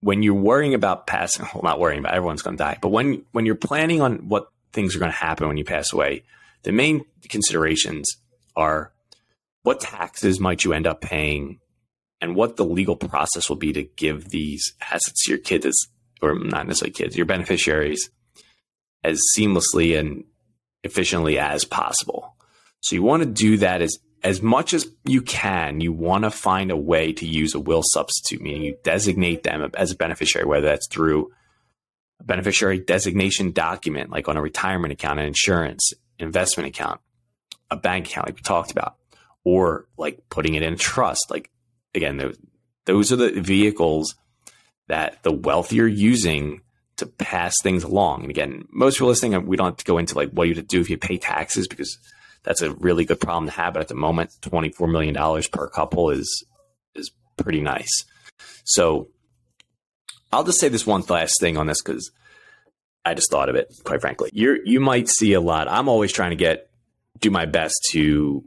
when 0.00 0.22
you're 0.22 0.34
worrying 0.34 0.74
about 0.74 1.06
passing, 1.06 1.46
well, 1.54 1.62
not 1.62 1.78
worrying 1.78 2.00
about 2.00 2.14
everyone's 2.14 2.42
going 2.42 2.56
to 2.56 2.62
die, 2.62 2.78
but 2.80 2.88
when 2.88 3.24
when 3.32 3.46
you're 3.46 3.54
planning 3.54 4.00
on 4.00 4.28
what 4.28 4.50
things 4.72 4.96
are 4.96 4.98
going 4.98 5.10
to 5.10 5.16
happen 5.16 5.48
when 5.48 5.56
you 5.56 5.64
pass 5.64 5.92
away, 5.92 6.24
the 6.62 6.72
main 6.72 7.04
considerations 7.28 8.16
are 8.56 8.92
what 9.62 9.80
taxes 9.80 10.40
might 10.40 10.64
you 10.64 10.72
end 10.72 10.86
up 10.86 11.00
paying, 11.00 11.60
and 12.20 12.34
what 12.34 12.56
the 12.56 12.64
legal 12.64 12.96
process 12.96 13.48
will 13.48 13.56
be 13.56 13.72
to 13.72 13.82
give 13.82 14.30
these 14.30 14.72
assets 14.80 15.24
to 15.24 15.30
your 15.30 15.38
kids, 15.38 15.88
or 16.20 16.34
not 16.34 16.66
necessarily 16.66 16.92
kids, 16.92 17.16
your 17.16 17.26
beneficiaries, 17.26 18.10
as 19.04 19.20
seamlessly 19.36 19.98
and 19.98 20.24
efficiently 20.84 21.38
as 21.38 21.64
possible. 21.64 22.34
So 22.80 22.96
you 22.96 23.02
want 23.02 23.22
to 23.22 23.28
do 23.28 23.58
that 23.58 23.82
as 23.82 23.98
as 24.22 24.40
much 24.40 24.72
as 24.72 24.88
you 25.04 25.20
can. 25.20 25.80
You 25.80 25.92
want 25.92 26.24
to 26.24 26.30
find 26.30 26.70
a 26.70 26.76
way 26.76 27.12
to 27.14 27.26
use 27.26 27.54
a 27.54 27.60
will 27.60 27.82
substitute, 27.84 28.40
meaning 28.40 28.62
you 28.62 28.76
designate 28.84 29.42
them 29.42 29.68
as 29.74 29.90
a 29.90 29.96
beneficiary, 29.96 30.46
whether 30.46 30.66
that's 30.66 30.86
through 30.88 31.32
a 32.20 32.24
beneficiary 32.24 32.78
designation 32.78 33.50
document, 33.50 34.10
like 34.10 34.28
on 34.28 34.36
a 34.36 34.42
retirement 34.42 34.92
account, 34.92 35.18
an 35.18 35.26
insurance, 35.26 35.92
investment 36.18 36.68
account, 36.68 37.00
a 37.70 37.76
bank 37.76 38.06
account, 38.06 38.28
like 38.28 38.36
we 38.36 38.42
talked 38.42 38.70
about, 38.70 38.96
or 39.44 39.86
like 39.96 40.22
putting 40.28 40.54
it 40.54 40.62
in 40.62 40.76
trust. 40.76 41.30
Like 41.30 41.50
again, 41.94 42.16
those, 42.16 42.38
those 42.84 43.12
are 43.12 43.16
the 43.16 43.40
vehicles 43.40 44.14
that 44.88 45.22
the 45.22 45.32
wealth 45.32 45.72
you're 45.72 45.88
using 45.88 46.60
to 47.02 47.24
pass 47.24 47.54
things 47.62 47.84
along. 47.84 48.22
And 48.22 48.30
again, 48.30 48.66
most 48.70 48.96
people 48.96 49.08
listening, 49.08 49.46
we 49.46 49.56
don't 49.56 49.66
have 49.66 49.76
to 49.76 49.84
go 49.84 49.98
into 49.98 50.14
like 50.14 50.30
what 50.30 50.48
you 50.48 50.54
have 50.54 50.64
to 50.64 50.68
do 50.68 50.80
if 50.80 50.90
you 50.90 50.98
pay 50.98 51.18
taxes 51.18 51.68
because 51.68 51.98
that's 52.42 52.62
a 52.62 52.72
really 52.74 53.04
good 53.04 53.20
problem 53.20 53.46
to 53.46 53.52
have. 53.52 53.74
But 53.74 53.82
at 53.82 53.88
the 53.88 53.94
moment, 53.94 54.30
$24 54.42 54.90
million 54.90 55.42
per 55.50 55.68
couple 55.68 56.10
is, 56.10 56.44
is 56.94 57.10
pretty 57.36 57.60
nice. 57.60 58.04
So 58.64 59.08
I'll 60.32 60.44
just 60.44 60.60
say 60.60 60.68
this 60.68 60.86
one 60.86 61.02
last 61.08 61.38
thing 61.40 61.56
on 61.56 61.66
this 61.66 61.82
because 61.82 62.10
I 63.04 63.14
just 63.14 63.30
thought 63.30 63.48
of 63.48 63.56
it, 63.56 63.72
quite 63.84 64.00
frankly. 64.00 64.30
you 64.32 64.60
you 64.64 64.80
might 64.80 65.08
see 65.08 65.32
a 65.32 65.40
lot. 65.40 65.68
I'm 65.68 65.88
always 65.88 66.12
trying 66.12 66.30
to 66.30 66.36
get, 66.36 66.70
do 67.20 67.30
my 67.30 67.46
best 67.46 67.74
to 67.90 68.44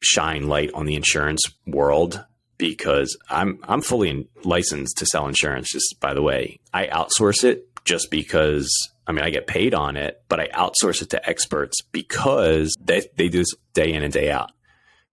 shine 0.00 0.48
light 0.48 0.70
on 0.72 0.86
the 0.86 0.94
insurance 0.94 1.42
world 1.66 2.24
because 2.56 3.16
I'm 3.30 3.60
I'm 3.62 3.80
fully 3.80 4.28
licensed 4.44 4.98
to 4.98 5.06
sell 5.06 5.28
insurance. 5.28 5.70
Just 5.70 6.00
by 6.00 6.14
the 6.14 6.22
way, 6.22 6.60
I 6.72 6.86
outsource 6.86 7.44
it 7.44 7.68
just 7.88 8.10
because 8.10 8.70
I 9.06 9.12
mean 9.12 9.24
I 9.24 9.30
get 9.30 9.46
paid 9.46 9.74
on 9.74 9.96
it, 9.96 10.22
but 10.28 10.38
I 10.38 10.48
outsource 10.48 11.02
it 11.02 11.10
to 11.10 11.28
experts 11.28 11.80
because 11.90 12.74
they 12.80 13.08
they 13.16 13.28
do 13.28 13.38
this 13.38 13.54
day 13.72 13.92
in 13.92 14.02
and 14.02 14.12
day 14.12 14.30
out. 14.30 14.52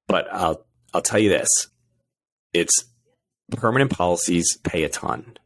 But 0.07 0.31
I'll 0.31 0.65
I'll 0.93 1.01
tell 1.01 1.19
you 1.19 1.29
this. 1.29 1.49
It's 2.53 2.85
permanent 3.51 3.91
policies 3.91 4.57
pay 4.63 4.83
a 4.83 4.89
ton. 4.89 5.37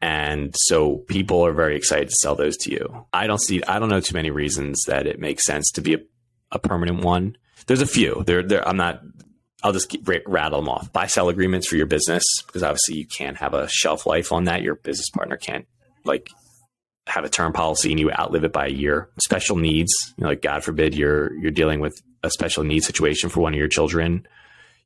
And 0.00 0.52
so 0.56 0.96
people 0.96 1.46
are 1.46 1.52
very 1.52 1.76
excited 1.76 2.08
to 2.08 2.16
sell 2.16 2.34
those 2.34 2.56
to 2.58 2.72
you. 2.72 3.06
I 3.12 3.28
don't 3.28 3.40
see 3.40 3.62
I 3.64 3.78
don't 3.78 3.88
know 3.88 4.00
too 4.00 4.14
many 4.14 4.30
reasons 4.30 4.82
that 4.86 5.06
it 5.06 5.20
makes 5.20 5.44
sense 5.44 5.70
to 5.72 5.80
be 5.80 5.94
a, 5.94 5.98
a 6.50 6.58
permanent 6.58 7.04
one. 7.04 7.36
There's 7.66 7.82
a 7.82 7.86
few. 7.86 8.24
There 8.26 8.42
there 8.42 8.66
I'm 8.66 8.76
not 8.76 9.02
I'll 9.62 9.72
just 9.72 9.88
keep, 9.88 10.08
rattle 10.26 10.60
them 10.60 10.68
off. 10.68 10.92
Buy 10.92 11.06
sell 11.06 11.28
agreements 11.28 11.68
for 11.68 11.76
your 11.76 11.86
business 11.86 12.24
because 12.44 12.64
obviously 12.64 12.96
you 12.96 13.06
can't 13.06 13.36
have 13.36 13.54
a 13.54 13.68
shelf 13.68 14.06
life 14.06 14.32
on 14.32 14.44
that. 14.44 14.62
Your 14.62 14.74
business 14.74 15.08
partner 15.10 15.36
can't 15.36 15.66
like 16.04 16.28
have 17.06 17.24
a 17.24 17.28
term 17.28 17.52
policy 17.52 17.90
and 17.90 17.98
you 17.98 18.10
outlive 18.12 18.44
it 18.44 18.52
by 18.52 18.66
a 18.66 18.72
year. 18.72 19.08
Special 19.22 19.56
needs, 19.56 19.92
you 20.16 20.22
know, 20.22 20.28
like 20.28 20.42
God 20.42 20.62
forbid 20.62 20.94
you're 20.94 21.34
you're 21.34 21.50
dealing 21.50 21.80
with 21.80 22.00
a 22.22 22.30
special 22.30 22.64
needs 22.64 22.86
situation 22.86 23.28
for 23.28 23.40
one 23.40 23.52
of 23.52 23.58
your 23.58 23.68
children. 23.68 24.26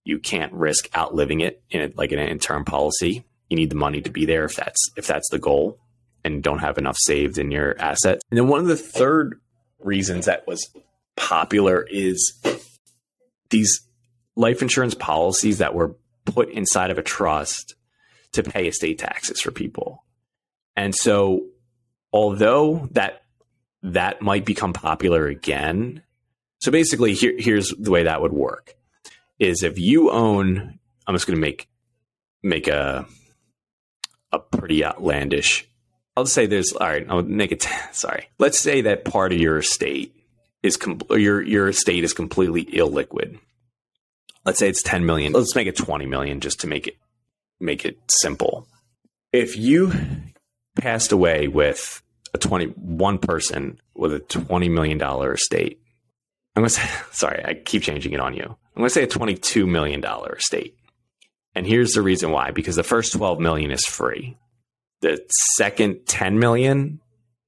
You 0.04 0.18
can't 0.18 0.52
risk 0.52 0.88
outliving 0.96 1.40
it 1.40 1.62
in 1.70 1.82
a, 1.82 1.92
like 1.96 2.12
in 2.12 2.18
an 2.18 2.38
term 2.38 2.64
policy. 2.64 3.24
You 3.50 3.56
need 3.56 3.70
the 3.70 3.76
money 3.76 4.00
to 4.00 4.10
be 4.10 4.24
there 4.24 4.44
if 4.44 4.56
that's 4.56 4.90
if 4.96 5.06
that's 5.06 5.28
the 5.30 5.38
goal 5.38 5.78
and 6.24 6.42
don't 6.42 6.58
have 6.58 6.78
enough 6.78 6.96
saved 6.98 7.38
in 7.38 7.50
your 7.50 7.76
assets. 7.78 8.22
And 8.30 8.38
then 8.38 8.48
one 8.48 8.60
of 8.60 8.66
the 8.66 8.76
third 8.76 9.40
reasons 9.78 10.26
that 10.26 10.46
was 10.46 10.68
popular 11.16 11.86
is 11.88 12.40
these 13.50 13.80
life 14.34 14.62
insurance 14.62 14.94
policies 14.94 15.58
that 15.58 15.74
were 15.74 15.96
put 16.24 16.50
inside 16.50 16.90
of 16.90 16.98
a 16.98 17.02
trust 17.02 17.74
to 18.32 18.42
pay 18.42 18.66
estate 18.66 18.98
taxes 18.98 19.40
for 19.40 19.50
people. 19.50 20.04
And 20.76 20.94
so 20.94 21.46
although 22.12 22.88
that 22.92 23.22
that 23.82 24.20
might 24.20 24.44
become 24.44 24.72
popular 24.72 25.26
again. 25.26 26.02
So 26.60 26.70
basically 26.70 27.14
here, 27.14 27.34
here's 27.38 27.70
the 27.70 27.90
way 27.90 28.04
that 28.04 28.20
would 28.20 28.32
work 28.32 28.74
is 29.38 29.62
if 29.62 29.78
you 29.78 30.10
own 30.10 30.78
I'm 31.06 31.14
just 31.14 31.26
going 31.26 31.36
to 31.36 31.40
make 31.40 31.68
make 32.42 32.68
a 32.68 33.06
a 34.32 34.38
pretty 34.38 34.84
outlandish 34.84 35.68
I'll 36.16 36.26
say 36.26 36.46
there's 36.46 36.72
all 36.72 36.86
right, 36.86 37.06
I'll 37.08 37.22
make 37.22 37.52
it 37.52 37.68
sorry. 37.92 38.28
Let's 38.38 38.58
say 38.58 38.82
that 38.82 39.04
part 39.04 39.32
of 39.32 39.38
your 39.38 39.58
estate 39.58 40.14
is 40.62 40.76
com- 40.76 41.00
your 41.10 41.42
your 41.42 41.68
estate 41.68 42.04
is 42.04 42.14
completely 42.14 42.64
illiquid. 42.64 43.38
Let's 44.44 44.58
say 44.58 44.68
it's 44.68 44.82
10 44.82 45.04
million. 45.04 45.32
Let's 45.32 45.54
make 45.54 45.66
it 45.66 45.76
20 45.76 46.06
million 46.06 46.40
just 46.40 46.60
to 46.60 46.66
make 46.66 46.86
it 46.86 46.96
make 47.60 47.84
it 47.84 47.98
simple. 48.08 48.66
If 49.32 49.56
you 49.56 49.92
passed 50.76 51.12
away 51.12 51.48
with 51.48 52.02
a 52.34 52.38
20 52.38 52.66
one 52.66 53.18
person 53.18 53.80
with 53.94 54.12
a 54.12 54.20
20 54.20 54.68
million 54.68 54.98
dollar 54.98 55.32
estate. 55.32 55.80
I'm 56.54 56.62
going 56.62 56.68
to 56.68 56.74
say 56.74 56.88
sorry, 57.12 57.44
I 57.44 57.54
keep 57.54 57.82
changing 57.82 58.12
it 58.12 58.20
on 58.20 58.34
you. 58.34 58.44
I'm 58.44 58.80
going 58.80 58.88
to 58.88 58.94
say 58.94 59.04
a 59.04 59.08
22 59.08 59.66
million 59.66 60.00
dollar 60.00 60.36
estate. 60.36 60.76
And 61.54 61.66
here's 61.66 61.92
the 61.92 62.02
reason 62.02 62.30
why 62.30 62.50
because 62.50 62.76
the 62.76 62.82
first 62.82 63.12
12 63.12 63.40
million 63.40 63.70
is 63.70 63.84
free. 63.84 64.36
The 65.00 65.24
second 65.56 66.06
10 66.06 66.38
million 66.38 67.00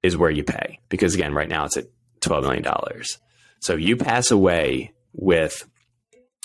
is 0.02 0.16
where 0.16 0.30
you 0.30 0.44
pay 0.44 0.78
because 0.88 1.14
again, 1.14 1.34
right 1.34 1.48
now 1.48 1.64
it's 1.64 1.76
at 1.76 1.86
12 2.20 2.44
million 2.44 2.62
dollars. 2.62 3.18
So 3.60 3.74
you 3.74 3.96
pass 3.96 4.30
away 4.30 4.92
with 5.12 5.68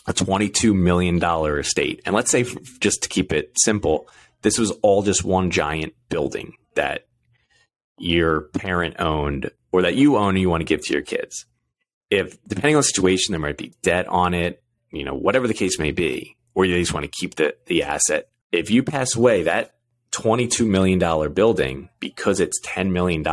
a 0.08 0.14
$22 0.14 0.76
million 0.76 1.24
estate. 1.60 2.02
And 2.06 2.14
let's 2.14 2.32
say, 2.32 2.44
just 2.80 3.04
to 3.04 3.10
keep 3.10 3.32
it 3.32 3.54
simple, 3.58 4.10
this 4.42 4.58
was 4.58 4.72
all 4.82 5.04
just 5.04 5.24
one 5.24 5.52
giant 5.52 5.94
building 6.10 6.56
that 6.76 7.08
your 7.98 8.42
parent 8.42 8.96
owned 9.00 9.52
or 9.72 9.84
that 9.84 9.96
you 9.96 10.18
own 10.18 10.30
and 10.30 10.40
you 10.40 10.50
want 10.50 10.62
to 10.62 10.66
give 10.66 10.84
to 10.86 10.94
your 10.94 11.02
kids. 11.02 11.46
If, 12.10 12.38
depending 12.48 12.76
on 12.76 12.80
the 12.80 12.84
situation, 12.84 13.32
there 13.32 13.40
might 13.40 13.58
be 13.58 13.74
debt 13.82 14.08
on 14.08 14.34
it, 14.34 14.64
you 14.92 15.04
know, 15.04 15.16
whatever 15.16 15.48
the 15.48 15.54
case 15.54 15.80
may 15.80 15.92
be, 15.92 16.38
or 16.54 16.66
you 16.66 16.78
just 16.78 16.94
want 16.94 17.06
to 17.06 17.12
keep 17.12 17.36
the, 17.36 17.56
the 17.66 17.84
asset. 17.84 18.30
If 18.52 18.70
you 18.70 18.84
pass 18.84 19.16
away, 19.16 19.44
that 19.44 19.74
$22 20.12 20.68
million 20.68 21.00
building, 21.34 21.90
because 22.00 22.40
it's 22.40 22.62
$10 22.62 22.92
million 22.92 23.24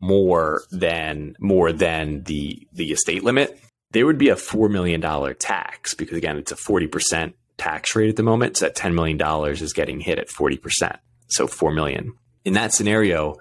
more 0.00 0.62
than, 0.72 1.36
more 1.38 1.72
than 1.72 2.24
the, 2.24 2.66
the 2.72 2.90
estate 2.90 3.22
limit, 3.22 3.60
there 3.92 4.06
would 4.06 4.18
be 4.18 4.28
a 4.28 4.34
$4 4.34 4.70
million 4.70 5.00
tax 5.36 5.94
because 5.94 6.18
again, 6.18 6.36
it's 6.36 6.52
a 6.52 6.56
40% 6.56 7.34
tax 7.56 7.94
rate 7.94 8.10
at 8.10 8.16
the 8.16 8.22
moment. 8.22 8.56
So 8.56 8.66
that 8.66 8.76
$10 8.76 8.94
million 8.94 9.20
is 9.52 9.72
getting 9.72 10.00
hit 10.00 10.18
at 10.18 10.28
40%. 10.28 10.98
So 11.28 11.46
4 11.46 11.72
million. 11.72 12.14
In 12.48 12.54
that 12.54 12.72
scenario, 12.72 13.36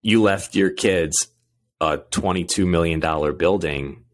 you 0.00 0.22
left 0.22 0.54
your 0.54 0.70
kids 0.70 1.26
a 1.80 1.98
$22 1.98 2.64
million 2.68 3.00
building 3.36 4.04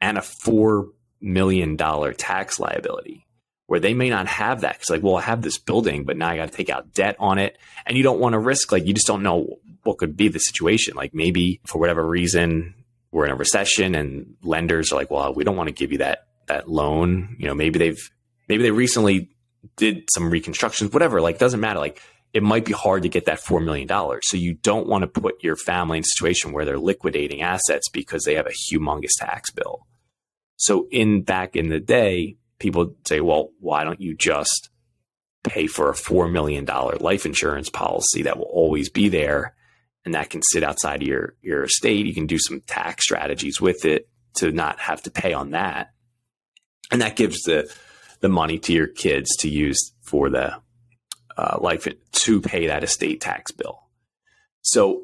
and 0.00 0.16
a 0.16 0.22
$4 0.22 0.88
million 1.20 1.76
tax 1.76 2.58
liability 2.58 3.26
where 3.66 3.78
they 3.78 3.92
may 3.92 4.08
not 4.08 4.26
have 4.26 4.62
that. 4.62 4.78
Cause 4.78 4.88
like, 4.88 5.02
well, 5.02 5.16
I 5.16 5.20
have 5.20 5.42
this 5.42 5.58
building, 5.58 6.04
but 6.04 6.16
now 6.16 6.30
I 6.30 6.36
got 6.36 6.50
to 6.50 6.56
take 6.56 6.70
out 6.70 6.94
debt 6.94 7.16
on 7.18 7.36
it. 7.36 7.58
And 7.84 7.94
you 7.94 8.02
don't 8.02 8.18
want 8.18 8.32
to 8.32 8.38
risk, 8.38 8.72
like, 8.72 8.86
you 8.86 8.94
just 8.94 9.06
don't 9.06 9.22
know 9.22 9.58
what 9.82 9.98
could 9.98 10.16
be 10.16 10.28
the 10.28 10.38
situation. 10.38 10.94
Like 10.96 11.12
maybe 11.12 11.60
for 11.66 11.78
whatever 11.78 12.02
reason, 12.02 12.72
we're 13.10 13.26
in 13.26 13.32
a 13.32 13.36
recession 13.36 13.94
and 13.94 14.36
lenders 14.42 14.92
are 14.92 14.96
like, 14.96 15.10
well, 15.10 15.34
we 15.34 15.44
don't 15.44 15.58
want 15.58 15.68
to 15.68 15.74
give 15.74 15.92
you 15.92 15.98
that 15.98 16.26
that 16.46 16.70
loan. 16.70 17.36
You 17.38 17.48
know, 17.48 17.54
maybe 17.54 17.78
they've 17.78 18.10
maybe 18.48 18.62
they 18.62 18.70
recently 18.70 19.28
did 19.76 20.08
some 20.10 20.30
reconstructions, 20.30 20.90
whatever. 20.90 21.20
Like, 21.20 21.38
doesn't 21.38 21.60
matter. 21.60 21.80
Like, 21.80 22.00
it 22.32 22.42
might 22.42 22.64
be 22.64 22.72
hard 22.72 23.02
to 23.02 23.08
get 23.08 23.26
that 23.26 23.40
four 23.40 23.60
million 23.60 23.86
dollars. 23.86 24.22
So 24.24 24.36
you 24.36 24.54
don't 24.54 24.86
want 24.86 25.02
to 25.02 25.20
put 25.20 25.42
your 25.42 25.56
family 25.56 25.98
in 25.98 26.02
a 26.02 26.06
situation 26.06 26.52
where 26.52 26.64
they're 26.64 26.78
liquidating 26.78 27.42
assets 27.42 27.88
because 27.88 28.24
they 28.24 28.34
have 28.36 28.46
a 28.46 28.72
humongous 28.72 29.18
tax 29.18 29.50
bill. 29.50 29.86
So 30.56 30.86
in 30.90 31.22
back 31.22 31.56
in 31.56 31.68
the 31.68 31.80
day, 31.80 32.36
people 32.58 32.94
say, 33.06 33.20
well, 33.20 33.50
why 33.60 33.84
don't 33.84 34.00
you 34.00 34.14
just 34.14 34.70
pay 35.44 35.66
for 35.66 35.90
a 35.90 35.94
four 35.94 36.28
million 36.28 36.64
dollar 36.64 36.96
life 36.96 37.26
insurance 37.26 37.68
policy 37.68 38.22
that 38.22 38.38
will 38.38 38.44
always 38.46 38.88
be 38.88 39.08
there 39.08 39.54
and 40.04 40.14
that 40.14 40.30
can 40.30 40.42
sit 40.42 40.62
outside 40.62 41.02
of 41.02 41.08
your 41.08 41.34
your 41.42 41.64
estate. 41.64 42.06
You 42.06 42.14
can 42.14 42.26
do 42.26 42.38
some 42.38 42.60
tax 42.62 43.04
strategies 43.04 43.60
with 43.60 43.84
it 43.84 44.08
to 44.36 44.50
not 44.50 44.78
have 44.78 45.02
to 45.02 45.10
pay 45.10 45.32
on 45.32 45.50
that, 45.50 45.92
and 46.90 47.02
that 47.02 47.16
gives 47.16 47.42
the 47.42 47.72
the 48.20 48.28
money 48.28 48.58
to 48.60 48.72
your 48.72 48.86
kids 48.86 49.36
to 49.38 49.48
use 49.48 49.78
for 50.00 50.30
the 50.30 50.54
uh, 51.36 51.58
life 51.60 51.86
to 52.12 52.40
pay 52.40 52.66
that 52.66 52.84
estate 52.84 53.20
tax 53.20 53.50
bill. 53.52 53.82
So, 54.62 55.02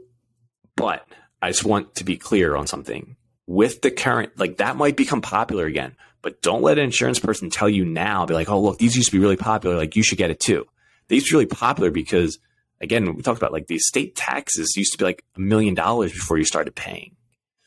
but 0.77 1.07
I 1.43 1.51
just 1.51 1.65
want 1.65 1.97
to 1.97 2.05
be 2.05 2.17
clear 2.17 2.57
on 2.57 2.67
something 2.67 3.17
with 3.47 3.81
the 3.81 3.91
current 3.91 4.39
like 4.39 4.59
that 4.59 4.77
might 4.77 4.97
become 4.97 5.23
popular 5.23 5.65
again 5.65 5.97
but 6.21 6.43
don't 6.43 6.61
let 6.61 6.77
an 6.77 6.85
insurance 6.85 7.19
person 7.19 7.49
tell 7.49 7.69
you 7.69 7.83
now 7.83 8.27
be 8.27 8.35
like 8.35 8.51
oh 8.51 8.61
look 8.61 8.77
these 8.77 8.95
used 8.95 9.09
to 9.09 9.17
be 9.17 9.23
really 9.23 9.39
popular 9.39 9.75
like 9.75 9.97
you 9.97 10.03
should 10.03 10.19
get 10.19 10.31
it 10.31 10.39
too 10.39 10.67
they 11.09 11.15
used 11.15 11.29
to 11.29 11.33
be 11.33 11.37
really 11.37 11.47
popular 11.47 11.91
because 11.91 12.39
again, 12.81 13.15
we 13.15 13.23
talked 13.23 13.39
about 13.39 13.53
like 13.53 13.67
the 13.67 13.77
estate 13.77 14.15
taxes 14.15 14.75
used 14.77 14.93
to 14.93 14.99
be 14.99 15.05
like 15.05 15.25
a 15.37 15.41
million 15.41 15.75
dollars 15.75 16.13
before 16.13 16.39
you 16.39 16.45
started 16.45 16.75
paying. 16.75 17.17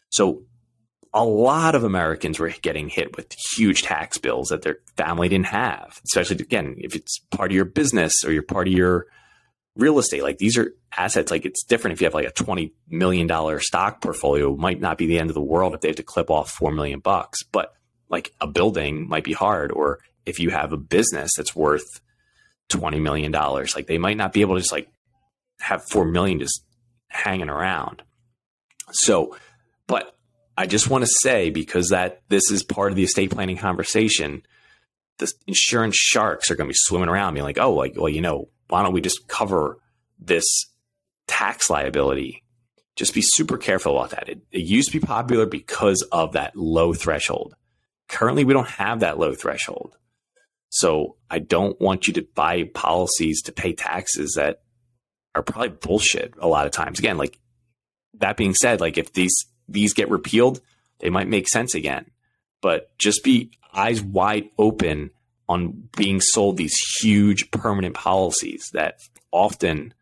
So 0.10 0.44
a 1.14 1.26
lot 1.26 1.76
of 1.76 1.84
Americans 1.84 2.40
were 2.40 2.54
getting 2.62 2.88
hit 2.88 3.18
with 3.18 3.36
huge 3.56 3.84
tax 3.84 4.18
bills 4.18 4.50
that 4.50 4.62
their 4.62 4.78
family 4.96 5.28
didn't 5.28 5.48
have, 5.48 6.00
especially 6.06 6.38
again, 6.38 6.76
if 6.78 6.96
it's 6.96 7.20
part 7.32 7.52
of 7.52 7.56
your 7.56 7.66
business 7.66 8.24
or 8.24 8.32
you're 8.32 8.44
part 8.44 8.68
of 8.68 8.74
your 8.74 9.08
real 9.76 10.00
estate. 10.00 10.24
Like 10.24 10.38
these 10.38 10.58
are 10.58 10.74
assets, 10.96 11.32
like 11.32 11.46
it's 11.46 11.64
different 11.64 11.94
if 11.94 12.02
you 12.02 12.06
have 12.06 12.14
like 12.14 12.28
a 12.28 12.32
$20 12.32 12.72
million 12.90 13.60
stock 13.60 14.02
portfolio, 14.02 14.56
might 14.56 14.80
not 14.80 14.98
be 14.98 15.06
the 15.06 15.20
end 15.20 15.30
of 15.30 15.34
the 15.34 15.42
world 15.42 15.74
if 15.74 15.82
they 15.82 15.90
have 15.90 15.98
to 15.98 16.04
clip 16.04 16.30
off 16.30 16.50
4 16.50 16.72
million 16.72 17.00
bucks, 17.00 17.44
but 17.44 17.74
like 18.10 18.34
a 18.40 18.48
building 18.48 19.08
might 19.08 19.24
be 19.24 19.34
hard. 19.34 19.72
Or 19.72 20.00
if 20.26 20.40
you 20.40 20.50
have 20.50 20.72
a 20.72 20.78
business 20.78 21.32
that's 21.36 21.56
worth 21.56 22.02
$20 22.70 23.02
million, 23.02 23.32
like 23.32 23.88
they 23.88 23.98
might 23.98 24.18
not 24.18 24.34
be 24.34 24.42
able 24.42 24.56
to 24.56 24.62
just 24.62 24.72
like 24.72 24.90
have 25.60 25.84
four 25.84 26.06
million 26.06 26.40
just 26.40 26.64
hanging 27.08 27.50
around. 27.50 28.02
So, 28.92 29.38
but 29.88 30.16
I 30.62 30.68
just 30.68 30.92
want 30.92 31.04
to 31.04 31.12
say 31.22 31.50
because 31.50 31.90
that 31.90 32.22
this 32.30 32.52
is 32.52 32.62
part 32.62 32.92
of 32.92 32.96
the 32.96 33.04
estate 33.04 33.32
planning 33.32 33.58
conversation, 33.58 34.44
the 35.18 35.34
insurance 35.48 35.96
sharks 35.96 36.52
are 36.52 36.56
going 36.56 36.68
to 36.68 36.74
be 36.74 36.78
swimming 36.78 37.10
around 37.10 37.34
me 37.34 37.42
like, 37.42 37.58
oh, 37.58 37.74
like, 37.74 37.94
well, 37.96 38.08
you 38.08 38.22
know, 38.22 38.48
why 38.68 38.84
don't 38.84 38.94
we 38.94 39.02
just 39.02 39.28
cover 39.28 39.80
this 40.20 40.46
tax 41.26 41.72
liability? 41.72 42.44
Just 42.96 43.16
be 43.16 43.24
super 43.24 43.58
careful 43.58 43.98
about 43.98 44.12
that. 44.12 44.30
It, 44.30 44.42
it 44.52 44.62
used 44.62 44.92
to 44.92 45.00
be 45.00 45.04
popular 45.04 45.48
because 45.48 46.08
of 46.12 46.34
that 46.34 46.56
low 46.56 46.94
threshold. 46.94 47.56
Currently, 48.08 48.44
we 48.44 48.54
don't 48.54 48.70
have 48.70 49.00
that 49.00 49.18
low 49.18 49.34
threshold. 49.34 49.98
So 50.70 51.16
I 51.28 51.40
don't 51.40 51.82
want 51.82 52.08
you 52.08 52.14
to 52.14 52.28
buy 52.36 52.66
policies 52.66 53.42
to 53.44 53.52
pay 53.52 53.74
taxes 53.74 54.34
that 54.36 54.62
are 55.34 55.42
probably 55.42 55.70
bullshit 55.70 56.36
a 56.38 56.48
lot 56.48 56.68
of 56.68 56.72
times. 56.72 57.00
Again, 57.00 57.18
like 57.18 57.40
that 58.20 58.38
being 58.38 58.54
said, 58.54 58.80
like 58.80 59.00
if 59.00 59.14
these 59.14 59.34
these 59.68 59.94
get 59.94 60.10
repealed, 60.10 60.62
they 61.00 61.10
might 61.10 61.28
make 61.28 61.48
sense 61.48 61.76
again. 61.76 62.06
But 62.62 62.98
just 62.98 63.24
be 63.24 63.52
eyes 63.74 64.02
wide 64.02 64.50
open 64.58 65.12
on 65.50 65.90
being 65.98 66.22
sold 66.22 66.58
these 66.58 66.78
huge 67.00 67.52
permanent 67.52 67.96
policies 67.96 68.70
that 68.74 69.00
often 69.32 69.94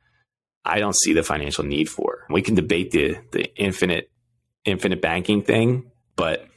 I 0.65 0.79
don't 0.79 0.95
see 0.95 1.13
the 1.13 1.23
financial 1.23 1.63
need 1.63 1.89
for. 1.89 2.25
We 2.29 2.41
can 2.41 2.55
debate 2.55 2.91
the 2.91 3.17
the 3.31 3.53
infinite 3.55 4.11
infinite 4.65 5.01
banking 5.01 5.41
thing, 5.41 5.91
but 6.15 6.47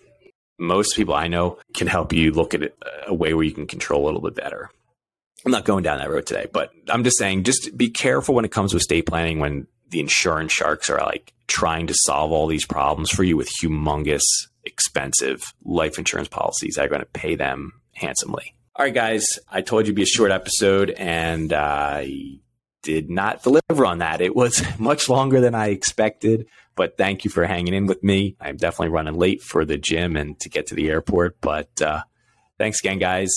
most 0.58 0.96
people 0.96 1.14
I 1.14 1.28
know 1.28 1.58
can 1.74 1.86
help 1.86 2.12
you 2.12 2.32
look 2.32 2.54
at 2.54 2.62
it 2.62 2.76
a 3.06 3.14
way 3.14 3.34
where 3.34 3.44
you 3.44 3.52
can 3.52 3.66
control 3.66 4.04
a 4.04 4.06
little 4.06 4.20
bit 4.20 4.34
better. 4.34 4.70
I'm 5.44 5.52
not 5.52 5.64
going 5.64 5.82
down 5.82 5.98
that 5.98 6.10
road 6.10 6.26
today, 6.26 6.46
but 6.52 6.70
I'm 6.88 7.02
just 7.02 7.18
saying, 7.18 7.44
just 7.44 7.76
be 7.76 7.90
careful 7.90 8.34
when 8.34 8.44
it 8.44 8.52
comes 8.52 8.70
to 8.70 8.76
estate 8.76 9.06
planning 9.06 9.40
when 9.40 9.66
the 9.88 10.00
insurance 10.00 10.52
sharks 10.52 10.88
are 10.88 10.98
like 10.98 11.32
trying 11.52 11.86
to 11.86 11.94
solve 12.06 12.32
all 12.32 12.46
these 12.46 12.64
problems 12.64 13.10
for 13.10 13.24
you 13.24 13.36
with 13.36 13.50
humongous, 13.62 14.22
expensive 14.64 15.52
life 15.64 15.98
insurance 15.98 16.28
policies 16.28 16.76
that 16.76 16.86
are 16.86 16.88
going 16.88 17.02
to 17.02 17.06
pay 17.06 17.34
them 17.34 17.72
handsomely. 17.94 18.54
All 18.74 18.86
right, 18.86 18.94
guys, 18.94 19.38
I 19.50 19.60
told 19.60 19.82
you 19.82 19.88
it'd 19.88 19.96
be 19.96 20.02
a 20.02 20.06
short 20.06 20.30
episode, 20.30 20.90
and 20.90 21.52
I 21.52 22.38
did 22.82 23.10
not 23.10 23.42
deliver 23.42 23.84
on 23.84 23.98
that. 23.98 24.22
It 24.22 24.34
was 24.34 24.64
much 24.78 25.10
longer 25.10 25.42
than 25.42 25.54
I 25.54 25.68
expected, 25.68 26.46
but 26.74 26.96
thank 26.96 27.26
you 27.26 27.30
for 27.30 27.44
hanging 27.44 27.74
in 27.74 27.86
with 27.86 28.02
me. 28.02 28.34
I'm 28.40 28.56
definitely 28.56 28.88
running 28.88 29.14
late 29.14 29.42
for 29.42 29.66
the 29.66 29.76
gym 29.76 30.16
and 30.16 30.40
to 30.40 30.48
get 30.48 30.68
to 30.68 30.74
the 30.74 30.88
airport, 30.88 31.36
but 31.42 31.82
uh, 31.82 32.02
thanks 32.56 32.80
again, 32.80 32.98
guys. 32.98 33.30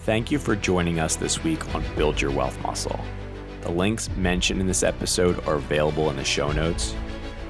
Thank 0.00 0.30
you 0.30 0.38
for 0.38 0.54
joining 0.54 1.00
us 1.00 1.16
this 1.16 1.42
week 1.42 1.74
on 1.74 1.82
Build 1.96 2.20
Your 2.20 2.30
Wealth 2.30 2.60
Muscle. 2.60 3.00
The 3.62 3.70
links 3.70 4.10
mentioned 4.16 4.60
in 4.60 4.66
this 4.66 4.82
episode 4.82 5.42
are 5.46 5.54
available 5.54 6.10
in 6.10 6.16
the 6.16 6.24
show 6.24 6.52
notes. 6.52 6.94